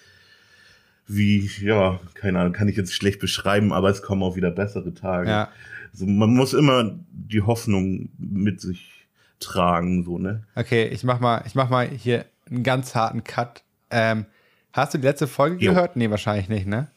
[1.06, 4.92] wie, ja, keine Ahnung, kann ich jetzt schlecht beschreiben, aber es kommen auch wieder bessere
[4.92, 5.30] Tage.
[5.30, 5.48] Ja.
[5.92, 9.08] Also man muss immer die Hoffnung mit sich
[9.38, 10.42] tragen, so, ne?
[10.54, 13.62] Okay, ich mach mal, ich mach mal hier einen ganz harten Cut.
[13.90, 14.26] Ähm,
[14.72, 15.72] Hast du die letzte Folge jo.
[15.72, 15.96] gehört?
[15.96, 16.88] Nee, wahrscheinlich nicht, ne?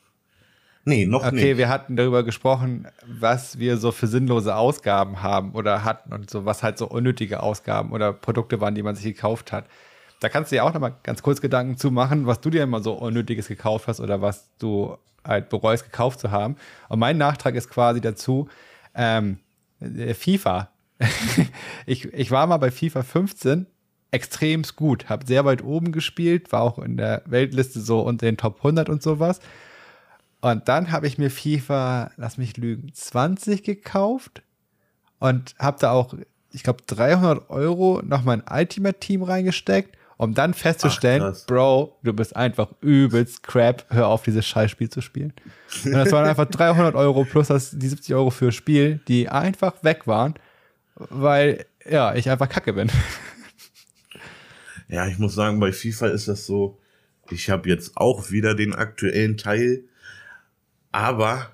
[0.86, 1.44] Nee, noch okay, nicht.
[1.44, 6.30] Okay, wir hatten darüber gesprochen, was wir so für sinnlose Ausgaben haben oder hatten und
[6.30, 9.66] so, was halt so unnötige Ausgaben oder Produkte waren, die man sich gekauft hat.
[10.20, 12.82] Da kannst du ja auch nochmal ganz kurz Gedanken zu machen, was du dir immer
[12.82, 16.58] so Unnötiges gekauft hast oder was du halt bereust, gekauft zu haben.
[16.90, 18.50] Und mein Nachtrag ist quasi dazu,
[18.94, 19.40] ähm,
[19.80, 20.70] FIFA.
[21.86, 23.68] ich, ich war mal bei FIFA 15
[24.14, 25.10] extremst gut.
[25.10, 28.88] Hab sehr weit oben gespielt, war auch in der Weltliste so unter den Top 100
[28.88, 29.40] und sowas.
[30.40, 34.44] Und dann habe ich mir FIFA, lass mich lügen, 20 gekauft
[35.20, 36.14] und habe da auch,
[36.52, 42.14] ich glaube, 300 Euro noch mein Ultimate Team reingesteckt, um dann festzustellen, Ach, Bro, du
[42.14, 45.34] bist einfach übelst crap, hör auf, dieses Scheißspiel zu spielen.
[45.86, 49.74] Und das waren einfach 300 Euro plus das, die 70 Euro für Spiel, die einfach
[49.82, 50.36] weg waren,
[50.96, 52.92] weil, ja, ich einfach kacke bin.
[54.88, 56.80] Ja, ich muss sagen, bei FIFA ist das so,
[57.32, 59.86] ich habe jetzt auch wieder den aktuellen Teil
[60.94, 61.52] aber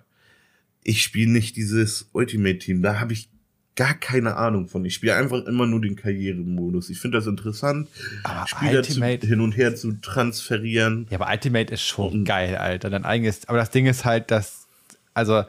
[0.84, 2.84] ich spiele nicht dieses Ultimate Team.
[2.84, 3.30] Da habe ich
[3.76, 4.85] gar keine Ahnung von.
[4.85, 6.89] Ich spiele einfach immer nur den Karrieremodus.
[6.89, 7.88] Ich finde das interessant,
[8.23, 11.07] aber Spieler zu, hin und her zu transferieren.
[11.10, 12.89] Ja, aber Ultimate ist schon und geil, Alter.
[12.89, 13.47] Dein eigenes.
[13.47, 14.68] Aber das Ding ist halt, dass
[15.14, 15.43] also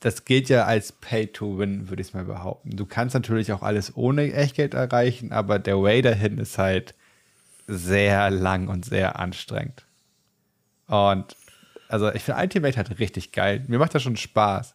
[0.00, 2.76] das geht ja als Pay to Win, würde ich mal behaupten.
[2.76, 6.94] Du kannst natürlich auch alles ohne Echtgeld erreichen, aber der Way dahin ist halt
[7.66, 9.86] sehr lang und sehr anstrengend.
[10.86, 11.36] Und
[11.88, 13.64] also ich finde Ultimate halt richtig geil.
[13.66, 14.74] Mir macht das schon Spaß.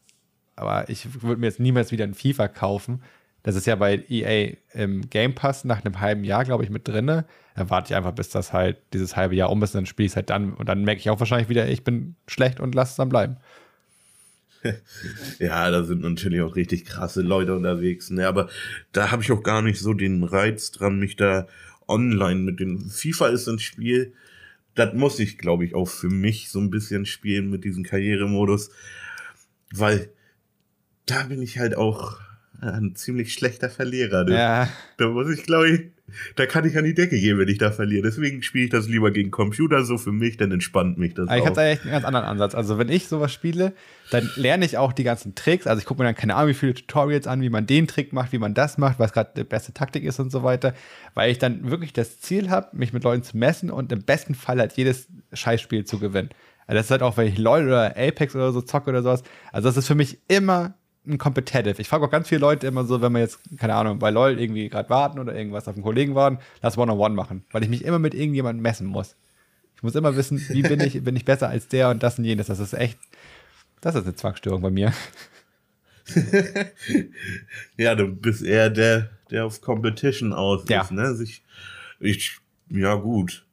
[0.55, 3.01] Aber ich würde mir jetzt niemals wieder ein FIFA kaufen.
[3.41, 6.87] Das ist ja bei EA im Game Pass nach einem halben Jahr, glaube ich, mit
[6.87, 7.25] drinne.
[7.55, 10.13] Dann warte ich einfach, bis das halt dieses halbe Jahr um ist, dann spiele ich
[10.13, 12.91] es halt dann und dann merke ich auch wahrscheinlich wieder, ich bin schlecht und lasse
[12.91, 13.37] es dann bleiben.
[15.39, 18.09] Ja, da sind natürlich auch richtig krasse Leute unterwegs.
[18.09, 18.27] Ne?
[18.27, 18.49] Aber
[18.91, 21.47] da habe ich auch gar nicht so den Reiz dran, mich da
[21.87, 24.13] online mit dem FIFA ist ein Spiel,
[24.75, 28.71] das muss ich, glaube ich, auch für mich so ein bisschen spielen mit diesem Karrieremodus,
[29.71, 30.09] weil
[31.05, 32.19] da bin ich halt auch
[32.59, 34.23] ein ziemlich schlechter Verlierer.
[34.23, 34.35] Ne?
[34.35, 34.69] Ja.
[34.97, 35.81] Da muss ich, glaube ich,
[36.35, 38.03] da kann ich an die Decke gehen, wenn ich da verliere.
[38.03, 41.27] Deswegen spiele ich das lieber gegen Computer so für mich, dann entspannt mich das.
[41.27, 42.55] Aber ich habe da echt einen ganz anderen Ansatz.
[42.55, 43.73] Also wenn ich sowas spiele,
[44.11, 45.65] dann lerne ich auch die ganzen Tricks.
[45.65, 48.13] Also ich gucke mir dann keine Ahnung, wie viele Tutorials an, wie man den Trick
[48.13, 50.73] macht, wie man das macht, was gerade die beste Taktik ist und so weiter.
[51.13, 54.35] Weil ich dann wirklich das Ziel habe, mich mit Leuten zu messen und im besten
[54.35, 56.29] Fall halt jedes Scheißspiel zu gewinnen.
[56.67, 59.23] Also das ist halt auch, wenn ich LOL oder Apex oder so zocke oder sowas.
[59.51, 60.75] Also das ist für mich immer
[61.05, 61.81] ein Competitive.
[61.81, 64.39] Ich frage auch ganz viele Leute immer so, wenn wir jetzt, keine Ahnung, bei LOL
[64.39, 67.83] irgendwie gerade warten oder irgendwas auf einen Kollegen warten, lass One-on-One machen, weil ich mich
[67.83, 69.15] immer mit irgendjemandem messen muss.
[69.75, 72.25] Ich muss immer wissen, wie bin ich, bin ich besser als der und das und
[72.25, 72.47] jenes.
[72.47, 72.97] Das ist echt,
[73.81, 74.93] das ist eine Zwangsstörung bei mir.
[77.77, 80.81] ja, du bist eher der, der auf Competition aus ja.
[80.81, 81.15] ist, ne?
[81.15, 81.43] Sich,
[81.99, 82.37] ich,
[82.69, 83.45] ja gut.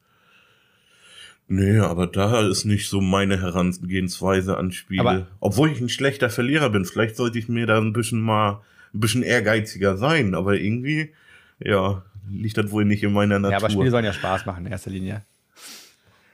[1.53, 5.01] Nee, aber da ist nicht so meine Herangehensweise an Spiele.
[5.01, 6.85] Aber Obwohl ich ein schlechter Verlierer bin.
[6.85, 8.61] Vielleicht sollte ich mir da ein bisschen mal
[8.95, 10.37] ein bisschen ehrgeiziger sein.
[10.37, 11.13] Aber irgendwie,
[11.59, 13.51] ja, liegt das wohl nicht in meiner Natur.
[13.51, 15.23] Ja, aber Spiele sollen ja Spaß machen in erster Linie.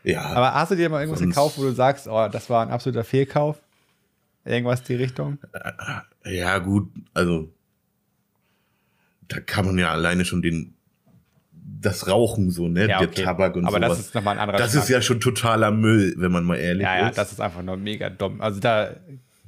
[0.04, 0.20] Ja.
[0.20, 3.02] Aber hast du dir mal irgendwas gekauft, wo du sagst, oh, das war ein absoluter
[3.02, 3.62] Fehlkauf?
[4.44, 5.38] Irgendwas die Richtung?
[6.26, 7.50] Ja, gut, also
[9.28, 10.75] da kann man ja alleine schon den
[11.86, 12.88] das Rauchen so, ne?
[12.88, 13.10] Ja, okay.
[13.16, 13.68] Der Tabak und so.
[13.68, 13.98] Aber sowas.
[13.98, 14.82] das ist nochmal ein anderer Das Schlag.
[14.82, 17.16] ist ja schon totaler Müll, wenn man mal ehrlich ja, ist.
[17.16, 18.40] Ja, das ist einfach nur mega dumm.
[18.40, 18.90] Also da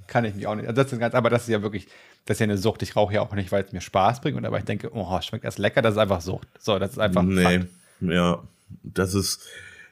[0.06, 0.66] kann ich mich auch nicht.
[0.66, 1.86] Also das ist ganz, aber das ist ja wirklich,
[2.24, 2.82] das ist ja eine Sucht.
[2.82, 5.20] Ich rauche ja auch nicht, weil es mir Spaß bringt, und aber ich denke, oh,
[5.20, 6.48] schmeckt erst lecker, das ist einfach Sucht.
[6.58, 7.22] So, das ist einfach.
[7.22, 7.66] Nee, Fakt.
[8.02, 8.42] ja.
[8.82, 9.46] Das ist,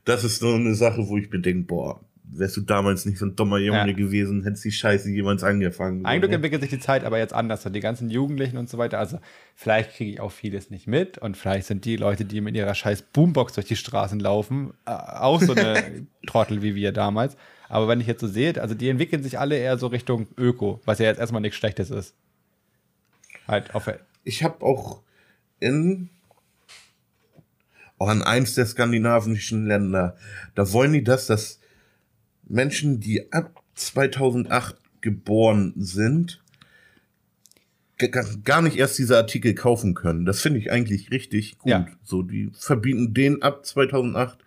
[0.05, 3.27] das ist so eine Sache, wo ich mir denke, boah, wärst du damals nicht so
[3.27, 3.93] ein dummer Junge ja.
[3.93, 6.05] gewesen, hättest die Scheiße jemals angefangen.
[6.05, 6.37] Eigentlich ne?
[6.37, 7.65] entwickelt sich die Zeit aber jetzt anders.
[7.65, 8.99] Und die ganzen Jugendlichen und so weiter.
[8.99, 9.19] Also
[9.55, 11.19] vielleicht kriege ich auch vieles nicht mit.
[11.19, 14.91] Und vielleicht sind die Leute, die mit ihrer scheiß Boombox durch die Straßen laufen, äh,
[14.91, 17.37] auch so eine Trottel wie wir damals.
[17.69, 20.81] Aber wenn ich jetzt so sehe, also die entwickeln sich alle eher so Richtung Öko,
[20.85, 22.15] was ja jetzt erstmal nichts Schlechtes ist.
[23.49, 23.91] Halt auf
[24.25, 25.03] ich habe auch
[25.61, 26.11] in
[27.99, 30.17] auch an eins der skandinavischen Länder,
[30.55, 31.61] da wollen die das, dass
[32.47, 36.43] Menschen, die ab 2008 geboren sind,
[38.45, 40.27] gar nicht erst diese Artikel kaufen können.
[40.27, 41.71] Das finde ich eigentlich richtig gut.
[41.71, 41.87] Ja.
[42.03, 44.39] So, die verbieten den ab 2008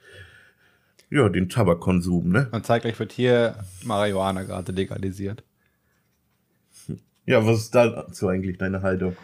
[1.12, 2.50] ja, den Tabakkonsum, ne?
[2.52, 5.44] Und zeitgleich wird hier Marihuana gerade legalisiert.
[7.26, 9.18] Ja, was ist dazu eigentlich deine Haltung?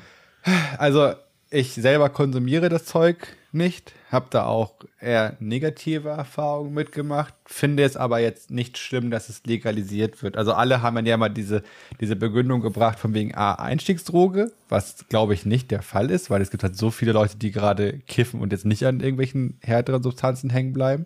[0.78, 1.14] Also,
[1.50, 7.98] ich selber konsumiere das Zeug nicht, habe da auch eher negative Erfahrungen mitgemacht, finde es
[7.98, 10.38] aber jetzt nicht schlimm, dass es legalisiert wird.
[10.38, 11.64] Also alle haben ja mal diese,
[12.00, 16.42] diese Begründung gebracht von wegen A, Einstiegsdroge, was glaube ich nicht der Fall ist, weil
[16.42, 20.04] es gibt halt so viele Leute, die gerade kiffen und jetzt nicht an irgendwelchen härteren
[20.04, 21.06] Substanzen hängen bleiben.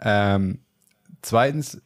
[0.00, 0.60] Ähm,
[1.20, 1.82] zweitens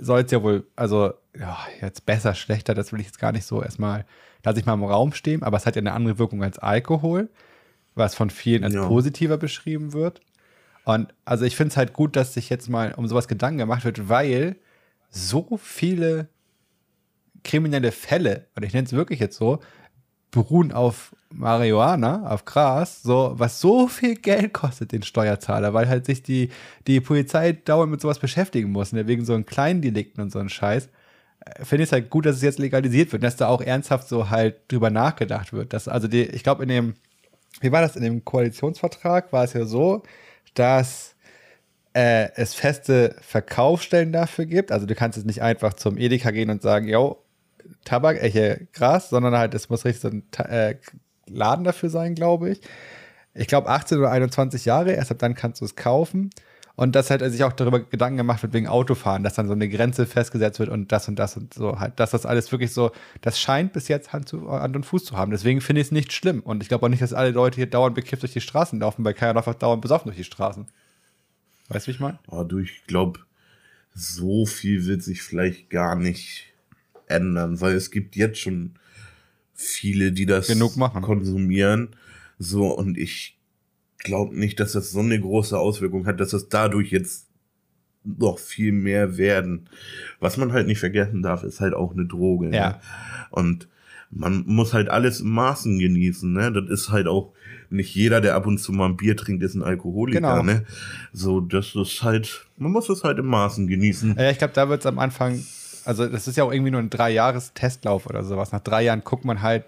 [0.00, 3.44] soll es ja wohl, also ja, jetzt besser, schlechter, das will ich jetzt gar nicht
[3.44, 4.04] so erstmal
[4.44, 7.28] lasse ich mal im Raum stehen, aber es hat ja eine andere Wirkung als Alkohol,
[7.94, 8.86] was von vielen als ja.
[8.86, 10.20] positiver beschrieben wird.
[10.84, 13.84] Und also ich finde es halt gut, dass sich jetzt mal um sowas Gedanken gemacht
[13.84, 14.56] wird, weil
[15.10, 16.28] so viele
[17.42, 19.60] kriminelle Fälle, und ich nenne es wirklich jetzt so,
[20.30, 26.06] beruhen auf Marihuana, auf Gras, so, was so viel Geld kostet den Steuerzahler, weil halt
[26.06, 26.50] sich die,
[26.86, 30.38] die Polizei dauernd mit sowas beschäftigen muss, ne, wegen so einen kleinen Delikten und so
[30.38, 30.88] einen Scheiß.
[31.40, 34.08] Äh, finde ich es halt gut, dass es jetzt legalisiert wird, dass da auch ernsthaft
[34.08, 35.72] so halt drüber nachgedacht wird.
[35.72, 36.94] Dass, also die, ich glaube, in dem,
[37.60, 40.02] wie war das, in dem Koalitionsvertrag war es ja so,
[40.54, 41.14] dass
[41.94, 44.72] äh, es feste Verkaufsstellen dafür gibt.
[44.72, 47.22] Also du kannst jetzt nicht einfach zum Edeka gehen und sagen, yo,
[47.84, 50.76] Tabak, äh, Gras, sondern halt, es muss richtig so ein äh,
[51.26, 52.60] Laden dafür sein, glaube ich.
[53.32, 56.30] Ich glaube 18 oder 21 Jahre, erst ab dann kannst du es kaufen.
[56.76, 59.52] Und dass halt er sich auch darüber Gedanken gemacht wird wegen Autofahren, dass dann so
[59.52, 62.72] eine Grenze festgesetzt wird und das und das und so halt, dass das alles wirklich
[62.72, 62.90] so,
[63.20, 65.30] das scheint bis jetzt Hand, zu, Hand und Fuß zu haben.
[65.30, 66.40] Deswegen finde ich es nicht schlimm.
[66.40, 69.04] Und ich glaube auch nicht, dass alle Leute hier dauernd bekifft durch die Straßen laufen,
[69.04, 70.66] weil keiner einfach dauernd besoffen durch die Straßen.
[71.68, 72.18] Weißt du, wie ich meine?
[72.26, 73.20] Oh, du, ich glaube,
[73.94, 76.52] so viel wird sich vielleicht gar nicht
[77.06, 78.74] ändern, weil es gibt jetzt schon
[79.54, 81.02] viele, die das Genug machen.
[81.02, 81.94] konsumieren.
[82.38, 83.38] So, und ich
[84.04, 87.26] glaube nicht, dass das so eine große Auswirkung hat, dass es dadurch jetzt
[88.04, 89.68] noch viel mehr werden.
[90.20, 92.50] Was man halt nicht vergessen darf, ist halt auch eine Droge.
[92.50, 92.56] Ne?
[92.56, 92.68] Ja.
[92.68, 92.76] Ne?
[93.30, 93.68] Und
[94.10, 96.52] man muss halt alles im Maßen genießen, ne?
[96.52, 97.32] Das ist halt auch
[97.70, 100.42] nicht jeder, der ab und zu mal ein Bier trinkt, ist ein Alkoholiker, genau.
[100.44, 100.64] ne?
[101.12, 104.14] So, das ist halt, man muss es halt im Maßen genießen.
[104.16, 105.42] Ja, ich glaube, da wird es am Anfang
[105.84, 108.52] also das ist ja auch irgendwie nur ein drei Jahres Testlauf oder sowas.
[108.52, 109.64] Nach drei Jahren guckt man halt,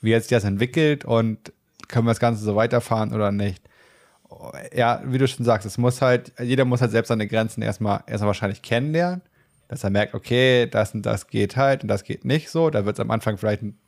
[0.00, 1.52] wie jetzt das entwickelt und
[1.88, 3.62] können wir das Ganze so weiterfahren oder nicht.
[4.74, 8.02] Ja, wie du schon sagst, es muss halt, jeder muss halt selbst seine Grenzen erstmal,
[8.06, 9.22] erstmal wahrscheinlich kennenlernen,
[9.68, 12.70] dass er merkt, okay, das und das geht halt und das geht nicht so.
[12.70, 13.78] Da wird es am Anfang vielleicht ein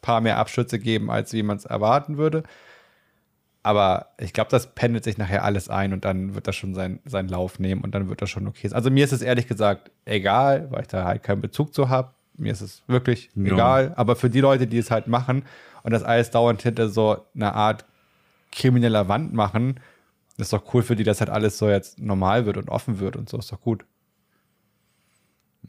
[0.00, 2.42] paar mehr Abschütze geben, als wie man es erwarten würde.
[3.62, 6.98] Aber ich glaube, das pendelt sich nachher alles ein und dann wird das schon sein,
[7.04, 8.76] seinen Lauf nehmen und dann wird das schon okay sein.
[8.76, 12.10] Also mir ist es ehrlich gesagt egal, weil ich da halt keinen Bezug zu habe.
[12.36, 13.52] Mir ist es wirklich ja.
[13.52, 13.92] egal.
[13.94, 15.44] Aber für die Leute, die es halt machen
[15.84, 17.84] und das alles dauernd hinter so einer Art
[18.52, 19.80] krimineller Wand machen,
[20.38, 23.16] ist doch cool für die, dass halt alles so jetzt normal wird und offen wird
[23.16, 23.38] und so.
[23.38, 23.84] Ist doch gut.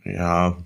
[0.03, 0.57] Ja,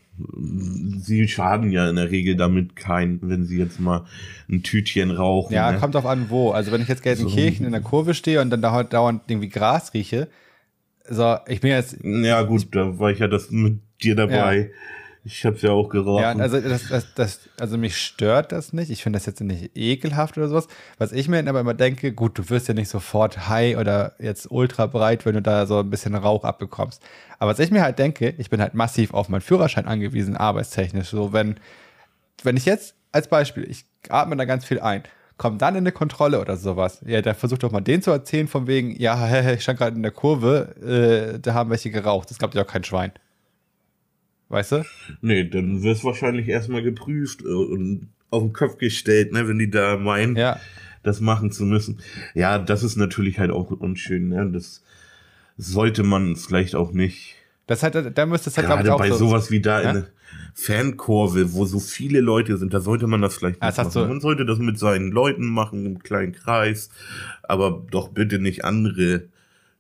[0.97, 4.05] sie schaden ja in der Regel damit kein, wenn sie jetzt mal
[4.49, 5.53] ein Tütchen rauchen.
[5.53, 5.79] Ja, ne?
[5.79, 6.51] kommt drauf an, wo.
[6.51, 7.65] Also wenn ich jetzt Gelsenkirchen so.
[7.65, 10.27] in der Kurve stehe und dann da dauernd irgendwie Gras rieche,
[11.09, 11.97] so, ich bin jetzt.
[12.03, 14.57] Ja, gut, da war ich ja das mit dir dabei.
[14.57, 14.65] Ja.
[15.27, 16.21] Ich hab's ja auch geraucht.
[16.21, 18.89] Ja, also das, das, das, also mich stört das nicht.
[18.89, 20.67] Ich finde das jetzt nicht ekelhaft oder sowas.
[20.97, 24.49] Was ich mir aber immer denke, gut, du wirst ja nicht sofort high oder jetzt
[24.49, 27.03] ultra breit, wenn du da so ein bisschen Rauch abbekommst.
[27.39, 31.09] Aber was ich mir halt denke, ich bin halt massiv auf meinen Führerschein angewiesen, arbeitstechnisch.
[31.09, 31.57] So, wenn,
[32.43, 35.03] wenn ich jetzt als Beispiel, ich atme da ganz viel ein,
[35.35, 37.01] komm dann in eine Kontrolle oder sowas.
[37.05, 40.03] Ja, dann versuch doch mal den zu erzählen, von wegen, ja, ich stand gerade in
[40.03, 42.29] der Kurve, äh, da haben welche geraucht.
[42.29, 43.11] Das glaubt ja auch kein Schwein.
[44.49, 44.85] Weißt du?
[45.21, 49.69] Nee, dann wirst wahrscheinlich erstmal geprüft äh, und auf den Kopf gestellt, ne, wenn die
[49.69, 50.59] da meinen, ja.
[51.03, 51.99] das machen zu müssen.
[52.33, 54.49] Ja, das ist natürlich halt auch unschön, ne?
[54.51, 54.83] Das
[55.57, 57.35] sollte man vielleicht auch nicht.
[57.67, 59.89] Das hat, da müsste es halt, ich, auch bei so, sowas wie da ja?
[59.89, 60.07] in der
[60.53, 63.91] Fankurve, wo so viele Leute sind, da sollte man das vielleicht nicht machen.
[63.91, 66.89] So man sollte das mit seinen Leuten machen, im kleinen Kreis,
[67.43, 69.23] aber doch bitte nicht andere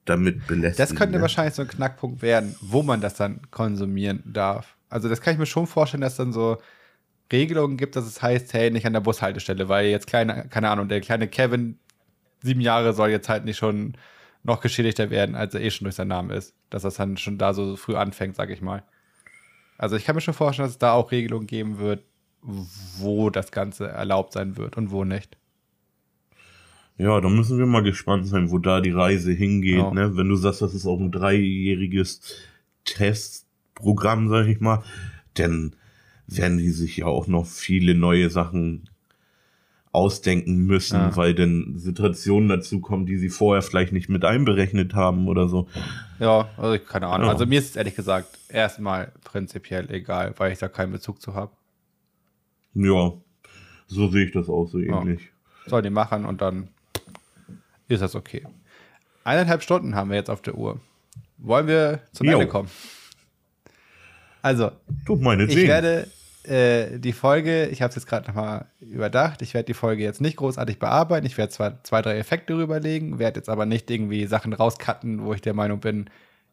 [0.09, 0.89] damit belästigen.
[0.89, 1.21] Das könnte ne?
[1.21, 4.75] wahrscheinlich so ein Knackpunkt werden, wo man das dann konsumieren darf.
[4.89, 6.57] Also das kann ich mir schon vorstellen, dass dann so
[7.31, 10.87] Regelungen gibt, dass es heißt, hey, nicht an der Bushaltestelle, weil jetzt kleine, keine Ahnung,
[10.87, 11.77] der kleine Kevin,
[12.41, 13.97] sieben Jahre, soll jetzt halt nicht schon
[14.43, 16.53] noch geschädigter werden, als er eh schon durch seinen Namen ist.
[16.69, 18.83] Dass das dann schon da so früh anfängt, sag ich mal.
[19.77, 22.03] Also ich kann mir schon vorstellen, dass es da auch Regelungen geben wird,
[22.41, 25.37] wo das Ganze erlaubt sein wird und wo nicht.
[26.97, 29.77] Ja, da müssen wir mal gespannt sein, wo da die Reise hingeht.
[29.77, 29.91] Ja.
[29.91, 30.17] Ne?
[30.17, 32.21] Wenn du sagst, das ist auch ein dreijähriges
[32.85, 34.83] Testprogramm, sag ich mal,
[35.35, 35.75] dann
[36.27, 38.89] werden die sich ja auch noch viele neue Sachen
[39.91, 41.15] ausdenken müssen, ja.
[41.15, 45.67] weil dann Situationen dazu kommen, die sie vorher vielleicht nicht mit einberechnet haben oder so.
[46.19, 47.27] Ja, also keine Ahnung.
[47.27, 47.33] Ja.
[47.33, 51.33] Also mir ist es ehrlich gesagt erstmal prinzipiell egal, weil ich da keinen Bezug zu
[51.33, 51.51] habe.
[52.73, 53.13] Ja,
[53.87, 55.21] so sehe ich das auch so ähnlich.
[55.21, 55.69] Ja.
[55.69, 56.69] Soll die machen und dann
[57.87, 58.45] ist das okay.
[59.23, 60.79] Eineinhalb Stunden haben wir jetzt auf der Uhr.
[61.37, 62.33] Wollen wir zum jo.
[62.33, 62.69] Ende kommen?
[64.41, 64.71] Also,
[65.09, 66.07] ich werde
[66.43, 70.21] äh, die Folge, ich habe es jetzt gerade nochmal überdacht, ich werde die Folge jetzt
[70.21, 71.25] nicht großartig bearbeiten.
[71.25, 75.33] Ich werde zwar zwei, drei Effekte rüberlegen, werde jetzt aber nicht irgendwie Sachen rauscutten, wo
[75.33, 76.09] ich der Meinung bin,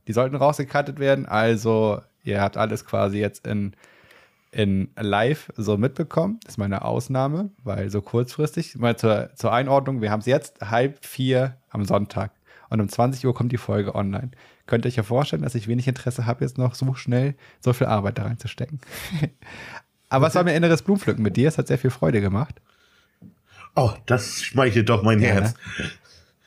[0.09, 1.27] die sollten rausgecuttet werden.
[1.27, 3.74] Also, ihr habt alles quasi jetzt in
[4.55, 6.39] in live so mitbekommen.
[6.44, 8.76] Das ist meine Ausnahme, weil so kurzfristig.
[8.76, 12.31] Mal zur, zur Einordnung, wir haben es jetzt halb vier am Sonntag
[12.70, 14.31] und um 20 Uhr kommt die Folge online.
[14.66, 17.72] Könnt ihr euch ja vorstellen, dass ich wenig Interesse habe, jetzt noch so schnell so
[17.72, 18.81] viel Arbeit da reinzustecken.
[20.09, 20.31] Aber okay.
[20.31, 21.48] es war mir inneres Blumenpflücken mit dir.
[21.48, 22.60] Es hat sehr viel Freude gemacht.
[23.74, 25.55] Oh, das schmeichelt doch mein ja, Herz.
[25.78, 25.90] Ne?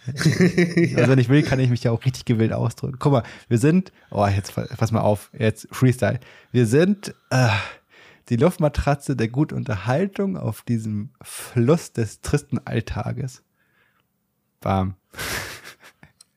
[0.96, 2.98] also wenn ich will, kann ich mich ja auch richtig gewillt ausdrücken.
[2.98, 6.20] Guck mal, wir sind, oh, jetzt pass mal auf, jetzt Freestyle.
[6.52, 7.50] Wir sind äh,
[8.30, 13.44] die Luftmatratze der guten Unterhaltung auf diesem Fluss des tristen Alltages.
[14.60, 14.96] Bam.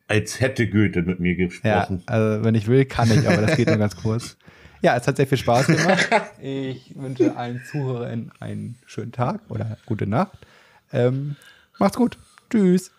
[0.07, 2.03] Als hätte Goethe mit mir gesprochen.
[2.07, 4.37] Ja, also wenn ich will, kann ich, aber das geht nur ganz kurz.
[4.83, 6.09] Ja, es hat sehr viel Spaß gemacht.
[6.43, 10.39] Ich wünsche allen Zuhörern einen schönen Tag oder gute Nacht.
[10.91, 11.37] Ähm,
[11.79, 12.17] macht's gut.
[12.49, 12.91] Tschüss.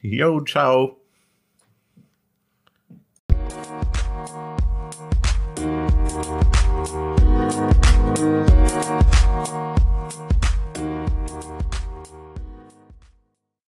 [0.00, 0.99] Yo, ciao.